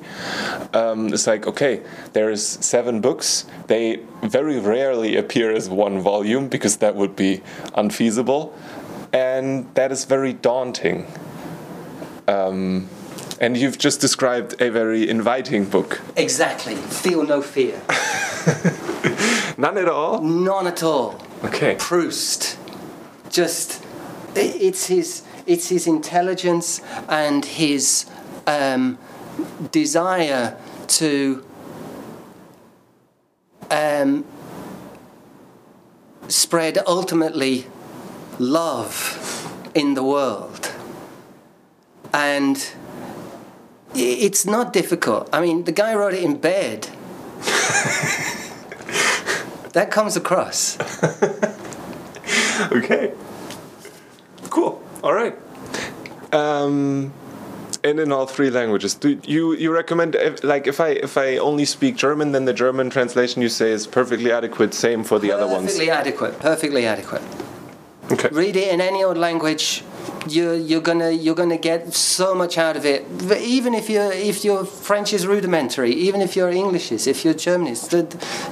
um, 0.74 1.14
it's 1.14 1.26
like 1.26 1.46
okay, 1.46 1.82
there's 2.12 2.42
seven 2.44 3.00
books. 3.00 3.46
They 3.68 4.00
very 4.22 4.58
rarely 4.58 5.16
appear 5.16 5.50
as 5.50 5.70
one 5.70 6.02
volume 6.02 6.48
because 6.48 6.76
that 6.84 6.94
would 6.94 7.16
be 7.16 7.40
unfeasible, 7.74 8.52
and 9.14 9.66
that 9.76 9.90
is 9.92 10.04
very 10.04 10.34
daunting. 10.34 11.06
Um, 12.28 12.90
and 13.40 13.56
you've 13.56 13.78
just 13.78 13.98
described 14.02 14.61
a 14.61 14.68
very 14.70 15.08
inviting 15.08 15.64
book. 15.64 16.02
Exactly. 16.16 16.76
Feel 16.76 17.24
no 17.24 17.40
fear. 17.40 17.80
None 19.56 19.78
at 19.78 19.88
all? 19.88 20.20
None 20.20 20.66
at 20.66 20.82
all. 20.82 21.18
Okay. 21.44 21.76
Proust. 21.78 22.58
Just 23.30 23.82
it's 24.34 24.86
his 24.88 25.22
it's 25.46 25.70
his 25.70 25.86
intelligence 25.86 26.82
and 27.08 27.44
his 27.44 28.04
um, 28.47 28.99
desire 29.70 30.57
to 30.86 31.45
um, 33.70 34.24
spread 36.28 36.78
ultimately 36.86 37.66
love 38.38 39.70
in 39.74 39.95
the 39.95 40.03
world. 40.03 40.72
And 42.12 42.57
it's 43.95 44.45
not 44.47 44.72
difficult. 44.72 45.28
I 45.32 45.41
mean 45.41 45.64
the 45.64 45.72
guy 45.72 45.95
wrote 45.95 46.14
it 46.14 46.22
in 46.22 46.36
bed. 46.38 46.88
That 49.72 49.91
comes 49.91 50.16
across. 50.16 50.76
Okay. 52.72 53.14
Cool. 54.51 54.82
All 55.03 55.14
right. 55.14 55.34
Um, 56.30 57.12
and 57.83 57.99
in 58.01 58.12
all 58.12 58.26
three 58.26 58.51
languages. 58.51 58.95
Do 58.95 59.20
you 59.24 59.55
you 59.55 59.72
recommend 59.72 60.14
if, 60.14 60.45
like 60.45 60.66
if 60.66 60.81
I 60.81 60.91
if 60.91 61.16
I 61.16 61.39
only 61.39 61.64
speak 61.64 61.97
German, 61.97 62.33
then 62.33 62.45
the 62.45 62.53
German 62.53 62.91
translation 62.91 63.43
you 63.43 63.49
say 63.49 63.70
is 63.70 63.87
perfectly 63.87 64.33
adequate. 64.33 64.74
Same 64.74 65.05
for 65.05 65.18
the 65.18 65.28
perfectly 65.28 65.33
other 65.33 65.53
ones. 65.53 65.66
Perfectly 65.66 65.91
adequate. 65.91 66.39
Perfectly 66.39 66.87
adequate. 66.87 67.22
Okay. 68.12 68.28
Read 68.33 68.57
it 68.57 68.72
in 68.72 68.81
any 68.81 69.05
old 69.05 69.16
language. 69.16 69.85
You're, 70.28 70.57
you're 70.57 70.83
gonna 70.83 71.11
you're 71.11 71.35
gonna 71.35 71.57
get 71.57 71.95
so 71.95 72.35
much 72.35 72.59
out 72.59 72.76
of 72.76 72.85
it. 72.85 73.07
Even 73.41 73.72
if 73.74 73.89
your 73.89 74.12
if 74.12 74.45
your 74.45 74.64
French 74.64 75.12
is 75.12 75.26
rudimentary, 75.26 75.93
even 75.93 76.20
if 76.20 76.37
your 76.37 76.51
English 76.51 76.93
is, 76.93 77.07
if 77.07 77.24
your 77.24 77.35
German 77.35 77.68
is, 77.68 77.89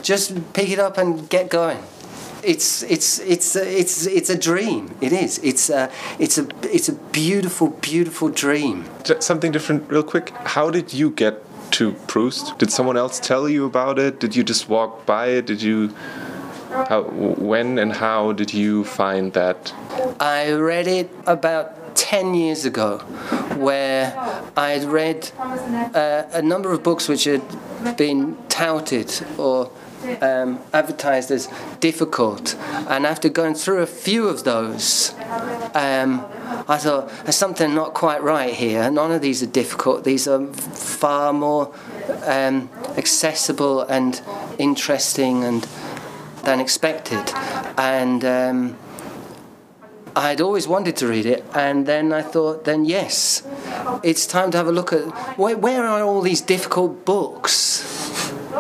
just 0.01 0.53
pick 0.55 0.71
it 0.71 0.79
up 0.79 0.97
and 0.97 1.29
get 1.29 1.51
going 1.51 1.83
it's 2.49 2.83
it's 2.85 3.19
it's 3.19 3.57
it's 3.57 4.07
it's 4.07 4.31
a 4.31 4.39
dream. 4.39 4.97
It 5.01 5.13
is. 5.13 5.39
It's 5.39 5.69
a 5.69 5.91
it's 6.19 6.39
a 6.39 6.49
it's 6.63 6.89
a 6.89 6.95
beautiful 6.95 7.69
beautiful 7.69 8.31
dream. 8.31 8.87
Something 9.21 9.53
different, 9.53 9.91
real 9.91 10.03
quick. 10.03 10.31
How 10.57 10.71
did 10.71 10.95
you 10.95 11.11
get 11.11 11.35
to 11.73 11.93
Proust? 12.07 12.59
Did 12.59 12.73
someone 12.73 12.97
else 12.97 13.21
tell 13.21 13.49
you 13.49 13.67
about 13.67 13.99
it? 13.99 14.19
Did 14.19 14.35
you 14.35 14.43
just 14.43 14.69
walk 14.69 15.05
by 15.05 15.27
it? 15.27 15.47
Did 15.47 15.61
you? 15.63 15.95
How, 16.71 17.03
when 17.03 17.79
and 17.79 17.93
how 17.93 18.33
did 18.33 18.53
you 18.53 18.85
find 18.85 19.33
that? 19.33 19.73
I 20.21 20.53
read 20.53 20.87
it 20.87 21.11
about 21.27 21.97
10 21.97 22.35
years 22.35 22.65
ago, 22.65 22.99
where 23.57 24.15
I 24.57 24.71
had 24.71 24.85
read 24.85 25.31
uh, 25.39 26.25
a 26.33 26.43
number 26.43 26.73
of 26.73 26.83
books 26.83 27.09
which 27.09 27.25
had 27.25 27.43
been 27.97 28.37
touted 28.49 29.11
or 29.39 29.71
um, 30.21 30.61
advertised 30.73 31.31
as 31.31 31.49
difficult. 31.81 32.55
And 32.89 33.07
after 33.07 33.29
going 33.29 33.55
through 33.55 33.83
a 33.83 33.87
few 33.87 34.29
of 34.29 34.45
those, 34.45 35.15
um, 35.75 36.25
thought 36.67 37.11
there's 37.25 37.37
something 37.37 37.75
not 37.75 37.95
quite 37.95 38.23
right 38.23 38.55
here. 38.55 38.91
None 38.91 39.13
of 39.13 39.23
these 39.23 39.43
are 39.43 39.47
difficult. 39.47 40.05
These 40.05 40.29
are 40.29 40.47
far 40.47 41.33
more 41.33 41.75
um, 42.25 42.71
accessible 42.97 43.83
and 43.83 44.21
interesting 44.59 45.45
and 45.45 45.67
than 46.45 46.61
expected. 46.61 47.33
And 47.77 48.25
um, 48.25 48.77
I'd 50.17 50.41
always 50.41 50.67
wanted 50.67 50.97
to 50.97 51.07
read 51.07 51.27
it, 51.27 51.45
and 51.55 51.87
then 51.87 52.13
I 52.13 52.23
thought, 52.23 52.65
then 52.65 52.85
yes, 52.85 53.43
it's 54.03 54.27
time 54.27 54.51
to 54.53 54.59
have 54.59 54.67
a 54.67 54.73
look 54.73 54.93
at 54.93 55.05
where, 55.39 55.57
where 55.57 55.85
are 55.85 56.03
all 56.03 56.23
these 56.23 56.41
difficult 56.41 57.05
books 57.05 58.08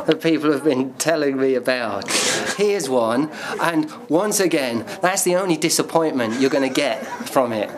that 0.06 0.20
people 0.20 0.52
have 0.52 0.64
been 0.64 0.94
telling 0.94 1.38
me 1.38 1.54
about. 1.54 2.10
Here's 2.56 2.88
one, 2.88 3.30
and 3.60 3.90
once 4.08 4.40
again, 4.40 4.84
that's 5.02 5.22
the 5.22 5.36
only 5.36 5.56
disappointment 5.56 6.40
you're 6.40 6.50
going 6.50 6.68
to 6.68 6.74
get 6.74 7.04
from 7.28 7.52
it. 7.52 7.70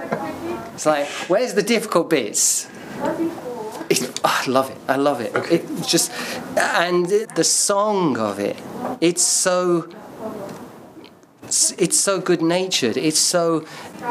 It's 0.75 0.87
like, 0.87 1.07
where's 1.29 1.55
the 1.55 1.63
difficult 1.63 2.11
bits? 2.11 2.69
It, 3.89 4.21
I 4.25 4.45
love 4.47 4.71
it. 4.71 4.79
I 4.89 4.97
love 4.97 5.21
it. 5.21 5.35
Okay. 5.35 5.57
It 5.57 5.87
just 5.87 6.13
and 6.57 7.07
the 7.07 7.45
song 7.45 8.19
of 8.19 8.39
it. 8.39 8.57
It's 9.01 9.23
so 9.23 9.89
it's, 11.51 11.73
it's 11.73 11.99
so 11.99 12.21
good 12.21 12.43
natured, 12.43 12.97
it's 12.97 13.19
so 13.19 13.67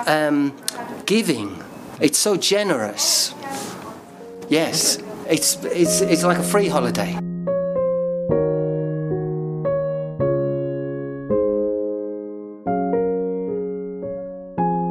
um, 0.05 0.53
giving, 1.05 1.63
it's 2.01 2.17
so 2.17 2.35
generous. 2.35 3.33
Yes, 4.49 4.97
it's, 5.25 5.63
it's, 5.63 6.01
it's 6.01 6.23
like 6.23 6.37
a 6.37 6.43
free 6.43 6.67
holiday. 6.67 7.17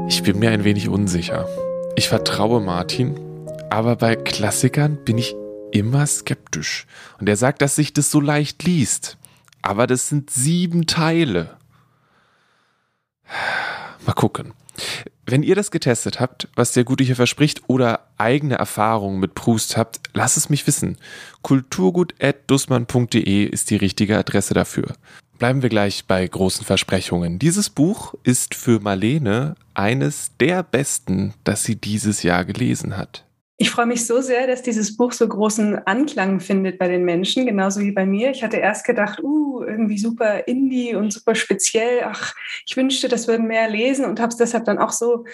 Ich 0.09 0.23
bin 0.23 0.39
mir 0.39 0.51
ein 0.51 0.65
wenig 0.65 0.89
unsicher. 0.89 1.47
Ich 1.95 2.09
vertraue 2.09 2.63
Martin, 2.63 3.21
aber 3.69 3.97
bei 3.97 4.17
Klassikern 4.17 5.05
bin 5.05 5.19
ich 5.19 5.37
immer 5.71 6.07
skeptisch. 6.07 6.87
Und 7.21 7.29
er 7.29 7.37
sagt, 7.37 7.61
dass 7.61 7.77
sich 7.77 7.93
das 7.93 8.11
so 8.11 8.19
leicht 8.19 8.65
liest. 8.65 9.19
Aber 9.61 9.87
das 9.87 10.09
sind 10.09 10.31
sieben 10.31 10.87
Teile. 10.87 11.59
Mal 14.07 14.15
gucken. 14.15 14.55
Wenn 15.27 15.43
ihr 15.43 15.55
das 15.55 15.71
getestet 15.71 16.21
habt, 16.21 16.49
was 16.55 16.73
der 16.73 16.85
Gute 16.85 17.05
hier 17.05 17.17
verspricht 17.17 17.65
oder 17.67 18.09
eigene 18.17 18.55
Erfahrungen 18.55 19.21
mit 19.21 19.35
Proust 19.35 19.77
habt, 19.77 20.01
lasst 20.15 20.39
es 20.39 20.49
mich 20.49 20.67
wissen. 20.67 20.97
kulturgut.dussmann.de 21.43 23.45
ist 23.45 23.69
die 23.69 23.77
richtige 23.77 24.17
Adresse 24.17 24.55
dafür. 24.55 24.95
Bleiben 25.39 25.63
wir 25.63 25.69
gleich 25.69 26.05
bei 26.05 26.27
großen 26.27 26.67
Versprechungen. 26.67 27.39
Dieses 27.39 27.71
Buch 27.71 28.15
ist 28.25 28.57
für 28.57 28.81
Marlene 28.81 29.55
eines 29.73 30.33
der 30.41 30.65
besten, 30.65 31.33
das 31.45 31.63
sie 31.63 31.77
dieses 31.77 32.25
Jahr 32.25 32.45
gelesen 32.45 32.97
hat. 32.97 33.25
Ich 33.57 33.71
freue 33.71 33.87
mich 33.87 34.05
so 34.05 34.21
sehr, 34.21 34.49
dass 34.49 34.63
dieses 34.63 34.97
Buch 34.97 35.13
so 35.13 35.29
großen 35.29 35.79
Anklang 35.87 36.41
findet 36.41 36.79
bei 36.79 36.89
den 36.89 37.05
Menschen, 37.05 37.47
genauso 37.47 37.81
wie 37.81 37.93
bei 37.93 38.05
mir. 38.05 38.31
Ich 38.33 38.43
hatte 38.43 38.57
erst 38.57 38.85
gedacht, 38.85 39.21
uh, 39.23 39.63
irgendwie 39.63 39.99
super 39.99 40.49
indie 40.49 40.97
und 40.97 41.13
super 41.13 41.37
speziell. 41.37 42.03
Ach, 42.05 42.35
ich 42.67 42.77
wünschte, 42.77 43.09
das 43.09 43.29
würden 43.29 43.47
mehr 43.47 43.71
lesen 43.71 44.07
und 44.07 44.19
habe 44.19 44.31
es 44.31 44.37
deshalb 44.37 44.65
dann 44.65 44.79
auch 44.79 44.93
so 44.93 45.25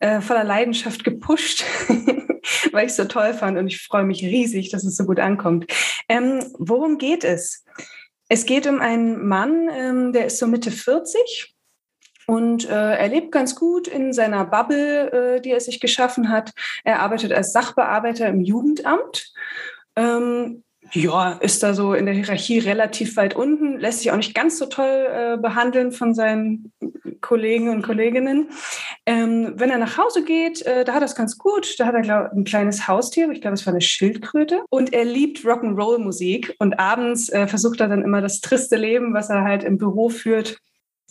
äh, 0.00 0.20
voller 0.20 0.44
Leidenschaft 0.44 1.04
gepusht, 1.04 1.64
weil 2.72 2.86
ich 2.86 2.90
es 2.90 2.96
so 2.96 3.04
toll 3.04 3.32
fand 3.32 3.56
und 3.58 3.68
ich 3.68 3.80
freue 3.80 4.04
mich 4.04 4.24
riesig, 4.24 4.70
dass 4.70 4.82
es 4.84 4.96
so 4.96 5.04
gut 5.04 5.20
ankommt. 5.20 5.66
Ähm, 6.08 6.44
worum 6.58 6.98
geht 6.98 7.22
es? 7.22 7.64
Es 8.32 8.46
geht 8.46 8.66
um 8.66 8.80
einen 8.80 9.28
Mann, 9.28 9.68
ähm, 9.68 10.14
der 10.14 10.24
ist 10.24 10.38
so 10.38 10.46
Mitte 10.46 10.70
40 10.70 11.54
und 12.26 12.66
äh, 12.66 12.96
er 12.96 13.08
lebt 13.08 13.30
ganz 13.30 13.54
gut 13.54 13.86
in 13.86 14.14
seiner 14.14 14.46
Bubble, 14.46 15.12
äh, 15.36 15.40
die 15.42 15.50
er 15.50 15.60
sich 15.60 15.80
geschaffen 15.80 16.30
hat. 16.30 16.50
Er 16.82 17.00
arbeitet 17.00 17.30
als 17.34 17.52
Sachbearbeiter 17.52 18.26
im 18.28 18.40
Jugendamt. 18.40 19.30
Ähm, 19.96 20.64
ja, 20.94 21.32
ist 21.32 21.62
da 21.62 21.74
so 21.74 21.94
in 21.94 22.06
der 22.06 22.14
Hierarchie 22.14 22.58
relativ 22.58 23.16
weit 23.16 23.34
unten, 23.34 23.78
lässt 23.78 24.00
sich 24.00 24.10
auch 24.10 24.16
nicht 24.16 24.34
ganz 24.34 24.58
so 24.58 24.66
toll 24.66 25.06
äh, 25.10 25.36
behandeln 25.38 25.92
von 25.92 26.14
seinen 26.14 26.72
Kollegen 27.20 27.70
und 27.70 27.82
Kolleginnen. 27.82 28.50
Ähm, 29.06 29.54
wenn 29.56 29.70
er 29.70 29.78
nach 29.78 29.96
Hause 29.96 30.22
geht, 30.24 30.60
äh, 30.66 30.84
da 30.84 30.92
hat 30.92 31.02
er 31.02 31.06
es 31.06 31.14
ganz 31.14 31.38
gut. 31.38 31.78
Da 31.78 31.86
hat 31.86 31.94
er 31.94 32.02
glaub, 32.02 32.32
ein 32.32 32.44
kleines 32.44 32.88
Haustier, 32.88 33.30
ich 33.30 33.40
glaube, 33.40 33.54
es 33.54 33.64
war 33.64 33.72
eine 33.72 33.80
Schildkröte. 33.80 34.62
Und 34.68 34.92
er 34.92 35.04
liebt 35.04 35.38
Rock'n'Roll-Musik. 35.38 36.54
Und 36.58 36.78
abends 36.78 37.30
äh, 37.30 37.46
versucht 37.46 37.80
er 37.80 37.88
dann 37.88 38.02
immer 38.02 38.20
das 38.20 38.40
triste 38.40 38.76
Leben, 38.76 39.14
was 39.14 39.30
er 39.30 39.44
halt 39.44 39.64
im 39.64 39.78
Büro 39.78 40.10
führt, 40.10 40.58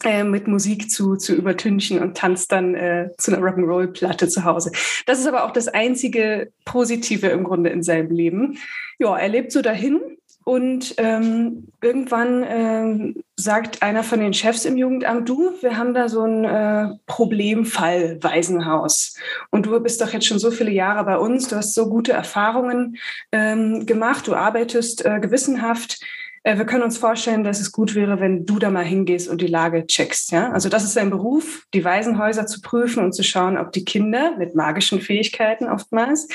äh, 0.04 0.24
mit 0.24 0.47
Musik 0.47 0.89
zu, 0.89 1.16
zu 1.16 1.36
übertünchen 1.36 1.99
und 1.99 2.18
tanzt 2.18 2.52
dann 2.52 2.76
äh, 2.76 3.10
zu 3.18 3.32
einer 3.32 3.45
Rock'n'Roll-Platte 3.45 4.28
zu 4.28 4.43
Hause. 4.43 4.72
Das 5.06 5.20
ist 5.20 5.28
aber 5.28 5.45
auch 5.45 5.52
das 5.52 5.68
einzige 5.68 6.52
Positive 6.66 7.28
im 7.28 7.43
Grunde 7.43 7.70
in 7.70 7.84
seinem 7.84 8.12
Leben. 8.12 8.58
Ja, 8.99 9.18
er 9.18 9.30
lebt 9.30 9.52
so 9.52 9.62
dahin 9.62 9.99
und 10.43 10.95
ähm, 10.97 11.68
irgendwann 11.82 12.43
äh, 12.43 13.14
sagt 13.36 13.84
einer 13.84 14.04
von 14.04 14.20
den 14.20 14.34
Chefs 14.34 14.66
im 14.66 14.76
Jugendamt, 14.76 15.30
du, 15.30 15.52
wir 15.62 15.78
haben 15.78 15.93
da 15.93 16.10
so 16.10 16.24
einen 16.24 16.45
äh, 16.45 16.95
Problemfall 17.06 18.18
Waisenhaus. 18.22 19.16
Und 19.52 19.68
du 19.68 19.80
bist 19.80 20.02
doch 20.02 20.12
jetzt 20.12 20.26
schon 20.26 20.39
so 20.39 20.49
viele 20.49 20.72
Jahre 20.72 21.04
bei 21.06 21.18
uns, 21.18 21.47
du 21.47 21.58
hast 21.58 21.76
so 21.76 21.89
gute 21.89 22.14
Erfahrungen 22.14 22.97
ähm, 23.32 23.86
gemacht, 23.86 24.28
du 24.28 24.34
arbeitest 24.34 25.06
äh, 25.06 25.20
gewissenhaft 25.20 26.02
äh, 26.43 26.57
wir 26.57 26.65
können 26.65 26.83
uns 26.83 26.97
vorstellen, 26.97 27.43
dass 27.43 27.59
es 27.59 27.71
gut 27.71 27.95
wäre, 27.95 28.19
wenn 28.19 28.45
du 28.45 28.59
da 28.59 28.69
mal 28.69 28.83
hingehst 28.83 29.29
und 29.29 29.41
die 29.41 29.47
Lage 29.47 29.85
checkst. 29.85 30.31
Ja? 30.31 30.51
Also 30.51 30.69
das 30.69 30.83
ist 30.83 30.93
sein 30.93 31.09
Beruf, 31.09 31.65
die 31.73 31.83
Waisenhäuser 31.83 32.47
zu 32.47 32.61
prüfen 32.61 33.03
und 33.03 33.13
zu 33.13 33.23
schauen, 33.23 33.57
ob 33.57 33.71
die 33.71 33.85
Kinder 33.85 34.35
mit 34.37 34.55
magischen 34.55 35.01
Fähigkeiten 35.01 35.67
oftmals 35.67 36.27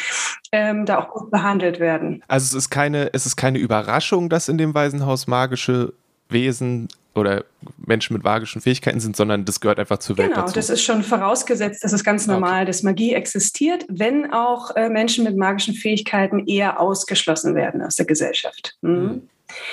ähm, 0.52 0.86
da 0.86 0.98
auch 0.98 1.08
gut 1.08 1.30
behandelt 1.30 1.80
werden. 1.80 2.22
Also 2.28 2.56
es 2.56 2.64
ist 2.64 2.70
keine, 2.70 3.12
es 3.12 3.26
ist 3.26 3.36
keine 3.36 3.58
Überraschung, 3.58 4.28
dass 4.28 4.48
in 4.48 4.58
dem 4.58 4.74
Waisenhaus 4.74 5.26
magische 5.26 5.92
Wesen 6.28 6.88
oder 7.14 7.44
Menschen 7.78 8.12
mit 8.12 8.22
magischen 8.22 8.60
Fähigkeiten 8.60 9.00
sind, 9.00 9.16
sondern 9.16 9.44
das 9.46 9.60
gehört 9.60 9.78
einfach 9.78 9.98
zur 9.98 10.18
Welt 10.18 10.28
genau, 10.28 10.42
dazu. 10.42 10.52
Genau, 10.52 10.60
das 10.60 10.70
ist 10.70 10.82
schon 10.82 11.02
vorausgesetzt, 11.02 11.82
das 11.82 11.94
ist 11.94 12.04
ganz 12.04 12.26
normal, 12.26 12.62
okay. 12.62 12.66
dass 12.66 12.82
Magie 12.82 13.14
existiert, 13.14 13.86
wenn 13.88 14.32
auch 14.32 14.76
äh, 14.76 14.90
Menschen 14.90 15.24
mit 15.24 15.36
magischen 15.36 15.74
Fähigkeiten 15.74 16.46
eher 16.46 16.78
ausgeschlossen 16.78 17.54
werden 17.54 17.80
aus 17.80 17.96
der 17.96 18.04
Gesellschaft. 18.06 18.76
Mhm. 18.82 19.22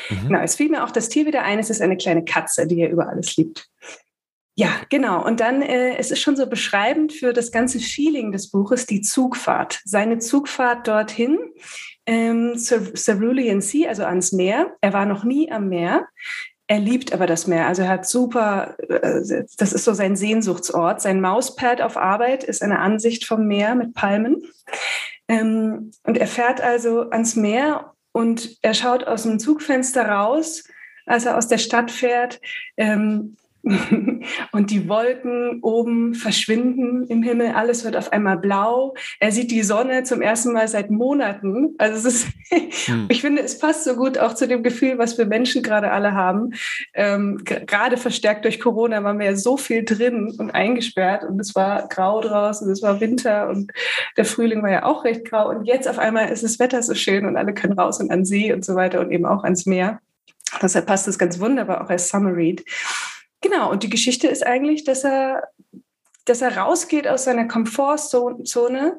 Mhm. 0.09 0.28
Genau, 0.28 0.39
es 0.41 0.55
fiel 0.55 0.69
mir 0.69 0.84
auch 0.84 0.91
das 0.91 1.09
Tier 1.09 1.26
wieder 1.26 1.43
ein. 1.43 1.59
Es 1.59 1.69
ist 1.69 1.82
eine 1.82 1.97
kleine 1.97 2.24
Katze, 2.24 2.67
die 2.67 2.82
er 2.82 2.89
über 2.89 3.07
alles 3.09 3.36
liebt. 3.38 3.69
Ja, 4.55 4.69
genau. 4.89 5.26
Und 5.26 5.39
dann, 5.39 5.63
äh, 5.63 5.97
es 5.97 6.11
ist 6.11 6.21
schon 6.21 6.36
so 6.36 6.45
beschreibend 6.45 7.11
für 7.11 7.34
das 7.34 7.51
ganze 7.51 7.80
Feeling 7.80 8.32
des 8.32 8.51
Buches, 8.51 8.86
die 8.86 9.01
Zugfahrt. 9.01 9.82
Seine 9.84 10.19
Zugfahrt 10.19 10.88
dorthin 10.88 11.39
ähm, 12.05 12.57
zur 12.57 12.93
Cerulean 12.93 13.61
Sea, 13.61 13.89
also 13.89 14.03
ans 14.03 14.32
Meer. 14.32 14.76
Er 14.82 14.93
war 14.93 15.07
noch 15.07 15.24
nie 15.24 15.51
am 15.51 15.69
Meer. 15.69 16.07
Er 16.67 16.80
liebt 16.80 17.13
aber 17.13 17.26
das 17.26 17.47
Meer. 17.47 17.67
Also 17.67 17.82
er 17.82 17.89
hat 17.89 18.07
super, 18.07 18.76
äh, 18.89 19.43
das 19.57 19.74
ist 19.74 19.86
so 19.86 19.93
sein 19.93 20.15
Sehnsuchtsort. 20.15 21.01
Sein 21.01 21.19
Mauspad 21.19 21.82
auf 21.82 21.97
Arbeit 21.97 22.43
ist 22.43 22.61
eine 22.61 22.80
Ansicht 22.80 23.26
vom 23.26 23.47
Meer 23.47 23.74
mit 23.74 23.95
Palmen. 23.95 24.43
Ähm, 25.28 25.91
und 26.03 26.17
er 26.17 26.28
fährt 26.28 26.61
also 26.61 27.09
ans 27.09 27.36
Meer 27.36 27.93
und 28.14 28.57
er 28.61 28.74
schaut 28.74 29.03
aus 29.03 29.24
dem 29.24 29.39
Zugfenster 29.39 30.07
raus, 30.07 30.64
als 31.05 31.26
er 31.26 31.38
aus 31.38 31.49
der 31.49 31.57
Stadt 31.57 31.91
fährt. 31.91 32.39
Ähm, 32.78 33.36
und 34.51 34.72
die 34.72 34.89
Wolken 34.89 35.59
oben 35.61 36.16
verschwinden 36.16 37.05
im 37.07 37.24
Himmel, 37.24 37.53
alles 37.53 37.86
wird 37.86 37.95
auf 37.95 38.11
einmal 38.11 38.38
blau. 38.38 38.93
Er 39.22 39.32
sieht 39.32 39.51
die 39.51 39.64
Sonne 39.64 40.03
zum 40.03 40.22
ersten 40.22 40.51
Mal 40.51 40.68
seit 40.68 40.91
Monaten. 40.91 41.74
Also 41.78 42.09
es 42.09 42.16
ist, 42.16 42.28
hm. 42.88 43.05
ich 43.09 43.22
finde, 43.22 43.41
es 43.41 43.57
passt 43.59 43.86
so 43.86 43.95
gut 43.95 44.18
auch 44.18 44.34
zu 44.34 44.49
dem 44.49 44.64
Gefühl, 44.64 44.97
was 44.97 45.18
wir 45.18 45.26
Menschen 45.26 45.64
gerade 45.64 45.91
alle 45.91 46.14
haben. 46.14 46.51
Ähm, 46.93 47.41
gerade 47.45 47.95
verstärkt 47.95 48.43
durch 48.43 48.59
Corona 48.59 49.01
waren 49.03 49.18
wir 49.18 49.28
ja 49.28 49.36
so 49.38 49.55
viel 49.55 49.86
drin 49.86 50.36
und 50.38 50.51
eingesperrt 50.51 51.24
und 51.24 51.39
es 51.39 51.55
war 51.55 51.88
grau 51.88 52.20
draußen, 52.20 52.70
es 52.70 52.82
war 52.82 52.99
Winter 52.99 53.47
und 53.47 53.72
der 54.18 54.26
Frühling 54.26 54.61
war 54.61 54.72
ja 54.72 54.84
auch 54.84 55.05
recht 55.05 55.24
grau 55.24 55.49
und 55.49 55.64
jetzt 55.64 55.88
auf 55.88 55.99
einmal 55.99 56.30
ist 56.30 56.43
das 56.43 56.59
Wetter 56.59 56.84
so 56.84 56.95
schön 56.95 57.26
und 57.26 57.38
alle 57.38 57.53
können 57.53 57.80
raus 57.80 58.01
und 58.01 58.11
an 58.11 58.26
See 58.26 58.51
und 58.51 58.66
so 58.66 58.76
weiter 58.76 58.99
und 58.99 59.11
eben 59.11 59.26
auch 59.26 59.45
ans 59.45 59.66
Meer. 59.66 60.01
Deshalb 60.61 60.86
passt 60.86 61.07
es 61.07 61.18
ganz 61.18 61.39
wunderbar 61.39 61.82
auch 61.82 61.89
als 61.89 62.09
Summer 62.09 62.36
Read. 62.36 62.64
Genau, 63.44 63.70
und 63.70 63.84
die 63.84 63.89
Geschichte 63.89 64.28
ist 64.28 64.48
eigentlich, 64.48 64.86
dass 64.86 65.04
er, 65.04 65.50
dass 66.26 66.41
er 66.41 66.58
rausgeht 66.58 67.08
aus 67.08 67.26
seiner 67.26 67.46
Komfortzone 67.46 68.98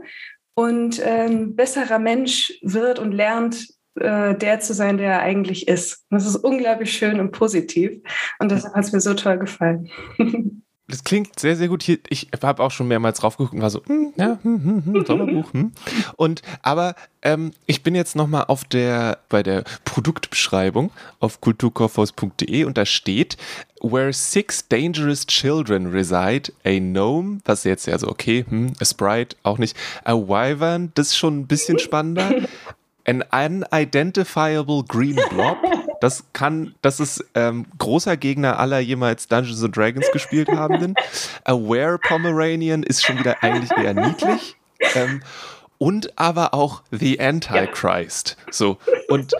und 0.54 1.00
ähm, 1.02 1.56
besserer 1.56 1.98
Mensch 1.98 2.52
wird 2.62 2.98
und 2.98 3.12
lernt, 3.12 3.66
äh, 3.94 4.34
der 4.36 4.60
zu 4.60 4.74
sein, 4.74 4.98
der 4.98 5.12
er 5.12 5.20
eigentlich 5.20 5.66
ist. 5.66 6.04
Das 6.10 6.26
ist 6.26 6.36
unglaublich 6.36 6.92
schön 6.92 7.20
und 7.20 7.32
positiv. 7.32 8.00
Und 8.38 8.50
deshalb 8.50 8.74
hat 8.74 8.84
es 8.84 8.92
mir 8.92 9.00
so 9.00 9.14
toll 9.14 9.38
gefallen. 9.38 9.90
das 10.88 11.02
klingt 11.02 11.40
sehr, 11.40 11.56
sehr 11.56 11.68
gut. 11.68 11.82
Hier, 11.82 11.98
ich 12.10 12.28
habe 12.42 12.62
auch 12.62 12.70
schon 12.70 12.88
mehrmals 12.88 13.18
drauf 13.18 13.36
geguckt 13.38 13.54
und 13.54 13.62
war 13.62 13.70
so, 13.70 13.82
hm, 13.86 14.12
ja, 14.16 14.38
hm, 14.42 14.64
hm, 14.64 14.84
hm, 14.84 15.06
Sommerbuch. 15.06 15.52
Hm. 15.52 15.72
Und 16.16 16.42
aber 16.62 16.94
ähm, 17.22 17.52
ich 17.64 17.82
bin 17.82 17.94
jetzt 17.94 18.16
nochmal 18.16 18.44
auf 18.48 18.64
der 18.64 19.18
bei 19.30 19.42
der 19.42 19.64
Produktbeschreibung 19.84 20.90
auf 21.20 21.40
kulturkaufhaus.de 21.40 22.64
und 22.64 22.76
da 22.76 22.84
steht, 22.84 23.38
where 23.80 24.12
six 24.12 24.68
dangerous 24.68 25.26
children 25.26 25.86
reside, 25.86 26.52
a 26.64 26.78
gnome, 26.78 27.40
was 27.46 27.64
jetzt 27.64 27.86
ja 27.86 27.98
so 27.98 28.08
okay, 28.08 28.44
hm, 28.46 28.74
a 28.78 28.84
sprite 28.84 29.36
auch 29.42 29.56
nicht, 29.56 29.76
a 30.04 30.14
wyvern, 30.14 30.92
das 30.94 31.08
ist 31.08 31.16
schon 31.16 31.40
ein 31.40 31.46
bisschen 31.46 31.78
spannender. 31.78 32.30
An 33.06 33.22
unidentifiable 33.32 34.84
green 34.84 35.20
blob. 35.30 35.58
Das 36.00 36.22
kann, 36.34 36.74
das 36.82 37.00
ist 37.00 37.24
ähm, 37.34 37.64
großer 37.78 38.18
Gegner 38.18 38.58
aller 38.58 38.78
jemals 38.78 39.26
Dungeons 39.26 39.64
and 39.64 39.74
Dragons 39.74 40.06
gespielt 40.12 40.50
habenden. 40.50 40.94
A 41.44 41.54
Were 41.54 41.98
Pomeranian 41.98 42.82
ist 42.82 43.06
schon 43.06 43.18
wieder 43.18 43.42
eigentlich 43.42 43.70
eher 43.70 43.94
niedlich. 43.94 44.54
Ähm, 44.94 45.22
und 45.78 46.18
aber 46.18 46.52
auch 46.52 46.82
The 46.90 47.20
Antichrist. 47.20 48.36
So. 48.50 48.76
Und 49.08 49.32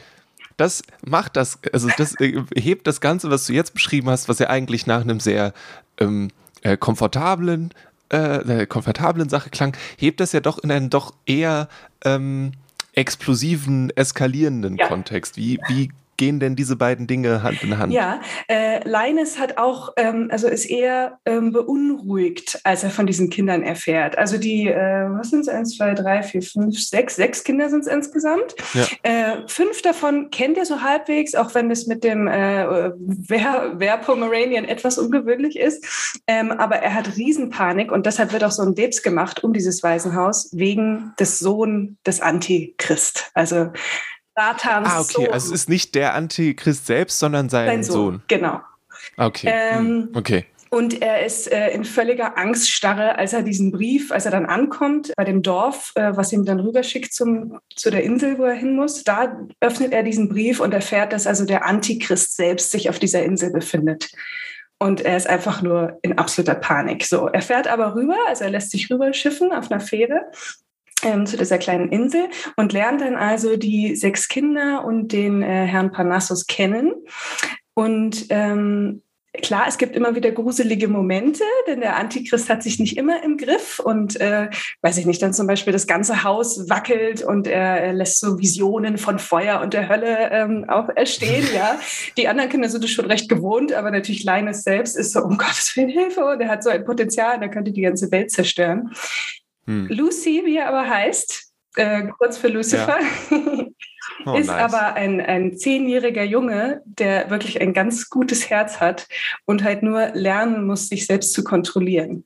das 0.57 0.83
macht 1.05 1.37
das, 1.37 1.59
also 1.73 1.89
das 1.97 2.19
äh, 2.21 2.43
hebt 2.55 2.87
das 2.87 3.01
Ganze, 3.01 3.31
was 3.31 3.47
du 3.47 3.53
jetzt 3.53 3.75
beschrieben 3.75 4.09
hast, 4.09 4.29
was 4.29 4.39
ja 4.39 4.49
eigentlich 4.49 4.87
nach 4.87 5.01
einem 5.01 5.21
sehr 5.21 5.53
ähm, 5.99 6.31
äh, 6.63 6.77
komfortablen, 6.77 7.75
äh, 8.09 8.67
komfortablen 8.67 9.29
Sache 9.29 9.51
klang, 9.51 9.77
hebt 9.97 10.21
das 10.21 10.33
ja 10.33 10.41
doch 10.41 10.59
in 10.59 10.71
einen 10.71 10.91
doch 10.91 11.13
eher 11.27 11.69
ähm, 12.05 12.53
explosiven, 12.95 13.91
eskalierenden 13.97 14.77
ja. 14.77 14.89
Kontext. 14.89 15.37
Wie, 15.37 15.59
wie 15.69 15.91
gehen 16.17 16.41
denn 16.41 16.57
diese 16.57 16.77
beiden 16.77 17.07
Dinge 17.07 17.43
Hand 17.43 17.63
in 17.63 17.79
Hand? 17.79 17.93
Ja, 17.93 18.21
äh, 18.49 18.87
Leines 18.89 19.39
hat 19.39 19.59
auch, 19.59 19.93
ähm, 19.97 20.29
also 20.31 20.49
ist 20.49 20.67
eher 20.67 21.19
ähm, 21.25 21.53
beunruhigt, 21.53 22.61
als 22.65 22.85
er 22.85 22.91
von 22.91 23.07
diesen 23.07 23.31
Kindern 23.31 23.63
erfährt. 23.63 24.17
Also 24.19 24.39
die, 24.39 24.69
äh, 24.69 25.07
was 25.11 25.31
sind 25.31 25.41
es, 25.41 25.49
eins, 25.49 25.77
zwei, 25.77 25.95
drei, 25.95 26.23
vier, 26.23 26.43
fünf, 26.43 26.79
sechs, 26.79 27.17
sechs 27.17 27.45
Kinder 27.45 27.69
sind 27.69 27.81
es 27.81 27.87
insgesamt. 27.87 28.55
Ja. 28.75 28.85
Äh, 29.03 29.49
fünf 29.49 29.83
davon 29.83 30.31
kennt 30.31 30.59
er 30.59 30.65
so 30.65 30.83
halbwegs, 30.83 31.35
auch 31.35 31.55
wenn 31.55 31.71
es 31.71 31.87
mit 31.87 32.05
dem 32.05 32.27
äh, 32.27 32.91
wer, 32.97 33.75
wer 33.77 33.99
Pomeranian 33.99 34.65
etwas 34.65 34.99
ungewöhnlich 34.99 35.59
ist. 35.59 36.21
Ähm, 36.27 36.51
aber 36.53 36.77
er 36.77 36.95
hat 36.95 37.17
Riesenpanik 37.17 37.93
und 37.93 38.07
deshalb 38.07 38.33
wird 38.33 38.45
auch 38.45 38.51
so 38.51 38.63
ein 38.63 38.75
Debs 38.75 39.03
gemacht 39.03 39.45
um 39.45 39.53
dieses 39.53 39.83
Waisenhaus 39.83 40.51
wegen 40.53 41.13
des 41.19 41.39
Sohn 41.39 41.97
des 42.07 42.21
Antichrist. 42.21 43.31
Also 43.35 43.71
Satans 44.37 44.89
Ah, 44.91 45.01
okay. 45.01 45.13
Sohn. 45.13 45.29
Also 45.29 45.55
es 45.55 45.61
ist 45.63 45.69
nicht 45.69 45.95
der 45.95 46.15
Antichrist 46.15 46.87
selbst, 46.87 47.19
sondern 47.19 47.49
sein, 47.49 47.67
sein 47.67 47.85
Sohn. 47.85 47.95
Sohn. 47.95 48.23
Genau. 48.29 48.61
Okay. 49.17 49.49
Ähm, 49.51 49.79
hm, 49.79 50.09
okay. 50.15 50.47
Und 50.75 51.03
er 51.03 51.25
ist 51.25 51.53
äh, 51.53 51.71
in 51.71 51.85
völliger 51.85 52.37
Angststarre, 52.37 53.17
als 53.17 53.33
er 53.33 53.43
diesen 53.43 53.71
Brief, 53.71 54.11
als 54.11 54.25
er 54.25 54.33
dann 54.33 54.47
ankommt 54.47 55.13
bei 55.17 55.23
dem 55.23 55.41
Dorf, 55.41 55.93
äh, 55.95 56.17
was 56.17 56.33
ihm 56.33 56.45
dann 56.45 56.59
rüberschickt 56.59 57.13
zum, 57.15 57.61
zu 57.77 57.93
der 57.93 58.03
Insel, 58.03 58.39
wo 58.39 58.43
er 58.43 58.55
hin 58.55 58.75
muss. 58.75 59.05
Da 59.05 59.39
öffnet 59.61 59.93
er 59.93 60.03
diesen 60.03 60.29
Brief 60.29 60.59
und 60.59 60.75
erfährt, 60.75 61.13
dass 61.13 61.29
also 61.29 61.45
der 61.45 61.65
Antichrist 61.65 62.35
selbst 62.35 62.73
sich 62.73 62.91
auf 62.91 62.99
dieser 62.99 63.23
Insel 63.23 63.53
befindet. 63.53 64.11
Und 64.81 65.03
er 65.03 65.17
ist 65.17 65.29
einfach 65.29 65.63
nur 65.63 66.01
in 66.03 66.19
absoluter 66.19 66.57
Panik. 66.57 67.05
So, 67.05 67.29
er 67.29 67.43
fährt 67.43 67.69
aber 67.69 67.95
rüber, 67.95 68.17
also 68.27 68.43
er 68.43 68.51
lässt 68.51 68.73
sich 68.73 68.91
rüber 68.91 69.13
schiffen 69.13 69.53
auf 69.53 69.71
einer 69.71 69.81
Fähre 69.81 70.23
ähm, 71.05 71.27
zu 71.27 71.37
dieser 71.37 71.59
kleinen 71.59 71.91
Insel 71.91 72.29
und 72.57 72.73
lernt 72.73 73.01
dann 73.01 73.17
also 73.17 73.57
die 73.57 73.97
sechs 73.97 74.29
Kinder 74.29 74.85
und 74.85 75.13
den 75.13 75.43
äh, 75.43 75.67
Herrn 75.67 75.93
Parnassus 75.93 76.47
kennen. 76.47 76.93
Und 77.75 78.27
ähm, 78.31 79.03
Klar, 79.43 79.65
es 79.67 79.79
gibt 79.79 79.97
immer 79.97 80.15
wieder 80.15 80.31
gruselige 80.31 80.87
Momente, 80.87 81.43
denn 81.67 81.81
der 81.81 81.97
Antichrist 81.97 82.49
hat 82.49 82.63
sich 82.63 82.79
nicht 82.79 82.97
immer 82.97 83.25
im 83.25 83.37
Griff 83.37 83.81
und 83.81 84.21
äh, 84.21 84.49
weiß 84.83 84.97
ich 84.99 85.07
nicht, 85.07 85.21
dann 85.21 85.33
zum 85.33 85.49
Beispiel 85.49 85.73
das 85.73 85.89
ganze 85.89 86.23
Haus 86.23 86.69
wackelt 86.71 87.23
und 87.23 87.49
er, 87.49 87.83
er 87.83 87.93
lässt 87.93 88.21
so 88.21 88.39
Visionen 88.39 88.97
von 88.97 89.19
Feuer 89.19 89.61
und 89.61 89.75
der 89.75 89.89
Hölle 89.89 90.31
ähm, 90.31 90.67
auch 90.69 90.89
erstehen. 90.89 91.45
Ja, 91.53 91.81
die 92.17 92.29
anderen 92.29 92.49
Kinder 92.49 92.69
sind 92.69 92.85
es 92.85 92.93
schon 92.93 93.07
recht 93.07 93.29
gewohnt, 93.29 93.73
aber 93.73 93.91
natürlich 93.91 94.23
Linus 94.23 94.63
selbst 94.63 94.97
ist 94.97 95.13
so 95.13 95.21
um 95.21 95.37
Gottes 95.37 95.77
Willen 95.77 95.89
Hilfe 95.89 96.25
und 96.25 96.41
er 96.41 96.49
hat 96.49 96.63
so 96.63 96.71
ein 96.71 96.85
Potenzial, 96.85 97.41
der 97.41 97.51
könnte 97.51 97.73
die 97.73 97.83
ganze 97.83 98.13
Welt 98.13 98.31
zerstören. 98.31 98.93
Hm. 99.67 99.89
Lucy, 99.89 100.43
wie 100.45 100.57
er 100.57 100.69
aber 100.69 100.89
heißt, 100.89 101.53
äh, 101.77 102.09
kurz 102.19 102.39
für 102.39 102.49
Lucifer, 102.49 102.99
ja. 103.31 103.37
oh, 104.27 104.37
ist 104.37 104.47
nice. 104.47 104.75
aber 104.75 104.95
ein, 104.95 105.21
ein 105.21 105.57
zehnjähriger 105.57 106.25
Junge, 106.25 106.83
der 106.85 107.31
wirklich 107.31 107.61
ein 107.61 107.73
ganz 107.73 108.11
gutes 108.11 108.51
Herz 108.51 108.81
hat 108.81 109.09
und 109.45 109.65
halt 109.65 109.83
nur 109.83 110.09
lernen 110.15 110.67
muss, 110.67 110.89
sich 110.89 111.07
selbst 111.07 111.33
zu 111.33 111.43
kontrollieren. 111.43 112.25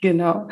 Genau. 0.00 0.48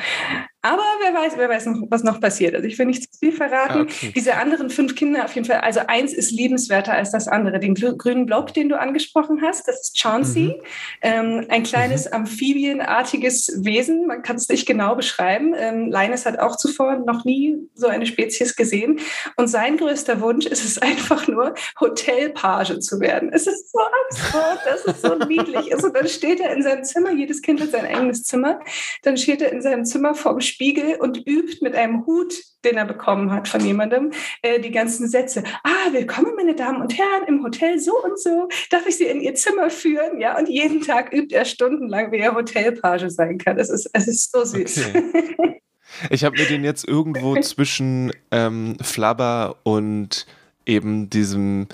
Aber 0.67 0.83
wer 1.01 1.15
weiß, 1.15 1.35
wer 1.37 1.49
weiß 1.49 1.67
noch, 1.67 1.83
was 1.91 2.03
noch 2.03 2.21
passiert. 2.21 2.57
Also 2.57 2.67
ich 2.67 2.77
will 2.77 2.87
nicht 2.87 3.05
zu 3.05 3.19
viel 3.21 3.31
verraten. 3.31 3.83
Okay. 3.83 4.13
Diese 4.17 4.35
anderen 4.35 4.69
fünf 4.69 4.97
Kinder 4.97 5.25
auf 5.25 5.33
jeden 5.33 5.47
Fall, 5.47 5.61
also 5.61 5.79
eins 5.87 6.13
ist 6.13 6.33
liebenswerter 6.33 6.93
als 6.93 7.13
das 7.13 7.29
andere. 7.29 7.61
Den 7.61 7.75
grünen 7.75 8.27
Blob, 8.27 8.53
den 8.53 8.69
du 8.69 8.77
angesprochen 8.77 9.43
hast, 9.43 9.69
das 9.69 9.81
ist 9.83 9.99
Chauncey. 10.01 10.41
Mhm. 10.41 10.55
Ähm, 11.03 11.47
ein 11.51 11.63
kleines 11.63 12.07
mhm. 12.07 12.15
amphibienartiges 12.15 13.61
Wesen. 13.65 14.09
Man 14.09 14.23
kann 14.23 14.35
es 14.37 14.49
nicht 14.49 14.67
genau 14.67 14.97
beschreiben. 14.97 15.55
Ähm, 15.57 15.93
Linus 15.93 16.27
hat 16.27 16.41
auch 16.41 16.57
zuvor 16.57 16.97
noch 16.97 17.25
nie 17.25 17.57
so 17.75 17.87
eine 17.87 18.05
Spezies 18.05 18.57
gesehen. 18.57 18.99
Und 19.37 19.47
sein 19.47 19.77
größter 19.77 20.21
Wunsch 20.21 20.47
ist 20.47 20.65
es 20.65 20.79
einfach 20.83 21.29
nur, 21.29 21.55
Hotelpage 21.79 22.81
zu 22.81 22.99
werden. 22.99 23.31
Es 23.33 23.47
ist 23.47 23.71
so 23.71 23.79
absurd, 23.79 24.59
das 24.65 24.85
ist 24.85 25.03
so 25.03 25.15
niedlich. 25.15 25.73
Also 25.73 25.91
dann 25.91 26.09
steht 26.09 26.41
er 26.41 26.53
in 26.53 26.65
seinem 26.65 26.83
Zimmer, 26.83 27.13
jedes 27.13 27.41
Kind 27.41 27.61
hat 27.61 27.71
sein 27.71 27.87
eigenes 27.87 28.25
Zimmer. 28.25 28.59
Dann 29.03 29.17
steht 29.17 29.43
er 29.43 29.53
in 29.53 29.63
seinem 29.63 29.85
Zimmer 29.85 30.17
vorm 30.17 30.41
Spiel 30.41 30.56
Spiegel 30.57 30.97
und 30.99 31.19
übt 31.27 31.59
mit 31.61 31.75
einem 31.75 32.07
Hut, 32.07 32.33
den 32.65 32.79
er 32.79 32.87
bekommen 32.87 33.31
hat 33.31 33.47
von 33.47 33.61
jemandem, 33.61 34.13
äh, 34.41 34.59
die 34.59 34.71
ganzen 34.71 35.07
Sätze. 35.07 35.45
Ah, 35.63 35.93
willkommen, 35.93 36.33
meine 36.35 36.55
Damen 36.55 36.81
und 36.81 36.97
Herren, 36.97 37.29
im 37.29 37.45
Hotel 37.45 37.79
so 37.79 37.93
und 38.03 38.19
so. 38.19 38.49
Darf 38.71 38.87
ich 38.87 38.97
Sie 38.97 39.05
in 39.05 39.21
Ihr 39.21 39.35
Zimmer 39.35 39.69
führen? 39.69 40.19
Ja, 40.19 40.39
und 40.39 40.49
jeden 40.49 40.81
Tag 40.81 41.13
übt 41.13 41.35
er 41.35 41.45
stundenlang, 41.45 42.11
wie 42.11 42.21
er 42.21 42.35
Hotelpage 42.35 43.11
sein 43.11 43.37
kann. 43.37 43.59
Es 43.59 43.69
ist, 43.69 43.91
es 43.93 44.09
ist 44.09 44.33
so 44.33 44.45
süß. 44.45 44.87
Okay. 44.89 45.61
Ich 46.09 46.25
habe 46.25 46.39
mir 46.39 46.47
den 46.47 46.65
jetzt 46.65 46.89
irgendwo 46.89 47.37
zwischen 47.43 48.11
ähm, 48.31 48.79
Flabber 48.81 49.57
und 49.63 50.25
eben 50.65 51.11
diesem 51.11 51.67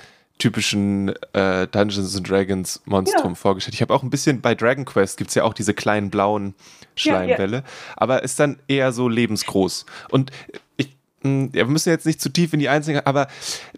typischen 0.43 1.13
äh, 1.31 1.67
Dungeons 1.67 2.17
and 2.17 2.29
Dragons 2.29 2.81
Monstrum 2.83 3.31
ja. 3.31 3.35
vorgestellt. 3.35 3.75
Ich 3.75 3.81
habe 3.81 3.93
auch 3.93 4.03
ein 4.03 4.09
bisschen 4.09 4.41
bei 4.41 4.53
Dragon 4.53 4.83
Quest 4.83 5.15
gibt 5.15 5.29
es 5.29 5.35
ja 5.35 5.45
auch 5.45 5.53
diese 5.53 5.73
kleinen 5.73 6.09
blauen 6.09 6.53
Schleimbälle, 6.97 7.57
ja, 7.57 7.63
ja. 7.63 7.93
aber 7.95 8.23
ist 8.23 8.41
dann 8.41 8.59
eher 8.67 8.91
so 8.91 9.07
lebensgroß. 9.07 9.85
Und 10.09 10.31
ich, 10.75 10.97
mh, 11.21 11.29
hm, 11.29 11.53
wir 11.53 11.65
müssen 11.65 11.91
jetzt 11.91 12.05
nicht 12.05 12.19
zu 12.19 12.27
tief 12.27 12.51
in 12.51 12.59
die 12.59 12.67
Einzelnen, 12.67 13.05
aber 13.05 13.27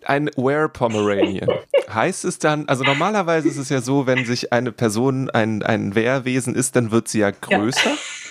ein 0.05 0.32
Were 0.38 0.68
Pomeranian 0.68 1.49
heißt 1.93 2.26
es 2.26 2.39
dann, 2.39 2.68
also 2.68 2.84
normalerweise 2.84 3.47
ist 3.47 3.57
es 3.57 3.70
ja 3.70 3.82
so, 3.82 4.07
wenn 4.07 4.26
sich 4.26 4.51
eine 4.51 4.72
Person 4.72 5.30
ein, 5.30 5.61
ein 5.61 5.93
Wehrwesen 5.93 6.55
ist, 6.55 6.76
dann 6.76 6.89
wird 6.89 7.07
sie 7.07 7.20
ja 7.20 7.30
größer. 7.30 7.91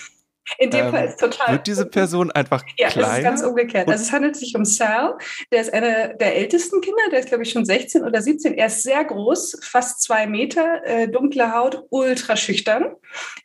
In 0.57 0.69
dem 0.69 0.85
ähm, 0.85 0.91
Fall 0.91 1.05
ist 1.07 1.19
total. 1.19 1.53
Wird 1.53 1.67
diese 1.67 1.85
Person 1.85 2.31
einfach 2.31 2.63
ja, 2.77 2.89
kleiner? 2.89 3.07
Ja, 3.07 3.13
es 3.13 3.17
ist 3.17 3.23
ganz 3.23 3.43
umgekehrt. 3.43 3.87
Also 3.87 4.03
es 4.03 4.11
handelt 4.11 4.35
sich 4.35 4.55
um 4.55 4.63
Sal. 4.63 5.17
Der 5.51 5.61
ist 5.61 5.73
einer 5.73 6.13
der 6.13 6.35
ältesten 6.35 6.81
Kinder. 6.81 7.01
Der 7.11 7.19
ist, 7.19 7.29
glaube 7.29 7.43
ich, 7.43 7.51
schon 7.51 7.65
16 7.65 8.03
oder 8.03 8.21
17. 8.21 8.53
Er 8.53 8.67
ist 8.67 8.83
sehr 8.83 9.03
groß, 9.03 9.59
fast 9.63 10.01
zwei 10.01 10.27
Meter, 10.27 10.85
äh, 10.85 11.07
dunkle 11.07 11.53
Haut, 11.53 11.83
ultra 11.89 12.35
schüchtern. 12.35 12.95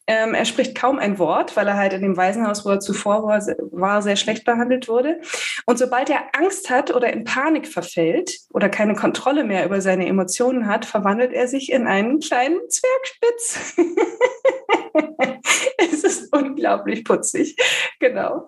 Ähm, 0.06 0.34
er 0.34 0.44
spricht 0.44 0.74
kaum 0.74 0.98
ein 0.98 1.18
Wort, 1.18 1.56
weil 1.56 1.68
er 1.68 1.76
halt 1.76 1.92
in 1.92 2.02
dem 2.02 2.16
Waisenhaus, 2.16 2.64
wo 2.64 2.70
er 2.70 2.80
zuvor 2.80 3.22
war, 3.22 3.40
war, 3.70 4.02
sehr 4.02 4.16
schlecht 4.16 4.44
behandelt 4.44 4.88
wurde. 4.88 5.20
Und 5.66 5.78
sobald 5.78 6.10
er 6.10 6.34
Angst 6.36 6.68
hat 6.68 6.94
oder 6.94 7.12
in 7.12 7.24
Panik 7.24 7.66
verfällt 7.66 8.38
oder 8.52 8.68
keine 8.68 8.94
Kontrolle 8.94 9.44
mehr 9.44 9.64
über 9.64 9.80
seine 9.80 10.06
Emotionen 10.06 10.66
hat, 10.66 10.84
verwandelt 10.84 11.32
er 11.32 11.48
sich 11.48 11.72
in 11.72 11.86
einen 11.86 12.20
kleinen 12.20 12.58
Zwergspitz. 12.68 13.76
es 15.78 16.04
ist 16.04 16.32
unglaublich 16.32 16.89
putzig. 16.96 17.56
Genau. 18.00 18.46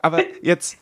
Aber 0.00 0.22
jetzt, 0.40 0.78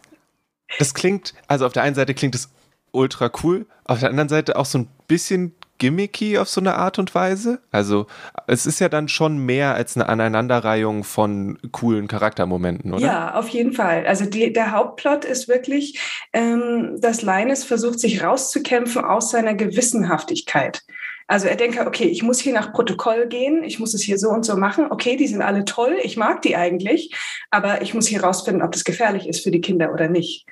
das 0.78 0.92
klingt, 0.92 1.32
also 1.48 1.64
auf 1.64 1.72
der 1.72 1.82
einen 1.82 1.94
Seite 1.94 2.12
klingt 2.12 2.34
es 2.34 2.50
ultra 2.92 3.30
cool, 3.42 3.66
auf 3.84 4.00
der 4.00 4.10
anderen 4.10 4.28
Seite 4.28 4.56
auch 4.56 4.66
so 4.66 4.78
ein 4.78 4.88
bisschen 5.08 5.54
gimmicky 5.78 6.38
auf 6.38 6.48
so 6.48 6.60
eine 6.60 6.76
Art 6.76 6.98
und 6.98 7.14
Weise. 7.14 7.60
Also 7.70 8.06
es 8.46 8.66
ist 8.66 8.80
ja 8.80 8.88
dann 8.88 9.08
schon 9.08 9.38
mehr 9.38 9.74
als 9.74 9.96
eine 9.96 10.08
Aneinanderreihung 10.08 11.04
von 11.04 11.58
coolen 11.72 12.06
Charaktermomenten, 12.06 12.92
oder? 12.94 13.04
Ja, 13.04 13.34
auf 13.34 13.48
jeden 13.48 13.72
Fall. 13.72 14.06
Also 14.06 14.24
die, 14.24 14.52
der 14.52 14.70
Hauptplot 14.72 15.24
ist 15.24 15.48
wirklich, 15.48 16.00
ähm, 16.32 16.96
dass 17.00 17.22
Linus 17.22 17.64
versucht, 17.64 17.98
sich 17.98 18.22
rauszukämpfen 18.22 19.04
aus 19.04 19.30
seiner 19.30 19.54
Gewissenhaftigkeit. 19.54 20.82
Also 21.26 21.48
er 21.48 21.56
denke, 21.56 21.86
okay, 21.86 22.04
ich 22.04 22.22
muss 22.22 22.40
hier 22.40 22.52
nach 22.52 22.72
Protokoll 22.72 23.26
gehen, 23.26 23.64
ich 23.64 23.78
muss 23.78 23.94
es 23.94 24.02
hier 24.02 24.18
so 24.18 24.30
und 24.30 24.44
so 24.44 24.56
machen. 24.56 24.86
Okay, 24.90 25.16
die 25.16 25.26
sind 25.26 25.42
alle 25.42 25.64
toll, 25.64 25.96
ich 26.02 26.16
mag 26.16 26.42
die 26.42 26.56
eigentlich, 26.56 27.14
aber 27.50 27.82
ich 27.82 27.94
muss 27.94 28.06
hier 28.06 28.22
rausfinden, 28.22 28.62
ob 28.62 28.72
das 28.72 28.84
gefährlich 28.84 29.28
ist 29.28 29.42
für 29.42 29.50
die 29.50 29.60
Kinder 29.60 29.92
oder 29.92 30.08
nicht. 30.08 30.46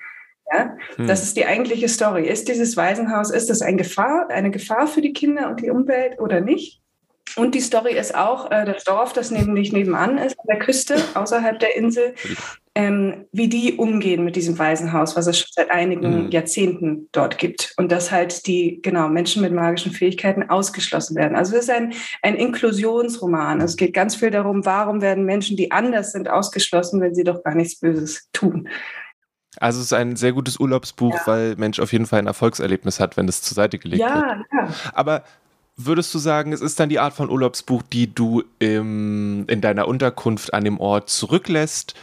Ja, 0.53 0.77
hm. 0.97 1.07
das 1.07 1.23
ist 1.23 1.37
die 1.37 1.47
eigentliche 1.47 1.89
Story. 1.89 2.27
Ist 2.27 2.49
dieses 2.49 2.77
Waisenhaus, 2.77 3.31
ist 3.31 3.51
das 3.51 3.63
eine 3.63 3.79
Gefahr, 3.79 4.29
eine 4.31 4.51
Gefahr 4.51 4.87
für 4.87 5.01
die 5.01 5.13
Kinder 5.13 5.49
und 5.49 5.61
die 5.61 5.71
Umwelt 5.71 6.19
oder 6.21 6.41
nicht? 6.41 6.83
und 7.37 7.55
die 7.55 7.61
Story 7.61 7.95
ist 7.97 8.15
auch, 8.15 8.51
äh, 8.51 8.65
das 8.65 8.85
Dorf, 8.85 9.13
das 9.13 9.31
nämlich 9.31 9.73
nebenan 9.73 10.19
ist, 10.19 10.39
an 10.39 10.47
der 10.49 10.59
Küste, 10.59 10.97
außerhalb 11.15 11.59
der 11.59 11.77
Insel, 11.77 12.15
ähm, 12.75 13.27
wie 13.33 13.49
die 13.49 13.75
umgehen 13.75 14.25
mit 14.25 14.35
diesem 14.35 14.59
Waisenhaus, 14.59 15.15
was 15.15 15.27
es 15.27 15.39
schon 15.39 15.51
seit 15.53 15.71
einigen 15.71 16.25
mhm. 16.25 16.31
Jahrzehnten 16.31 17.09
dort 17.13 17.37
gibt. 17.37 17.75
Und 17.77 17.93
dass 17.93 18.11
halt 18.11 18.47
die, 18.47 18.81
genau, 18.83 19.09
Menschen 19.09 19.43
mit 19.43 19.53
magischen 19.53 19.93
Fähigkeiten 19.93 20.49
ausgeschlossen 20.49 21.17
werden. 21.17 21.37
Also 21.37 21.55
es 21.55 21.65
ist 21.65 21.71
ein, 21.71 21.93
ein 22.23 22.35
Inklusionsroman. 22.35 23.61
Es 23.61 23.77
geht 23.77 23.93
ganz 23.93 24.17
viel 24.17 24.31
darum, 24.31 24.65
warum 24.65 25.03
werden 25.03 25.25
Menschen, 25.25 25.57
die 25.57 25.71
anders 25.71 26.13
sind, 26.13 26.31
ausgeschlossen, 26.31 27.01
wenn 27.03 27.15
sie 27.15 27.25
doch 27.25 27.43
gar 27.43 27.55
nichts 27.55 27.79
Böses 27.79 28.31
tun. 28.33 28.69
Also 29.59 29.81
es 29.81 29.87
ist 29.87 29.93
ein 29.93 30.17
sehr 30.17 30.33
gutes 30.33 30.59
Urlaubsbuch, 30.59 31.15
ja. 31.15 31.23
weil 31.27 31.57
Mensch 31.57 31.79
auf 31.79 31.93
jeden 31.93 32.07
Fall 32.07 32.21
ein 32.21 32.27
Erfolgserlebnis 32.27 33.01
hat, 33.01 33.19
wenn 33.19 33.29
es 33.29 33.43
zur 33.43 33.55
Seite 33.55 33.79
gelegt 33.79 34.01
ja, 34.01 34.15
wird. 34.15 34.47
Ja. 34.51 34.75
Aber 34.95 35.25
würdest 35.77 36.15
du 36.15 36.19
sagen, 36.19 36.55
es 36.55 36.63
ist 36.63 36.81
dann 36.81 36.89
die 36.89 36.99
Art 36.99 37.13
von 37.13 37.29
Urlaubsbuch, 37.29 37.83
die 37.83 38.15
du 38.15 38.45
im, 38.61 39.45
in 39.49 39.61
deiner 39.61 39.89
Unterkunft 39.89 40.55
an 40.55 40.65
dem 40.65 40.81
Ort 40.81 41.11
zurücklässt 41.11 41.95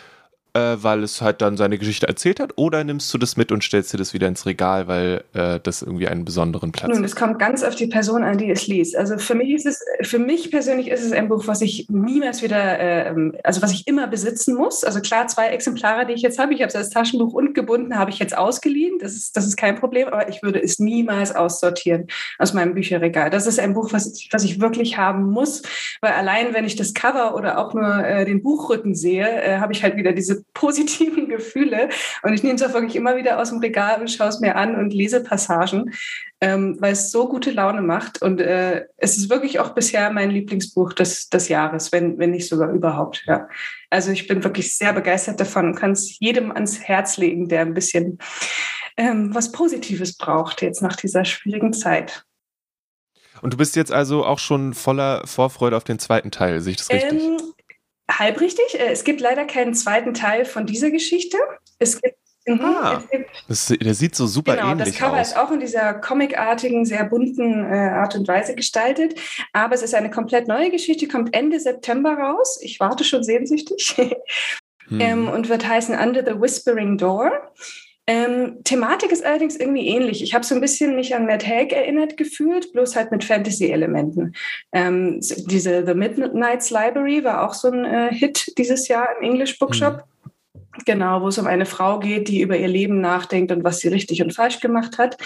äh, 0.60 0.84
weil 0.84 1.03
es 1.03 1.22
halt 1.22 1.41
dann 1.41 1.57
seine 1.57 1.78
Geschichte 1.78 2.07
erzählt 2.07 2.39
hat, 2.39 2.53
oder 2.55 2.84
nimmst 2.84 3.14
du 3.14 3.18
das 3.18 3.38
mit 3.38 3.51
und 3.51 3.64
stellst 3.64 3.93
dir 3.93 3.97
das 3.97 4.14
wieder 4.14 4.28
ins 4.28 4.45
Regal, 4.45 4.88
weil 4.88 5.24
äh, 5.34 5.60
das 5.62 5.82
irgendwie 5.82 6.07
einen 6.07 6.26
besonderen 6.26 6.72
Platz 6.72 6.93
Nun, 6.93 7.03
es 7.03 7.16
kommt 7.16 7.39
ganz 7.39 7.64
auf 7.64 7.76
die 7.76 7.88
Person 7.88 8.24
an, 8.24 8.38
die 8.38 8.49
es 8.49 8.68
liest. 8.68 8.95
Also 8.95 9.18
für 9.18 9.36
mich 9.36 9.53
ist 9.53 9.66
es, 9.66 9.84
für 10.01 10.20
mich 10.20 10.51
persönlich 10.51 10.89
ist 10.89 11.03
es 11.03 11.12
ein 11.12 11.30
Buch, 11.30 11.47
was 11.47 11.62
ich 11.62 11.88
niemals 11.89 12.41
wieder, 12.41 12.80
äh, 12.80 13.32
also 13.43 13.62
was 13.62 13.72
ich 13.72 13.88
immer 13.88 14.07
besitzen 14.07 14.55
muss. 14.55 14.84
Also 14.84 14.99
klar, 15.01 15.28
zwei 15.28 15.47
Exemplare, 15.47 16.05
die 16.05 16.14
ich 16.14 16.22
jetzt 16.22 16.39
habe, 16.39 16.53
ich 16.53 16.62
habe 16.62 16.70
es 16.70 16.76
als 16.76 16.89
Taschenbuch 16.89 17.34
und 17.34 17.53
gebunden, 17.53 17.97
habe 17.97 18.12
ich 18.12 18.20
jetzt 18.20 18.38
ausgeliehen. 18.38 18.99
Das 18.99 19.14
ist, 19.14 19.36
das 19.36 19.45
ist 19.45 19.57
kein 19.57 19.76
Problem, 19.76 20.07
aber 20.07 20.30
ich 20.30 20.43
würde 20.43 20.62
es 20.62 20.80
niemals 20.80 21.36
aussortieren 21.36 22.07
aus 22.38 22.53
meinem 22.53 22.74
Bücherregal. 22.74 23.30
Das 23.30 23.47
ist 23.47 23.60
ein 23.60 23.74
Buch, 23.74 23.93
was 23.93 24.14
ich, 24.14 24.30
was 24.32 24.43
ich 24.43 24.60
wirklich 24.60 24.97
haben 24.97 25.30
muss, 25.30 25.62
weil 26.01 26.14
allein 26.14 26.53
wenn 26.53 26.66
ich 26.66 26.76
das 26.76 26.93
Cover 26.93 27.36
oder 27.36 27.57
auch 27.57 27.74
nur 27.74 28.05
äh, 28.05 28.26
den 28.26 28.41
Buchrücken 28.43 28.95
sehe, 28.95 29.28
äh, 29.41 29.60
habe 29.60 29.74
ich 29.74 29.84
halt 29.84 29.95
wieder 29.95 30.14
diese 30.14 30.43
positiven 30.54 31.28
Gefühle. 31.30 31.89
Und 32.24 32.34
ich 32.34 32.43
nehme 32.43 32.56
es 32.56 32.64
auch 32.64 32.74
wirklich 32.74 32.95
immer 32.95 33.16
wieder 33.16 33.39
aus 33.39 33.50
dem 33.50 33.60
Regal 33.60 34.00
und 34.00 34.10
schaue 34.10 34.30
es 34.30 34.39
mir 34.39 34.56
an 34.56 34.76
und 34.76 34.93
lese 34.93 35.24
Passagen, 35.24 35.93
ähm, 36.41 36.78
weil 36.80 36.93
es 36.93 37.12
so 37.12 37.28
gute 37.28 37.52
Laune 37.52 37.82
macht. 37.82 38.22
Und 38.22 38.41
äh, 38.41 38.86
es 38.97 39.18
ist 39.18 39.30
wirklich 39.30 39.60
auch 39.60 39.70
bisher 39.70 40.12
mein 40.12 40.32
Lieblingsbuch 40.32 40.93
des, 40.93 41.30
des 41.30 41.50
Jahres, 41.50 41.91
wenn, 41.91 42.18
wenn 42.18 42.32
nicht 42.32 42.47
sogar 42.47 42.72
überhaupt. 42.72 43.24
Ja. 43.28 43.47
Also 43.89 44.12
ich 44.12 44.28
bin 44.28 44.43
wirklich 44.43 44.76
sehr 44.78 44.93
begeistert 44.93 45.39
davon 45.39 45.68
und 45.68 45.76
kann 45.76 45.91
es 45.91 46.20
jedem 46.20 46.52
ans 46.52 46.80
Herz 46.80 47.18
legen, 47.18 47.47
der 47.47 47.62
ein 47.62 47.74
bisschen 47.74 48.20
ähm, 49.00 49.34
was 49.34 49.52
Positives 49.54 50.18
braucht 50.18 50.62
jetzt 50.62 50.82
nach 50.82 50.97
dieser 50.97 51.24
schwierigen 51.24 51.72
Zeit. 51.72 52.26
Und 53.41 53.54
du 53.54 53.58
bist 53.58 53.78
jetzt 53.78 53.93
also 53.93 54.26
auch 54.26 54.39
schon 54.39 54.74
voller 54.74 55.26
Vorfreude 55.26 55.78
auf 55.78 55.86
den 55.86 56.00
zweiten 56.00 56.32
Teil, 56.32 56.60
sehe 56.60 56.72
ich 56.72 56.78
das 56.78 56.89
richtig? 56.89 57.24
Ähm, 57.24 57.49
halb 58.10 58.41
richtig. 58.41 58.80
Äh, 58.80 58.91
es 58.91 59.03
gibt 59.03 59.22
leider 59.22 59.45
keinen 59.45 59.74
zweiten 59.74 60.14
Teil 60.14 60.45
von 60.45 60.66
dieser 60.66 60.91
Geschichte. 60.91 61.38
Es 61.80 62.01
gibt 62.01 62.16
Mhm, 62.49 62.62
ah, 62.62 63.03
das, 63.47 63.68
der 63.68 63.93
sieht 63.93 64.16
so 64.16 64.26
super 64.26 64.55
genau, 64.55 64.72
ähnlich 64.72 64.88
aus. 64.88 64.93
Das 64.93 64.97
Cover 64.97 65.22
aus. 65.22 65.28
ist 65.28 65.38
auch 65.38 65.51
in 65.51 65.60
dieser 65.60 65.93
comicartigen, 65.93 66.86
sehr 66.86 67.03
bunten 67.03 67.66
äh, 67.66 67.89
Art 67.89 68.16
und 68.16 68.28
Weise 68.28 68.55
gestaltet. 68.55 69.20
Aber 69.53 69.76
es 69.76 69.84
ist 69.84 69.93
eine 69.93 70.10
komplett 70.10 70.47
neue 70.47 70.72
Geschichte, 70.72 71.07
kommt 71.07 71.36
Ende 71.36 71.60
September 71.60 72.14
raus. 72.14 72.60
Ich 72.62 72.80
warte 72.80 73.03
schon 73.03 73.24
sehnsüchtig. 73.24 73.95
hm. 74.88 74.99
ähm, 74.99 75.28
und 75.28 75.49
wird 75.49 75.68
heißen 75.68 75.95
Under 75.95 76.24
the 76.26 76.39
Whispering 76.39 76.97
Door. 76.97 77.32
Ähm, 78.10 78.64
Thematik 78.64 79.12
ist 79.12 79.24
allerdings 79.24 79.55
irgendwie 79.55 79.88
ähnlich. 79.88 80.24
Ich 80.24 80.34
habe 80.34 80.43
so 80.43 80.55
ein 80.55 80.62
bisschen 80.62 80.95
mich 80.95 81.14
an 81.14 81.28
Matt 81.28 81.45
Haig 81.45 81.72
erinnert 81.72 82.18
gefühlt, 82.18 82.74
bloß 82.74 82.95
halt 82.95 83.12
mit 83.12 83.24
Fantasy-Elementen. 83.24 84.34
Ähm, 84.72 85.20
diese 85.22 85.86
The 85.86 85.93
Midnight's 85.93 86.72
Library 86.72 87.24
war 87.24 87.47
auch 87.47 87.53
so 87.53 87.70
ein 87.70 87.86
äh, 87.86 88.12
Hit 88.12 88.57
dieses 88.57 88.88
Jahr 88.88 89.10
im 89.16 89.30
English 89.30 89.60
Bookshop. 89.60 89.97
Mhm. 89.97 90.01
Genau, 90.86 91.22
wo 91.22 91.28
es 91.28 91.38
um 91.38 91.48
eine 91.48 91.66
Frau 91.66 92.00
geht, 92.00 92.28
die 92.28 92.42
über 92.42 92.58
ihr 92.58 92.68
Leben 92.68 93.02
nachdenkt 93.02 93.52
und 93.52 93.64
was 93.64 93.80
sie 93.80 93.88
richtig 93.88 94.22
und 94.22 94.34
falsch 94.34 94.60
gemacht 94.60 94.98
hat. 94.98 95.18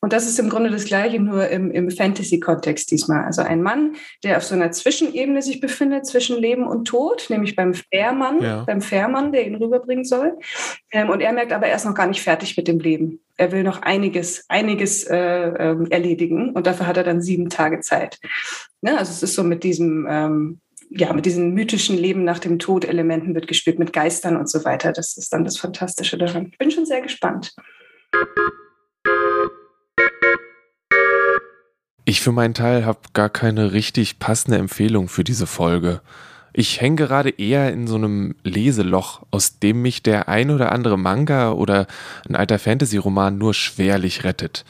Und 0.00 0.14
das 0.14 0.26
ist 0.26 0.38
im 0.38 0.48
Grunde 0.48 0.70
das 0.70 0.86
Gleiche, 0.86 1.20
nur 1.20 1.48
im, 1.48 1.70
im 1.70 1.90
Fantasy-Kontext 1.90 2.90
diesmal. 2.90 3.24
Also 3.24 3.42
ein 3.42 3.62
Mann, 3.62 3.96
der 4.24 4.38
auf 4.38 4.44
so 4.44 4.54
einer 4.54 4.72
Zwischenebene 4.72 5.42
sich 5.42 5.60
befindet, 5.60 6.06
zwischen 6.06 6.38
Leben 6.38 6.66
und 6.66 6.86
Tod, 6.86 7.26
nämlich 7.28 7.54
beim 7.54 7.74
Fährmann, 7.74 8.42
ja. 8.42 8.64
beim 8.64 8.80
Fährmann, 8.80 9.32
der 9.32 9.46
ihn 9.46 9.56
rüberbringen 9.56 10.04
soll. 10.04 10.38
Ähm, 10.90 11.10
und 11.10 11.20
er 11.20 11.32
merkt 11.32 11.52
aber, 11.52 11.66
er 11.66 11.76
ist 11.76 11.84
noch 11.84 11.94
gar 11.94 12.06
nicht 12.06 12.22
fertig 12.22 12.56
mit 12.56 12.66
dem 12.66 12.78
Leben. 12.78 13.20
Er 13.36 13.52
will 13.52 13.62
noch 13.62 13.82
einiges, 13.82 14.44
einiges 14.48 15.04
äh, 15.04 15.16
äh, 15.16 15.76
erledigen 15.90 16.50
und 16.50 16.66
dafür 16.66 16.86
hat 16.86 16.96
er 16.96 17.04
dann 17.04 17.20
sieben 17.20 17.50
Tage 17.50 17.80
Zeit. 17.80 18.18
Ja, 18.82 18.96
also 18.96 19.12
es 19.12 19.22
ist 19.22 19.34
so 19.34 19.44
mit 19.44 19.64
diesem 19.64 20.06
ähm, 20.08 20.60
ja, 20.90 21.12
mit 21.12 21.24
diesen 21.24 21.54
mythischen 21.54 21.96
Leben 21.96 22.24
nach 22.24 22.40
dem 22.40 22.58
Tod 22.58 22.84
Elementen 22.84 23.34
wird 23.34 23.46
gespielt, 23.46 23.78
mit 23.78 23.92
Geistern 23.92 24.36
und 24.36 24.50
so 24.50 24.64
weiter. 24.64 24.92
Das 24.92 25.16
ist 25.16 25.32
dann 25.32 25.44
das 25.44 25.56
Fantastische 25.56 26.18
daran. 26.18 26.48
Ich 26.50 26.58
bin 26.58 26.70
schon 26.70 26.84
sehr 26.84 27.00
gespannt. 27.00 27.54
Ich 32.04 32.20
für 32.20 32.32
meinen 32.32 32.54
Teil 32.54 32.84
habe 32.84 33.00
gar 33.12 33.28
keine 33.28 33.72
richtig 33.72 34.18
passende 34.18 34.58
Empfehlung 34.58 35.08
für 35.08 35.22
diese 35.22 35.46
Folge. 35.46 36.00
Ich 36.52 36.80
hänge 36.80 36.96
gerade 36.96 37.30
eher 37.30 37.72
in 37.72 37.86
so 37.86 37.94
einem 37.94 38.34
Leseloch, 38.42 39.22
aus 39.30 39.60
dem 39.60 39.82
mich 39.82 40.02
der 40.02 40.28
ein 40.28 40.50
oder 40.50 40.72
andere 40.72 40.98
Manga 40.98 41.52
oder 41.52 41.86
ein 42.28 42.34
alter 42.34 42.58
Fantasy-Roman 42.58 43.38
nur 43.38 43.54
schwerlich 43.54 44.24
rettet. 44.24 44.64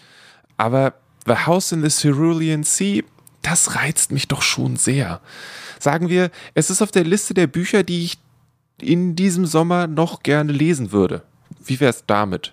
Aber 0.59 0.93
The 1.25 1.47
House 1.47 1.73
in 1.73 1.83
the 1.83 1.89
Cerulean 1.89 2.63
Sea, 2.63 3.03
das 3.41 3.75
reizt 3.75 4.13
mich 4.13 4.29
doch 4.29 4.43
schon 4.43 4.77
sehr 4.77 5.23
sagen 5.83 6.09
wir, 6.09 6.31
es 6.55 6.71
ist 6.71 6.83
auf 6.83 6.91
der 6.91 7.05
Liste 7.05 7.35
der 7.35 7.47
Bücher, 7.47 7.83
die 7.83 8.05
ich 8.05 8.19
in 8.81 9.17
diesem 9.17 9.47
Sommer 9.47 9.87
noch 9.87 10.23
gerne 10.23 10.53
lesen 10.53 10.93
würde. 10.93 11.23
Wie 11.65 11.81
wäre 11.81 11.91
es 11.91 12.05
damit? 12.07 12.53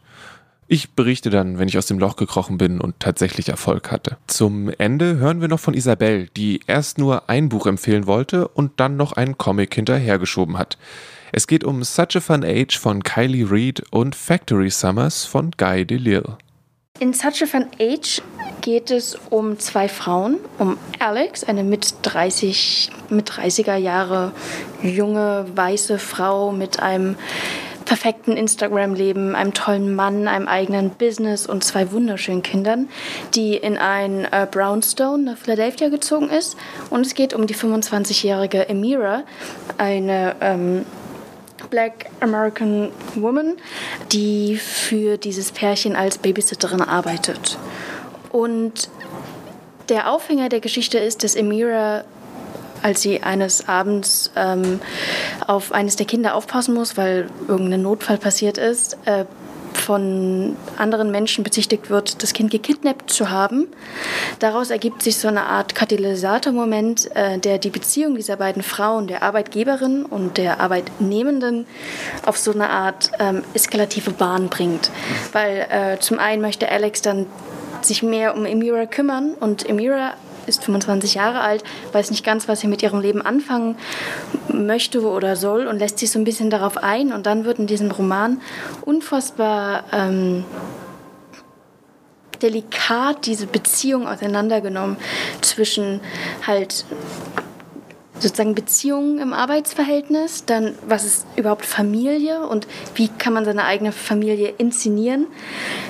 Ich 0.70 0.92
berichte 0.92 1.30
dann, 1.30 1.60
wenn 1.60 1.70
ich 1.70 1.78
aus 1.78 1.86
dem 1.86 1.98
Loch 1.98 2.18
gekrochen 2.18 2.58
bin 2.58 2.82
und 2.82 3.00
tatsächlich 3.00 3.48
Erfolg 3.48 3.90
hatte. 3.90 4.18
Zum 4.28 4.70
Ende 4.78 5.16
hören 5.16 5.40
wir 5.40 5.48
noch 5.48 5.62
von 5.62 5.74
Isabel, 5.74 6.28
die 6.36 6.60
erst 6.68 6.98
nur 6.98 7.30
ein 7.30 7.48
Buch 7.48 7.68
empfehlen 7.68 8.06
wollte 8.06 8.50
und 8.50 8.74
dann 8.78 8.98
noch 8.98 9.14
einen 9.14 9.38
Comic 9.38 9.74
hinterhergeschoben 9.74 10.58
hat. 10.58 10.78
Es 11.32 11.48
geht 11.48 11.64
um 11.64 11.84
Such 11.84 12.16
a 12.16 12.20
Fun 12.20 12.44
Age 12.44 12.78
von 12.78 13.02
Kylie 13.04 13.50
Reed 13.50 13.82
und 13.92 14.14
Factory 14.14 14.70
Summers 14.70 15.24
von 15.24 15.52
Guy 15.56 15.86
Delisle. 15.86 16.38
In 17.00 17.14
Such 17.14 17.44
a 17.44 17.46
Fun 17.46 17.68
Age 17.80 18.24
geht 18.62 18.90
es 18.90 19.16
um 19.30 19.60
zwei 19.60 19.88
Frauen, 19.88 20.38
um 20.58 20.80
Alex, 20.98 21.44
eine 21.44 21.64
mit 21.64 21.94
30, 22.02 22.90
mit 23.10 23.30
30er 23.30 23.76
Jahre 23.76 24.32
junge 24.82 25.46
weiße 25.54 26.00
Frau 26.00 26.52
mit 26.52 26.80
einem 26.80 27.16
perfekten 27.86 28.36
Instagram-Leben, 28.36 29.36
einem 29.36 29.54
tollen 29.54 29.94
Mann, 29.94 30.28
einem 30.28 30.48
eigenen 30.48 30.90
Business 30.90 31.46
und 31.46 31.64
zwei 31.64 31.92
wunderschönen 31.92 32.42
Kindern, 32.42 32.90
die 33.36 33.56
in 33.56 33.78
ein 33.78 34.26
äh, 34.26 34.48
Brownstone 34.50 35.24
nach 35.24 35.38
Philadelphia 35.38 35.90
gezogen 35.90 36.30
ist. 36.30 36.58
Und 36.90 37.06
es 37.06 37.14
geht 37.14 37.36
um 37.36 37.46
die 37.46 37.56
25-jährige 37.56 38.68
Emira, 38.68 39.24
eine 39.78 40.36
ähm, 40.42 40.86
Black 41.70 42.10
American 42.20 42.92
Woman, 43.16 43.58
die 44.12 44.58
für 44.58 45.18
dieses 45.18 45.52
Pärchen 45.52 45.96
als 45.96 46.18
Babysitterin 46.18 46.82
arbeitet. 46.82 47.58
Und 48.32 48.90
der 49.90 50.12
Aufhänger 50.12 50.50
der 50.50 50.60
Geschichte 50.60 50.98
ist, 50.98 51.24
dass 51.24 51.36
Emira, 51.36 52.04
als 52.82 53.02
sie 53.02 53.24
eines 53.24 53.68
Abends 53.68 54.32
ähm, 54.36 54.80
auf 55.46 55.72
eines 55.72 55.96
der 55.96 56.06
Kinder 56.06 56.36
aufpassen 56.36 56.74
muss, 56.74 56.98
weil 56.98 57.28
irgendein 57.48 57.82
Notfall 57.82 58.18
passiert 58.18 58.58
ist, 58.58 58.98
äh, 59.06 59.26
von 59.74 60.56
anderen 60.78 61.12
Menschen 61.12 61.44
bezichtigt 61.44 61.90
wird, 61.90 62.22
das 62.24 62.34
Kind 62.34 62.52
gekidnappt 62.52 63.10
zu 63.10 63.30
haben. 63.30 63.68
Daraus 64.40 64.70
ergibt 64.70 65.02
sich 65.04 65.18
so 65.18 65.28
eine 65.28 65.44
Art 65.46 65.76
Katalysatormoment, 65.76 67.16
äh, 67.16 67.38
der 67.40 67.58
die 67.58 67.70
Beziehung 67.70 68.16
dieser 68.16 68.38
beiden 68.38 68.64
Frauen, 68.64 69.08
der 69.08 69.24
Arbeitgeberin 69.24 70.06
und 70.06 70.38
der 70.38 70.60
Arbeitnehmenden, 70.60 71.66
auf 72.26 72.38
so 72.38 72.52
eine 72.52 72.70
Art 72.70 73.12
ähm, 73.20 73.44
eskalative 73.54 74.12
Bahn 74.12 74.50
bringt. 74.50 74.92
Weil 75.32 75.68
äh, 75.70 76.00
zum 76.00 76.20
einen 76.20 76.42
möchte 76.42 76.70
Alex 76.70 77.02
dann 77.02 77.26
sich 77.82 78.04
mehr 78.04 78.36
um 78.36 78.46
Emira 78.46 78.86
kümmern 78.86 79.34
und 79.40 79.68
Emira 79.68 80.14
ist 80.48 80.64
25 80.64 81.16
Jahre 81.16 81.42
alt, 81.42 81.64
weiß 81.92 82.12
nicht 82.12 82.26
ganz, 82.26 82.48
was 82.48 82.62
sie 82.62 82.68
mit 82.68 82.82
ihrem 82.82 83.02
Leben 83.02 83.22
anfangen 83.22 83.78
möchte 84.52 85.02
oder 85.02 85.36
soll 85.36 85.68
und 85.68 85.80
lässt 85.80 86.00
sich 86.00 86.12
so 86.12 86.20
ein 86.20 86.24
bisschen 86.24 86.50
darauf 86.50 86.78
ein. 86.78 87.14
Und 87.14 87.26
dann 87.26 87.46
wird 87.46 87.60
in 87.60 87.68
diesem 87.68 87.92
Roman 87.92 88.42
unfassbar 88.86 89.84
ähm, 89.92 90.46
delikat 92.42 93.26
diese 93.26 93.48
Beziehung 93.48 94.08
auseinandergenommen 94.08 94.98
zwischen 95.42 96.02
halt 96.46 96.86
sozusagen 98.20 98.56
Beziehungen 98.56 99.20
im 99.20 99.34
Arbeitsverhältnis, 99.34 100.46
dann 100.46 100.76
was 100.88 101.06
ist 101.06 101.26
überhaupt 101.36 101.66
Familie 101.66 102.48
und 102.48 102.68
wie 102.96 103.08
kann 103.08 103.34
man 103.34 103.46
seine 103.46 103.66
eigene 103.66 103.92
Familie 103.92 104.54
inszenieren. 104.58 105.28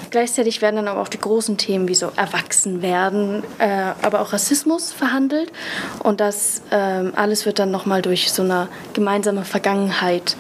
Gleichzeitig 0.10 0.62
werden 0.62 0.78
dann 0.78 0.88
aber 0.88 1.02
auch 1.02 1.08
die 1.08 1.20
großen 1.20 1.58
Themen 1.58 1.88
wie 1.88 1.96
so 1.96 2.12
Erwachsenwerden, 2.16 3.44
äh, 3.60 3.94
aber 4.02 4.22
auch 4.22 4.34
Rassismus 4.34 4.92
verhandelt 4.92 5.52
und 6.04 6.20
das 6.20 6.62
äh, 6.72 6.76
alles 6.76 7.46
wird 7.46 7.60
dann 7.60 7.72
nochmal 7.72 8.02
durch 8.02 8.32
so 8.32 8.44
eine 8.44 8.68
gemeinsame 8.94 9.46
Vergangenheit 9.46 10.36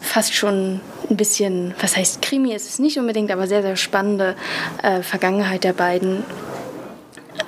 fast 0.00 0.34
schon 0.34 0.80
ein 1.08 1.16
bisschen, 1.16 1.74
was 1.80 1.96
heißt 1.96 2.22
Krimi 2.22 2.54
ist 2.54 2.68
es 2.68 2.78
nicht 2.78 2.98
unbedingt, 2.98 3.30
aber 3.30 3.46
sehr, 3.46 3.62
sehr 3.62 3.76
spannende 3.76 4.34
äh, 4.82 5.02
Vergangenheit 5.02 5.64
der 5.64 5.74
beiden 5.74 6.24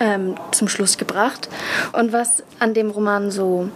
ähm, 0.00 0.34
zum 0.50 0.68
Schluss 0.68 0.98
gebracht. 0.98 1.48
Und 1.92 2.12
was 2.12 2.42
an 2.58 2.74
dem 2.74 2.90
Roman 2.90 3.30
so 3.30 3.68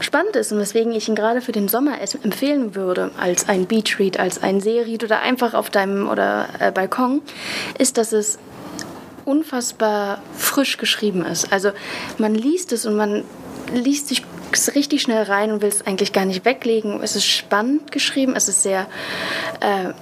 spannend 0.00 0.36
ist 0.36 0.50
und 0.52 0.58
weswegen 0.58 0.92
ich 0.92 1.08
ihn 1.08 1.14
gerade 1.14 1.40
für 1.40 1.52
den 1.52 1.68
Sommer 1.68 1.98
empfehlen 2.22 2.74
würde, 2.74 3.10
als 3.18 3.48
ein 3.48 3.66
Beachread, 3.66 4.18
als 4.18 4.42
ein 4.42 4.60
Seeread 4.60 5.04
oder 5.04 5.20
einfach 5.20 5.54
auf 5.54 5.70
deinem 5.70 6.08
oder 6.08 6.48
äh, 6.58 6.72
Balkon, 6.72 7.22
ist, 7.78 7.98
dass 7.98 8.12
es 8.12 8.38
unfassbar 9.24 10.22
frisch 10.36 10.78
geschrieben 10.78 11.24
ist. 11.24 11.52
Also 11.52 11.70
man 12.18 12.34
liest 12.34 12.72
es 12.72 12.86
und 12.86 12.96
man 12.96 13.24
liest 13.72 14.08
sich 14.08 14.24
richtig 14.74 15.02
schnell 15.02 15.22
rein 15.22 15.52
und 15.52 15.62
will 15.62 15.68
es 15.68 15.86
eigentlich 15.86 16.12
gar 16.12 16.24
nicht 16.24 16.44
weglegen. 16.44 17.00
Es 17.02 17.14
ist 17.14 17.26
spannend 17.26 17.92
geschrieben, 17.92 18.34
es 18.34 18.48
ist 18.48 18.62
sehr 18.62 18.86
äh, 19.60 19.92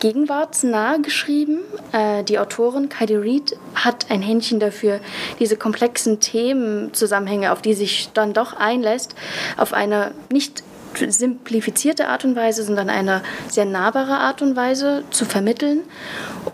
gegenwartsnah 0.00 0.98
geschrieben. 0.98 1.60
Äh, 1.92 2.24
die 2.24 2.38
Autorin 2.38 2.88
Heidi 2.98 3.16
Reid 3.16 3.56
hat 3.74 4.10
ein 4.10 4.22
Händchen 4.22 4.60
dafür, 4.60 5.00
diese 5.38 5.56
komplexen 5.56 6.20
Themenzusammenhänge, 6.20 7.52
auf 7.52 7.62
die 7.62 7.74
sich 7.74 8.10
dann 8.14 8.32
doch 8.32 8.54
einlässt, 8.54 9.14
auf 9.56 9.72
eine 9.72 10.12
nicht 10.30 10.62
simplifizierte 10.94 12.08
Art 12.08 12.24
und 12.24 12.34
Weise, 12.34 12.64
sondern 12.64 12.90
eine 12.90 13.22
sehr 13.48 13.64
nahbare 13.64 14.18
Art 14.18 14.42
und 14.42 14.56
Weise 14.56 15.04
zu 15.10 15.24
vermitteln, 15.24 15.80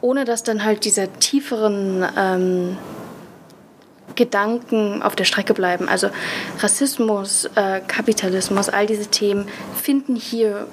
ohne 0.00 0.24
dass 0.24 0.42
dann 0.42 0.64
halt 0.64 0.84
diese 0.84 1.08
tieferen 1.08 2.04
ähm, 2.16 2.76
Gedanken 4.16 5.02
auf 5.02 5.16
der 5.16 5.24
Strecke 5.24 5.54
bleiben. 5.54 5.88
Also 5.88 6.10
Rassismus, 6.60 7.46
äh, 7.54 7.80
Kapitalismus, 7.86 8.68
all 8.68 8.86
diese 8.86 9.06
Themen 9.06 9.48
finden 9.74 10.16
hier 10.16 10.66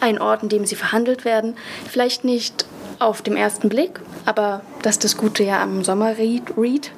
einen 0.00 0.18
Ort, 0.18 0.42
in 0.42 0.48
dem 0.48 0.66
sie 0.66 0.76
verhandelt 0.76 1.24
werden. 1.24 1.56
Vielleicht 1.90 2.24
nicht 2.24 2.66
auf 2.98 3.22
dem 3.22 3.36
ersten 3.36 3.68
Blick, 3.68 4.00
aber 4.24 4.62
das 4.82 4.96
ist 4.96 5.04
das 5.04 5.16
Gute 5.16 5.44
ja 5.44 5.62
am 5.62 5.84
Sommerread. 5.84 6.90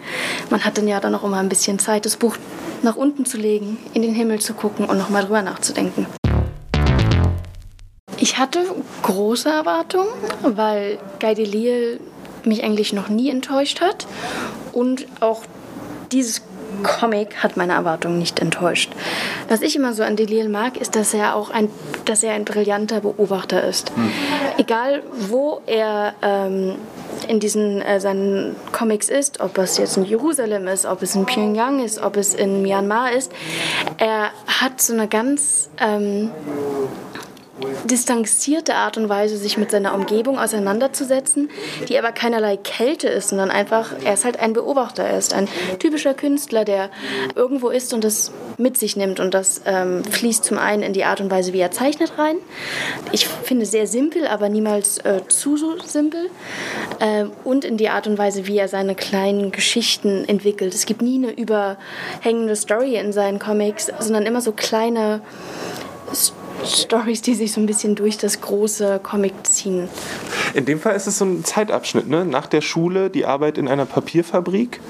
Man 0.51 0.65
hat 0.65 0.79
dann 0.79 0.89
ja 0.89 1.01
dann 1.01 1.15
auch 1.15 1.25
immer 1.25 1.39
ein 1.39 1.49
bisschen 1.49 1.79
Zeit, 1.79 2.07
das 2.07 2.17
Buch 2.17 2.37
nach 2.83 2.97
unten 2.97 3.27
zu 3.27 3.37
legen, 3.37 3.79
in 3.93 4.03
den 4.03 4.15
Himmel 4.15 4.41
zu 4.41 4.55
gucken 4.55 4.87
und 4.87 4.97
nochmal 4.97 5.25
drüber 5.25 5.43
nachzudenken. 5.43 6.07
Ich 8.19 8.39
hatte 8.39 8.65
große 9.03 9.49
Erwartungen, 9.49 10.11
weil 10.43 10.99
Guy 11.21 11.35
Delisle 11.35 12.01
mich 12.45 12.63
eigentlich 12.63 12.93
noch 12.93 13.09
nie 13.09 13.31
enttäuscht 13.31 13.81
hat 13.81 14.07
und 14.73 15.07
auch 15.21 15.43
dieses 16.13 16.43
Comic 16.83 17.43
hat 17.43 17.57
meine 17.57 17.75
Erwartungen 17.75 18.19
nicht 18.19 18.41
enttäuscht. 18.41 18.93
Was 19.49 19.63
ich 19.63 19.77
immer 19.77 19.93
so 19.93 20.03
an 20.03 20.17
Delil 20.17 20.49
mag, 20.49 20.77
ist, 20.77 20.97
dass 20.97 21.15
er 21.15 21.35
auch 21.35 21.51
ein, 21.51 21.69
dass 22.05 22.23
er 22.23 22.35
ein 22.35 22.45
brillanter 22.45 23.01
Beobachter 23.01 23.63
ist. 23.65 23.91
Hm. 23.95 24.11
Egal, 24.59 25.03
wo 25.29 25.61
er 25.67 26.15
ähm, 26.23 26.77
in 27.29 27.41
diesen 27.41 27.81
äh, 27.83 28.01
seinen 28.01 28.57
Comics 28.73 29.09
ist, 29.09 29.41
ob 29.41 29.59
es 29.59 29.79
jetzt 29.79 29.97
in 29.97 30.05
Jerusalem 30.05 30.67
ist, 30.67 30.87
ob 30.87 31.03
es 31.03 31.15
in 31.15 31.27
Pyongyang 31.27 31.85
ist, 31.85 32.03
ob 32.03 32.17
es 32.17 32.35
in 32.35 32.63
Myanmar 32.63 33.13
ist, 33.13 33.33
er 33.99 34.31
hat 34.47 34.81
so 34.81 34.93
eine 34.93 35.09
ganz 35.09 35.71
ähm, 35.79 36.31
distanzierte 37.85 38.75
Art 38.75 38.97
und 38.97 39.09
Weise, 39.09 39.37
sich 39.37 39.57
mit 39.59 39.71
seiner 39.71 39.95
Umgebung 39.95 40.39
auseinanderzusetzen, 40.39 41.51
die 41.89 41.99
aber 41.99 42.13
keinerlei 42.13 42.57
Kälte 42.57 43.09
ist, 43.09 43.31
sondern 43.31 43.51
einfach, 43.51 43.93
er 44.05 44.15
ist 44.15 44.25
halt 44.25 44.39
ein 44.39 44.53
Beobachter, 44.53 45.05
er 45.05 45.19
ist 45.19 45.35
ein 45.35 45.49
typischer 45.79 46.15
Künstler, 46.15 46.65
der 46.65 46.91
irgendwo 47.35 47.69
ist 47.69 47.93
und 47.95 48.05
das 48.05 48.33
mit 48.57 48.77
sich 48.77 48.97
nimmt 48.97 49.21
und 49.21 49.35
das 49.35 49.63
ähm, 49.65 50.05
fließt 50.05 50.45
zum 50.45 50.59
einen 50.59 50.83
in 50.83 50.93
die 50.93 51.05
Art 51.05 51.21
und 51.21 51.31
Weise, 51.31 51.53
wie 51.53 51.61
er 51.61 51.71
zeichnet 51.71 52.19
rein. 52.19 52.37
Ich 53.13 53.27
finde 53.27 53.67
sehr 53.67 53.87
simpel, 53.87 54.27
aber 54.27 54.49
niemals 54.49 54.99
äh, 54.99 55.21
zu 55.29 55.57
so 55.57 55.79
simpel 55.79 56.31
äh, 57.01 57.25
und 57.45 57.65
in 57.65 57.77
die 57.77 57.89
Art 57.89 58.07
und 58.07 58.19
Weise, 58.19 58.47
wie 58.47 58.59
er 58.59 58.69
seine 58.69 58.95
kleinen 58.95 59.51
Geschichten 59.53 60.25
entwickelt. 60.27 60.75
Es 60.75 60.87
gibt 60.87 61.03
nie 61.03 61.17
eine 61.17 61.33
überhängende 61.33 62.57
Story 62.57 62.97
in 62.97 63.13
seinen 63.13 63.39
Comics, 63.39 63.91
sondern 63.99 64.25
immer 64.25 64.41
so 64.41 64.53
kleine 64.53 65.23
Stories, 66.65 67.23
die 67.23 67.35
sich 67.35 67.53
so 67.53 67.61
ein 67.61 67.67
bisschen 67.67 67.95
durch 67.95 68.19
das 68.19 68.41
große 68.41 69.01
Comic 69.03 69.33
ziehen. 69.45 69.89
In 70.55 70.65
dem 70.65 70.81
Fall 70.81 70.97
ist 70.97 71.07
es 71.07 71.19
so 71.19 71.25
ein 71.25 71.45
Zeitabschnitt, 71.45 72.09
ne? 72.09 72.25
Nach 72.25 72.47
der 72.47 72.61
Schule 72.61 73.11
die 73.11 73.25
Arbeit 73.25 73.59
in 73.59 73.69
einer 73.69 73.87
Papierfabrik 73.87 74.81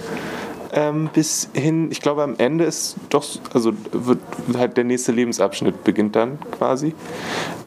ähm, 0.73 1.11
bis 1.13 1.49
hin, 1.53 1.91
ich 1.91 2.01
glaube 2.01 2.23
am 2.23 2.35
Ende 2.39 2.65
ist 2.65 2.97
doch, 3.09 3.25
also 3.53 3.73
wird 3.93 4.19
halt 4.57 4.77
der 4.77 4.85
nächste 4.85 5.13
Lebensabschnitt 5.13 5.85
beginnt 5.85 6.17
dann 6.17 6.39
quasi. 6.51 6.95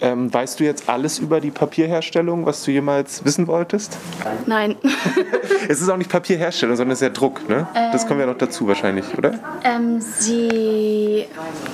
Ähm, 0.01 0.34
weißt 0.34 0.60
du 0.60 0.64
jetzt 0.64 0.89
alles 0.89 1.20
über 1.20 1.39
die 1.39 1.51
Papierherstellung, 1.51 2.45
was 2.45 2.64
du 2.64 2.72
jemals 2.72 3.24
wissen 3.26 3.47
wolltest? 3.47 3.97
Nein. 4.45 4.76
es 5.68 5.82
ist 5.82 5.89
auch 5.89 5.97
nicht 5.97 6.10
Papierherstellung, 6.10 6.76
sondern 6.76 6.93
es 6.93 7.01
ist 7.01 7.08
ja 7.08 7.14
Druck, 7.14 7.47
ne? 7.47 7.68
Ähm, 7.76 7.91
das 7.91 8.08
kommen 8.08 8.20
wir 8.20 8.28
noch 8.28 8.38
dazu 8.38 8.68
wahrscheinlich, 8.68 9.06
oder? 9.18 9.39
Ähm, 9.64 10.01
sie, 10.01 11.26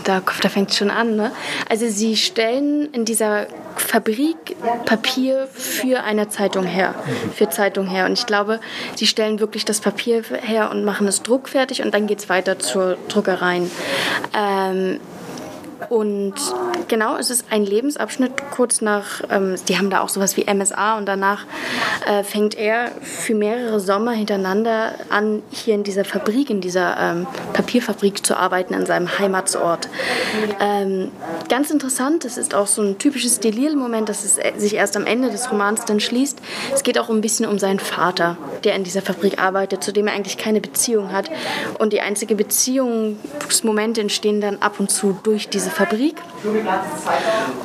da, 0.04 0.22
da 0.42 0.50
fängt 0.50 0.72
es 0.72 0.78
schon 0.78 0.92
an, 0.92 1.16
ne? 1.16 1.32
Also 1.70 1.88
sie 1.88 2.16
stellen 2.16 2.90
in 2.92 3.06
dieser 3.06 3.48
Fabrik 3.82 4.56
Papier 4.86 5.48
für 5.52 6.04
eine 6.04 6.30
Zeitung 6.30 6.64
her, 6.64 6.96
für 7.34 7.50
Zeitung 7.50 7.88
her. 7.88 8.06
Und 8.06 8.14
ich 8.14 8.26
glaube, 8.26 8.60
sie 8.96 9.08
stellen 9.08 9.40
wirklich 9.40 9.66
das 9.66 9.80
Papier 9.80 10.24
her 10.42 10.70
und 10.72 10.84
machen 10.84 11.08
es 11.08 11.24
druckfertig 11.24 11.82
und 11.84 11.94
dann 11.94 12.08
geht 12.08 12.20
es 12.20 12.30
weiter 12.30 12.60
zur 12.60 12.98
Druckereien. 13.08 13.70
Ähm, 14.34 15.00
und 15.88 16.34
genau, 16.88 17.18
es 17.18 17.30
ist 17.30 17.46
ein 17.50 17.66
Lebensabschnitt 17.66 18.32
kurz 18.52 18.82
nach, 18.82 19.22
ähm, 19.30 19.56
die 19.68 19.78
haben 19.78 19.90
da 19.90 20.02
auch 20.02 20.10
sowas 20.10 20.36
wie 20.36 20.46
MSA 20.52 20.98
und 20.98 21.06
danach 21.06 21.46
äh, 22.06 22.24
fängt 22.24 22.58
er 22.58 22.92
für 23.02 23.34
mehrere 23.34 23.80
Sommer 23.80 24.12
hintereinander 24.12 24.94
an, 25.10 25.42
hier 25.52 25.76
in 25.76 25.84
dieser 25.84 26.04
Fabrik, 26.04 26.50
in 26.50 26.62
dieser 26.62 26.98
ähm, 27.00 27.28
Papierfabrik 27.54 28.26
zu 28.26 28.36
arbeiten, 28.36 28.74
in 28.74 28.86
seinem 28.86 29.20
Heimatsort. 29.20 29.88
Ähm, 30.60 31.12
ganz 31.48 31.72
interessant, 31.72 32.26
es 32.26 32.38
ist 32.38 32.54
auch 32.54 32.68
so 32.68 32.82
ein 32.82 32.98
typisches 32.98 33.40
Delirium-Moment, 33.40 34.10
dass 34.10 34.26
es 34.26 34.38
äh, 34.38 34.52
sich 34.58 34.76
erst 34.76 34.98
am 34.98 35.06
Ende 35.06 35.30
des 35.30 35.50
Romans 35.52 35.86
dann 35.86 36.00
schließt. 36.00 36.40
Es 36.74 36.84
geht 36.84 37.00
auch 37.00 37.10
ein 37.10 37.22
bisschen 37.22 37.46
um 37.46 37.58
seinen 37.58 37.80
Vater, 37.80 38.38
der 38.64 38.76
in 38.76 38.84
dieser 38.84 39.02
Fabrik 39.02 39.42
arbeitet, 39.42 39.84
zu 39.84 39.94
dem 39.94 40.08
er 40.08 40.14
eigentlich 40.14 40.38
keine 40.38 40.62
Beziehung 40.62 41.12
hat. 41.12 41.32
Und 41.80 41.94
die 41.94 42.02
einzige 42.02 42.36
Beziehungsmomente 42.36 44.02
entstehen 44.02 44.42
dann 44.42 44.58
ab 44.62 44.80
und 44.80 44.92
zu 44.92 45.18
durch 45.24 45.50
diese 45.50 45.69
diese 45.70 45.76
Fabrik. 45.76 46.16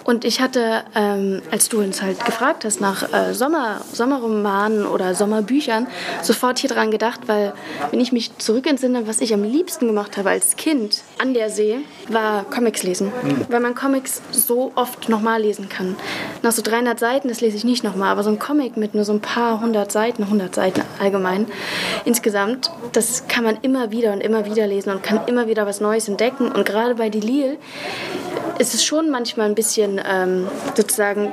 Und 0.05 0.25
ich 0.25 0.41
hatte, 0.41 0.83
ähm, 0.95 1.43
als 1.51 1.69
du 1.69 1.81
uns 1.81 2.03
halt 2.03 2.25
gefragt 2.25 2.65
hast 2.65 2.81
nach 2.81 3.13
äh, 3.13 3.35
Sommer, 3.35 3.81
Sommerromanen 3.93 4.87
oder 4.87 5.15
Sommerbüchern, 5.15 5.87
sofort 6.23 6.59
hier 6.59 6.71
dran 6.71 6.91
gedacht, 6.91 7.21
weil 7.27 7.53
wenn 7.91 8.01
ich 8.01 8.13
mich 8.13 8.37
zurückentsinne, 8.39 9.07
was 9.07 9.21
ich 9.21 9.33
am 9.33 9.43
liebsten 9.43 9.87
gemacht 9.87 10.17
habe 10.17 10.31
als 10.31 10.57
Kind 10.57 11.03
an 11.19 11.35
der 11.35 11.51
See, 11.51 11.79
war 12.09 12.45
Comics 12.45 12.83
lesen. 12.83 13.13
Mhm. 13.23 13.47
Weil 13.49 13.61
man 13.61 13.75
Comics 13.75 14.23
so 14.31 14.73
oft 14.75 15.09
nochmal 15.09 15.41
lesen 15.41 15.69
kann. 15.69 15.97
Nach 16.43 16.53
so 16.53 16.63
300 16.63 16.99
Seiten, 16.99 17.29
das 17.29 17.41
lese 17.41 17.57
ich 17.57 17.65
nicht 17.65 17.85
nochmal, 17.85 18.11
aber 18.11 18.23
so 18.23 18.31
ein 18.31 18.39
Comic 18.39 18.77
mit 18.77 18.95
nur 18.95 19.05
so 19.05 19.13
ein 19.13 19.21
paar 19.21 19.61
hundert 19.61 19.93
Seiten, 19.93 20.25
100 20.25 20.55
Seiten 20.55 20.83
allgemein, 20.99 21.47
insgesamt, 22.05 22.71
das 22.93 23.27
kann 23.29 23.45
man 23.45 23.59
immer 23.63 23.91
wieder 23.91 24.13
und 24.13 24.21
immer 24.21 24.45
wieder 24.45 24.67
lesen 24.67 24.91
und 24.91 25.03
kann 25.03 25.21
immer 25.27 25.47
wieder 25.47 25.67
was 25.67 25.81
Neues 25.81 26.09
entdecken. 26.09 26.51
Und 26.51 26.67
gerade 26.67 26.97
bei 26.97 27.09
Delil 27.09 27.59
ist 28.59 28.75
es 28.75 28.85
schon 28.85 29.11
manchmal 29.11 29.47
ein 29.47 29.55
bisschen 29.55 30.01
ähm, 30.05 30.47
sozusagen, 30.77 31.33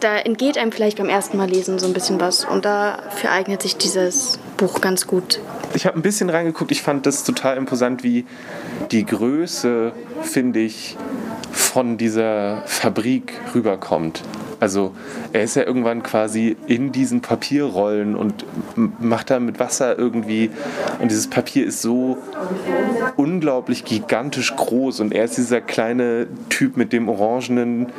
da 0.00 0.16
entgeht 0.16 0.58
einem 0.58 0.72
vielleicht 0.72 0.98
beim 0.98 1.08
ersten 1.08 1.36
Mal 1.36 1.48
lesen 1.48 1.78
so 1.78 1.86
ein 1.86 1.92
bisschen 1.92 2.20
was. 2.20 2.44
Und 2.44 2.64
dafür 2.64 3.30
eignet 3.30 3.62
sich 3.62 3.76
dieses 3.76 4.38
Buch 4.56 4.80
ganz 4.80 5.06
gut. 5.06 5.40
Ich 5.74 5.86
habe 5.86 5.98
ein 5.98 6.02
bisschen 6.02 6.30
reingeguckt, 6.30 6.70
ich 6.70 6.82
fand 6.82 7.06
das 7.06 7.24
total 7.24 7.56
imposant, 7.56 8.02
wie 8.04 8.26
die 8.90 9.04
Größe, 9.04 9.92
finde 10.22 10.60
ich, 10.60 10.96
von 11.50 11.96
dieser 11.96 12.62
Fabrik 12.66 13.32
rüberkommt. 13.54 14.22
Also 14.64 14.92
er 15.34 15.42
ist 15.42 15.56
ja 15.56 15.64
irgendwann 15.64 16.02
quasi 16.02 16.56
in 16.66 16.90
diesen 16.90 17.20
Papierrollen 17.20 18.16
und 18.16 18.46
macht 18.98 19.28
da 19.28 19.38
mit 19.38 19.60
Wasser 19.60 19.98
irgendwie. 19.98 20.50
Und 21.00 21.10
dieses 21.10 21.28
Papier 21.28 21.66
ist 21.66 21.82
so 21.82 22.16
unglaublich 23.16 23.84
gigantisch 23.84 24.56
groß. 24.56 25.00
Und 25.00 25.12
er 25.12 25.26
ist 25.26 25.36
dieser 25.36 25.60
kleine 25.60 26.28
Typ 26.48 26.78
mit 26.78 26.94
dem 26.94 27.10
orangenen 27.10 27.92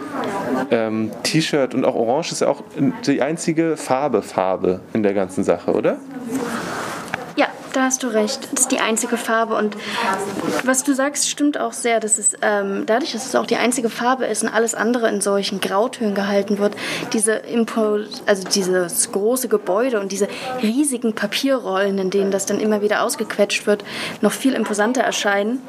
ähm, 0.72 1.12
T-Shirt. 1.22 1.76
Und 1.76 1.86
auch 1.86 1.94
Orange 1.94 2.32
ist 2.32 2.42
ja 2.42 2.48
auch 2.48 2.64
die 3.06 3.22
einzige 3.22 3.78
Farbe, 3.78 4.24
Farbe 4.24 4.80
in 4.94 5.04
der 5.04 5.14
ganzen 5.14 5.44
Sache, 5.44 5.72
oder? 5.72 5.98
Da 7.76 7.84
hast 7.84 8.04
du 8.04 8.08
recht. 8.08 8.48
Das 8.54 8.62
ist 8.62 8.72
die 8.72 8.80
einzige 8.80 9.18
Farbe. 9.18 9.56
Und 9.56 9.76
was 10.64 10.86
du 10.86 10.94
sagst, 10.94 11.30
stimmt 11.30 11.60
auch 11.60 11.74
sehr. 11.74 12.00
Dass 12.00 12.18
es, 12.18 12.34
ähm, 12.42 12.86
dadurch, 12.86 13.12
dass 13.12 13.26
es 13.26 13.36
auch 13.36 13.46
die 13.46 13.58
einzige 13.58 13.90
Farbe 13.90 14.24
ist 14.24 14.44
und 14.44 14.50
alles 14.50 14.74
andere 14.74 15.10
in 15.10 15.20
solchen 15.20 15.60
Grautönen 15.60 16.16
gehalten 16.16 16.58
wird, 16.58 16.74
diese 17.12 17.34
Impo 17.34 17.98
also 18.26 18.48
dieses 18.48 19.12
große 19.12 19.50
Gebäude 19.50 20.00
und 20.00 20.14
diese 20.14 20.30
riesigen 20.64 21.16
Papierrollen, 21.16 21.98
in 21.98 22.12
denen 22.12 22.32
das 22.32 22.46
dann 22.46 22.62
immer 22.62 22.82
wieder 22.82 23.04
ausgequetscht 23.04 23.68
wird, 23.68 23.84
noch 24.22 24.32
viel 24.32 24.54
imposanter 24.54 25.02
erscheinen. 25.02 25.62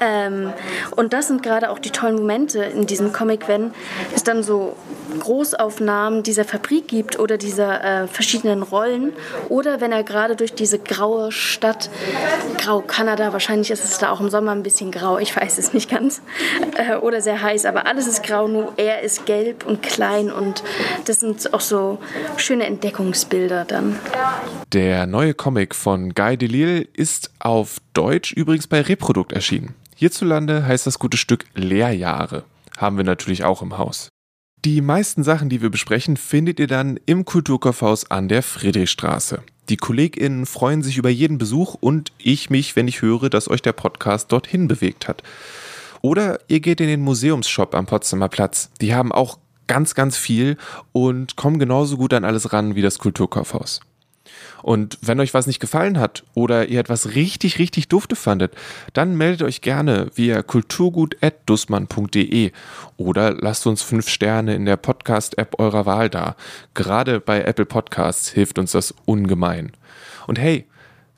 Ähm, 0.00 0.52
und 0.96 1.14
das 1.14 1.28
sind 1.28 1.42
gerade 1.42 1.70
auch 1.70 1.78
die 1.78 1.92
tollen 1.92 2.16
Momente 2.16 2.62
in 2.62 2.86
diesem 2.86 3.14
Comic, 3.14 3.48
wenn 3.48 3.72
es 4.14 4.22
dann 4.22 4.42
so 4.42 4.76
Großaufnahmen 5.18 6.22
dieser 6.22 6.44
Fabrik 6.44 6.88
gibt 6.88 7.18
oder 7.18 7.38
dieser 7.38 8.02
äh, 8.02 8.06
verschiedenen 8.06 8.62
Rollen 8.62 9.12
oder 9.48 9.80
wenn 9.80 9.92
er 9.92 10.04
gerade 10.04 10.36
durch 10.36 10.54
diese 10.54 10.78
graue 10.90 11.30
Stadt, 11.30 11.88
grau 12.58 12.80
Kanada, 12.80 13.32
wahrscheinlich 13.32 13.70
ist 13.70 13.84
es 13.84 13.98
da 13.98 14.10
auch 14.10 14.20
im 14.20 14.28
Sommer 14.28 14.50
ein 14.50 14.64
bisschen 14.64 14.90
grau, 14.90 15.18
ich 15.18 15.34
weiß 15.34 15.56
es 15.58 15.72
nicht 15.72 15.88
ganz, 15.88 16.20
äh, 16.76 16.96
oder 16.96 17.20
sehr 17.20 17.40
heiß, 17.40 17.64
aber 17.64 17.86
alles 17.86 18.08
ist 18.08 18.24
grau, 18.24 18.48
nur 18.48 18.72
er 18.76 19.02
ist 19.02 19.24
gelb 19.24 19.64
und 19.64 19.82
klein 19.82 20.32
und 20.32 20.64
das 21.06 21.20
sind 21.20 21.54
auch 21.54 21.60
so 21.60 21.98
schöne 22.36 22.66
Entdeckungsbilder 22.66 23.64
dann. 23.64 23.98
Der 24.72 25.06
neue 25.06 25.32
Comic 25.32 25.74
von 25.74 26.12
Guy 26.12 26.36
Delisle 26.36 26.80
ist 26.80 27.30
auf 27.38 27.78
Deutsch 27.94 28.32
übrigens 28.32 28.66
bei 28.66 28.80
Reprodukt 28.80 29.32
erschienen. 29.32 29.74
Hierzulande 29.94 30.66
heißt 30.66 30.86
das 30.86 30.98
gute 30.98 31.16
Stück 31.16 31.44
Lehrjahre. 31.54 32.42
Haben 32.76 32.96
wir 32.96 33.04
natürlich 33.04 33.44
auch 33.44 33.62
im 33.62 33.78
Haus. 33.78 34.08
Die 34.66 34.82
meisten 34.82 35.22
Sachen, 35.22 35.48
die 35.48 35.62
wir 35.62 35.70
besprechen, 35.70 36.18
findet 36.18 36.60
ihr 36.60 36.66
dann 36.66 37.00
im 37.06 37.24
Kulturkaufhaus 37.24 38.10
an 38.10 38.28
der 38.28 38.42
Friedrichstraße. 38.42 39.42
Die 39.70 39.78
KollegInnen 39.78 40.44
freuen 40.44 40.82
sich 40.82 40.98
über 40.98 41.08
jeden 41.08 41.38
Besuch 41.38 41.76
und 41.80 42.12
ich 42.18 42.50
mich, 42.50 42.76
wenn 42.76 42.86
ich 42.86 43.00
höre, 43.00 43.30
dass 43.30 43.48
euch 43.48 43.62
der 43.62 43.72
Podcast 43.72 44.30
dorthin 44.32 44.68
bewegt 44.68 45.08
hat. 45.08 45.22
Oder 46.02 46.40
ihr 46.48 46.60
geht 46.60 46.82
in 46.82 46.88
den 46.88 47.00
Museumsshop 47.00 47.74
am 47.74 47.86
Potsdamer 47.86 48.28
Platz. 48.28 48.70
Die 48.82 48.94
haben 48.94 49.12
auch 49.12 49.38
ganz, 49.66 49.94
ganz 49.94 50.18
viel 50.18 50.58
und 50.92 51.36
kommen 51.36 51.58
genauso 51.58 51.96
gut 51.96 52.12
an 52.12 52.26
alles 52.26 52.52
ran 52.52 52.74
wie 52.74 52.82
das 52.82 52.98
Kulturkaufhaus. 52.98 53.80
Und 54.62 54.98
wenn 55.02 55.20
euch 55.20 55.34
was 55.34 55.46
nicht 55.46 55.60
gefallen 55.60 55.98
hat 55.98 56.24
oder 56.34 56.68
ihr 56.68 56.80
etwas 56.80 57.14
richtig, 57.14 57.58
richtig 57.58 57.88
dufte 57.88 58.16
fandet, 58.16 58.54
dann 58.92 59.16
meldet 59.16 59.42
euch 59.42 59.60
gerne 59.60 60.08
via 60.14 60.42
kulturgut.dussmann.de 60.42 62.52
oder 62.96 63.32
lasst 63.32 63.66
uns 63.66 63.82
fünf 63.82 64.08
Sterne 64.08 64.54
in 64.54 64.66
der 64.66 64.76
Podcast-App 64.76 65.58
eurer 65.58 65.86
Wahl 65.86 66.10
da. 66.10 66.36
Gerade 66.74 67.18
bei 67.20 67.42
Apple 67.42 67.66
Podcasts 67.66 68.28
hilft 68.28 68.58
uns 68.58 68.72
das 68.72 68.94
ungemein. 69.04 69.72
Und 70.26 70.38
hey, 70.38 70.66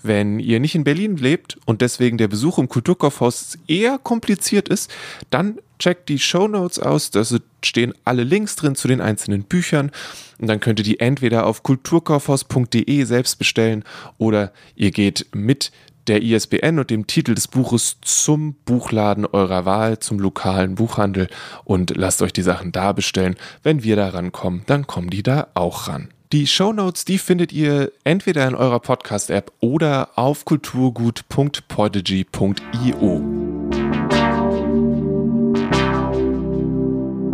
wenn 0.02 0.38
ihr 0.38 0.60
nicht 0.60 0.74
in 0.74 0.84
Berlin 0.84 1.16
lebt 1.16 1.58
und 1.64 1.80
deswegen 1.80 2.18
der 2.18 2.28
Besuch 2.28 2.58
im 2.58 2.68
Kulturkaufhaus 2.68 3.58
eher 3.66 3.98
kompliziert 3.98 4.68
ist, 4.68 4.90
dann 5.30 5.58
checkt 5.78 6.08
die 6.08 6.18
Show 6.18 6.48
Notes 6.48 6.78
aus, 6.78 7.10
da 7.10 7.22
stehen 7.64 7.94
alle 8.04 8.24
Links 8.24 8.56
drin 8.56 8.74
zu 8.74 8.88
den 8.88 9.00
einzelnen 9.00 9.44
Büchern 9.44 9.90
und 10.38 10.48
dann 10.48 10.60
könnt 10.60 10.80
ihr 10.80 10.84
die 10.84 11.00
entweder 11.00 11.46
auf 11.46 11.62
kulturkaufhaus.de 11.62 13.04
selbst 13.04 13.38
bestellen 13.38 13.84
oder 14.18 14.52
ihr 14.76 14.90
geht 14.90 15.26
mit 15.34 15.72
der 16.06 16.22
ISBN 16.22 16.78
und 16.78 16.90
dem 16.90 17.06
Titel 17.06 17.34
des 17.34 17.48
Buches 17.48 17.96
zum 18.00 18.54
Buchladen 18.64 19.26
eurer 19.26 19.64
Wahl, 19.64 19.98
zum 20.00 20.18
lokalen 20.18 20.74
Buchhandel 20.74 21.28
und 21.64 21.96
lasst 21.96 22.22
euch 22.22 22.32
die 22.32 22.42
Sachen 22.42 22.72
da 22.72 22.92
bestellen. 22.92 23.36
Wenn 23.62 23.84
wir 23.84 23.96
da 23.96 24.08
rankommen, 24.08 24.62
dann 24.66 24.86
kommen 24.86 25.10
die 25.10 25.22
da 25.22 25.48
auch 25.54 25.88
ran. 25.88 26.08
Die 26.32 26.46
Shownotes, 26.46 27.04
die 27.04 27.18
findet 27.18 27.52
ihr 27.52 27.92
entweder 28.04 28.48
in 28.48 28.54
eurer 28.54 28.80
Podcast-App 28.80 29.52
oder 29.60 30.08
auf 30.16 30.46
kulturgut.podigy.io. 30.46 33.22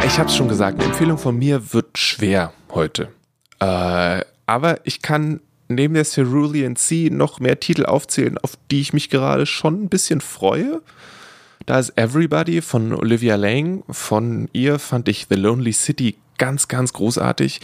Ich 0.05 0.19
habe 0.19 0.29
es 0.29 0.35
schon 0.35 0.49
gesagt, 0.49 0.81
eine 0.81 0.89
Empfehlung 0.89 1.17
von 1.17 1.39
mir 1.39 1.73
wird 1.73 1.97
schwer 1.97 2.53
heute. 2.75 3.11
Äh, 3.61 4.25
aber 4.47 4.85
ich 4.85 5.01
kann 5.01 5.39
neben 5.69 5.95
der 5.95 6.05
Cerulean 6.05 6.75
Sea 6.75 7.13
noch 7.13 7.39
mehr 7.39 7.61
Titel 7.61 7.87
aufzählen, 7.87 8.37
auf 8.39 8.59
die 8.73 8.81
ich 8.81 8.93
mich 8.93 9.11
gerade 9.11 9.47
schon 9.47 9.85
ein 9.85 9.89
bisschen 9.89 10.21
freue. 10.21 10.83
Da 11.67 11.79
ist 11.79 11.97
Everybody 11.97 12.63
von 12.63 12.93
Olivia 12.93 13.37
Lang. 13.37 13.85
Von 13.89 14.49
ihr 14.53 14.81
fand 14.81 15.09
ich 15.09 15.27
The 15.31 15.37
Lonely 15.37 15.73
City 15.73 16.17
ganz, 16.37 16.67
ganz 16.67 16.93
großartig. 16.93 17.61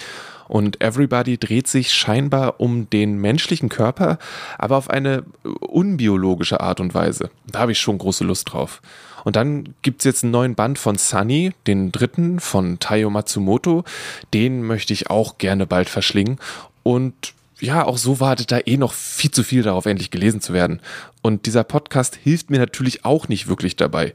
Und 0.54 0.80
Everybody 0.80 1.36
dreht 1.36 1.66
sich 1.66 1.92
scheinbar 1.92 2.60
um 2.60 2.88
den 2.88 3.18
menschlichen 3.20 3.68
Körper, 3.68 4.18
aber 4.56 4.76
auf 4.76 4.88
eine 4.88 5.24
unbiologische 5.42 6.60
Art 6.60 6.78
und 6.78 6.94
Weise. 6.94 7.30
Da 7.48 7.58
habe 7.58 7.72
ich 7.72 7.80
schon 7.80 7.98
große 7.98 8.22
Lust 8.22 8.52
drauf. 8.52 8.80
Und 9.24 9.34
dann 9.34 9.74
gibt 9.82 10.02
es 10.02 10.04
jetzt 10.04 10.22
einen 10.22 10.30
neuen 10.30 10.54
Band 10.54 10.78
von 10.78 10.96
Sunny, 10.96 11.50
den 11.66 11.90
dritten 11.90 12.38
von 12.38 12.78
Taiyo 12.78 13.10
Matsumoto. 13.10 13.82
Den 14.32 14.62
möchte 14.62 14.92
ich 14.92 15.10
auch 15.10 15.38
gerne 15.38 15.66
bald 15.66 15.88
verschlingen. 15.88 16.38
Und 16.84 17.34
ja, 17.58 17.84
auch 17.84 17.98
so 17.98 18.20
wartet 18.20 18.52
da 18.52 18.60
eh 18.64 18.76
noch 18.76 18.92
viel 18.92 19.32
zu 19.32 19.42
viel 19.42 19.64
darauf, 19.64 19.86
endlich 19.86 20.12
gelesen 20.12 20.40
zu 20.40 20.52
werden. 20.52 20.78
Und 21.20 21.46
dieser 21.46 21.64
Podcast 21.64 22.14
hilft 22.14 22.50
mir 22.50 22.60
natürlich 22.60 23.04
auch 23.04 23.26
nicht 23.26 23.48
wirklich 23.48 23.74
dabei. 23.74 24.14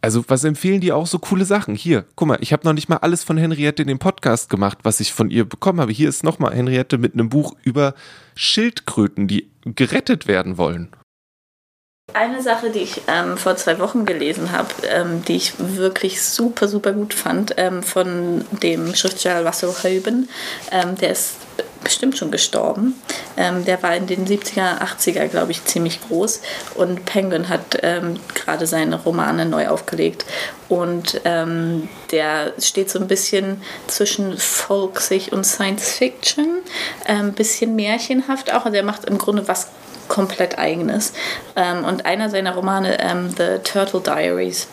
Also, 0.00 0.24
was 0.28 0.44
empfehlen 0.44 0.80
die 0.80 0.92
auch 0.92 1.06
so 1.06 1.18
coole 1.18 1.44
Sachen? 1.44 1.74
Hier, 1.74 2.04
guck 2.14 2.28
mal, 2.28 2.38
ich 2.40 2.52
habe 2.52 2.64
noch 2.64 2.72
nicht 2.72 2.88
mal 2.88 2.98
alles 2.98 3.24
von 3.24 3.36
Henriette 3.36 3.82
in 3.82 3.88
dem 3.88 3.98
Podcast 3.98 4.48
gemacht, 4.48 4.78
was 4.84 5.00
ich 5.00 5.12
von 5.12 5.30
ihr 5.30 5.44
bekommen 5.44 5.80
habe. 5.80 5.92
Hier 5.92 6.08
ist 6.08 6.22
nochmal 6.22 6.54
Henriette 6.54 6.98
mit 6.98 7.14
einem 7.14 7.28
Buch 7.28 7.56
über 7.64 7.94
Schildkröten, 8.36 9.26
die 9.26 9.50
gerettet 9.64 10.28
werden 10.28 10.56
wollen. 10.56 10.90
Eine 12.14 12.42
Sache, 12.42 12.70
die 12.70 12.78
ich 12.78 13.02
ähm, 13.06 13.36
vor 13.36 13.56
zwei 13.56 13.78
Wochen 13.80 14.06
gelesen 14.06 14.52
habe, 14.52 14.70
ähm, 14.88 15.22
die 15.26 15.36
ich 15.36 15.54
wirklich 15.58 16.22
super, 16.22 16.66
super 16.66 16.92
gut 16.92 17.12
fand, 17.12 17.54
ähm, 17.58 17.82
von 17.82 18.44
dem 18.62 18.94
Schriftsteller 18.94 19.44
Russell 19.44 19.74
Hoban, 19.82 20.28
ähm, 20.70 20.96
der 20.96 21.10
ist 21.10 21.36
bestimmt 21.82 22.16
schon 22.16 22.30
gestorben. 22.30 23.00
Ähm, 23.36 23.64
der 23.64 23.82
war 23.82 23.94
in 23.96 24.06
den 24.06 24.26
70er, 24.26 24.80
80er, 24.80 25.28
glaube 25.28 25.52
ich, 25.52 25.64
ziemlich 25.64 26.00
groß 26.06 26.40
und 26.74 27.04
Penguin 27.04 27.48
hat 27.48 27.78
ähm, 27.82 28.18
gerade 28.34 28.66
seine 28.66 28.96
Romane 28.96 29.46
neu 29.46 29.68
aufgelegt 29.68 30.24
und 30.68 31.20
der 32.12 32.52
steht 32.58 32.90
so 32.90 32.98
ein 32.98 33.08
bisschen 33.08 33.62
zwischen 33.86 34.36
folksig 34.36 35.32
und 35.32 35.44
Science 35.44 35.92
Fiction, 35.92 36.58
ein 37.06 37.32
bisschen 37.32 37.74
märchenhaft 37.74 38.52
auch. 38.52 38.66
Also 38.66 38.76
er 38.76 38.82
macht 38.82 39.06
im 39.06 39.16
Grunde 39.16 39.48
was 39.48 39.68
komplett 40.08 40.58
eigenes. 40.58 41.12
Ähm, 41.54 41.84
und 41.84 42.06
einer 42.06 42.28
seiner 42.30 42.54
Romane, 42.54 42.98
ähm, 43.00 43.30
The 43.30 43.58
Turtle 43.62 44.00
Diaries, 44.00 44.66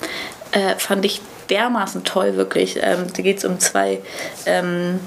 äh, 0.52 0.76
fand 0.78 1.06
ich 1.06 1.22
dermaßen 1.50 2.04
toll, 2.04 2.36
wirklich. 2.38 2.80
Ähm, 2.82 3.08
da 3.16 3.22
geht 3.22 3.38
es 3.40 3.46
um 3.46 3.60
zwei 3.60 4.02
ähm, 4.46 5.00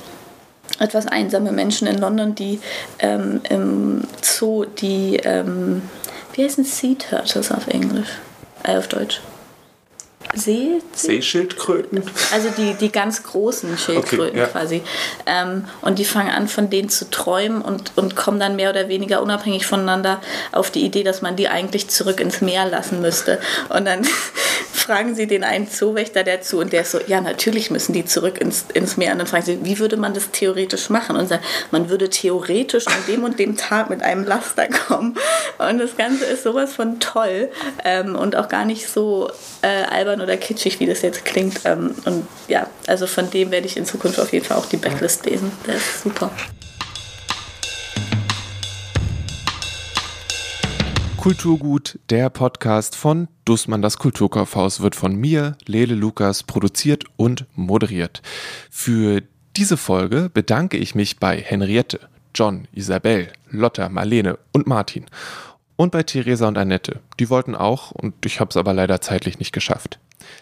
etwas 0.78 1.06
einsame 1.06 1.52
Menschen 1.52 1.88
in 1.88 1.98
London, 1.98 2.34
die 2.34 2.60
ähm, 2.98 3.40
im 3.48 4.02
Zoo 4.22 4.64
die, 4.64 5.16
ähm, 5.24 5.82
wie 6.34 6.44
heißen 6.44 6.64
Sea 6.64 6.94
Turtles 6.94 7.50
auf 7.50 7.66
Englisch? 7.68 8.08
Äh, 8.62 8.76
auf 8.76 8.88
Deutsch. 8.88 9.20
See 10.34 10.80
Seeschildkröten. 10.92 12.02
Also 12.32 12.50
die, 12.56 12.74
die 12.74 12.92
ganz 12.92 13.22
großen 13.22 13.78
Schildkröten 13.78 14.28
okay, 14.28 14.38
ja. 14.38 14.46
quasi. 14.46 14.82
Ähm, 15.26 15.64
und 15.80 15.98
die 15.98 16.04
fangen 16.04 16.30
an, 16.30 16.48
von 16.48 16.70
denen 16.70 16.88
zu 16.88 17.10
träumen 17.10 17.62
und, 17.62 17.92
und 17.96 18.14
kommen 18.16 18.38
dann 18.38 18.56
mehr 18.56 18.70
oder 18.70 18.88
weniger 18.88 19.22
unabhängig 19.22 19.66
voneinander 19.66 20.20
auf 20.52 20.70
die 20.70 20.84
Idee, 20.84 21.02
dass 21.02 21.22
man 21.22 21.36
die 21.36 21.48
eigentlich 21.48 21.88
zurück 21.88 22.20
ins 22.20 22.40
Meer 22.40 22.66
lassen 22.66 23.00
müsste. 23.00 23.40
Und 23.68 23.86
dann 23.86 24.06
fragen 24.72 25.14
sie 25.14 25.26
den 25.26 25.44
einen 25.44 25.70
Zoowächter 25.70 26.24
dazu 26.24 26.58
und 26.58 26.72
der 26.72 26.82
ist 26.82 26.92
so, 26.92 27.00
ja, 27.06 27.20
natürlich 27.20 27.70
müssen 27.70 27.92
die 27.92 28.04
zurück 28.04 28.40
ins, 28.40 28.64
ins 28.74 28.96
Meer. 28.96 29.12
Und 29.12 29.18
dann 29.18 29.26
fragen 29.26 29.44
sie, 29.44 29.64
wie 29.64 29.78
würde 29.78 29.96
man 29.96 30.14
das 30.14 30.30
theoretisch 30.30 30.90
machen? 30.90 31.16
Und 31.16 31.28
sagt, 31.28 31.44
man 31.70 31.90
würde 31.90 32.08
theoretisch 32.10 32.86
an 32.86 33.04
dem 33.06 33.24
und 33.24 33.38
dem 33.38 33.56
Tag 33.56 33.90
mit 33.90 34.02
einem 34.02 34.24
Laster 34.24 34.68
kommen. 34.68 35.16
Und 35.58 35.78
das 35.78 35.96
Ganze 35.96 36.24
ist 36.24 36.42
sowas 36.42 36.72
von 36.72 37.00
toll 37.00 37.50
ähm, 37.84 38.16
und 38.16 38.36
auch 38.36 38.48
gar 38.48 38.64
nicht 38.64 38.88
so 38.88 39.30
äh, 39.62 39.84
albern 40.18 40.20
oder 40.20 40.36
kitschig, 40.36 40.80
wie 40.80 40.86
das 40.86 41.02
jetzt 41.02 41.24
klingt. 41.24 41.60
Ähm, 41.64 41.94
und 42.04 42.26
ja, 42.48 42.66
also 42.86 43.06
von 43.06 43.30
dem 43.30 43.50
werde 43.50 43.66
ich 43.66 43.76
in 43.76 43.84
Zukunft 43.84 44.18
auf 44.18 44.32
jeden 44.32 44.44
Fall 44.44 44.56
auch 44.56 44.66
die 44.66 44.76
Backlist 44.76 45.26
lesen. 45.26 45.50
Der 45.66 45.76
ist 45.76 46.02
super. 46.02 46.30
Kulturgut, 51.16 51.98
der 52.10 52.30
Podcast 52.30 52.94
von 52.94 53.28
Dussmann 53.44 53.82
das 53.82 53.98
Kulturkaufhaus, 53.98 54.80
wird 54.80 54.94
von 54.94 55.16
mir, 55.16 55.56
Lele 55.66 55.94
Lukas, 55.94 56.42
produziert 56.44 57.04
und 57.16 57.44
moderiert. 57.54 58.22
Für 58.70 59.22
diese 59.56 59.76
Folge 59.76 60.30
bedanke 60.32 60.76
ich 60.76 60.94
mich 60.94 61.18
bei 61.18 61.38
Henriette, 61.38 62.00
John, 62.34 62.68
Isabel, 62.72 63.28
Lotta, 63.50 63.88
Marlene 63.88 64.38
und 64.52 64.68
Martin. 64.68 65.06
Und 65.76 65.92
bei 65.92 66.02
Theresa 66.02 66.48
und 66.48 66.58
Annette. 66.58 67.00
Die 67.20 67.30
wollten 67.30 67.54
auch 67.54 67.92
und 67.92 68.26
ich 68.26 68.40
habe 68.40 68.50
es 68.50 68.56
aber 68.56 68.72
leider 68.72 69.00
zeitlich 69.00 69.38
nicht 69.38 69.52
geschafft. 69.52 70.00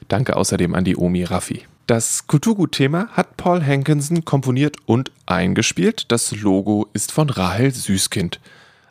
Danke 0.09 0.37
außerdem 0.37 0.75
an 0.75 0.85
die 0.85 0.97
Omi 0.97 1.25
Raffi. 1.25 1.65
Das 1.87 2.27
Kulturgut-Thema 2.27 3.09
hat 3.13 3.37
Paul 3.37 3.65
Hankinson 3.65 4.25
komponiert 4.25 4.77
und 4.87 5.13
eingespielt. 5.27 6.11
Das 6.11 6.33
Logo 6.33 6.89
ist 6.95 7.13
von 7.13 7.31
Rahel 7.31 7.71
Süßkind. 7.71 8.41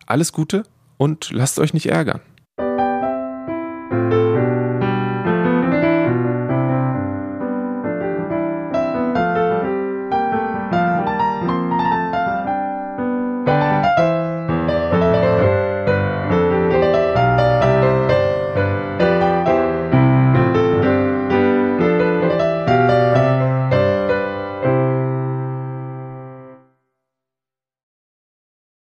Alles 0.05 0.31
Gute 0.31 0.63
und 0.97 1.31
lasst 1.31 1.59
euch 1.59 1.73
nicht 1.73 1.87
ärgern. 1.87 2.21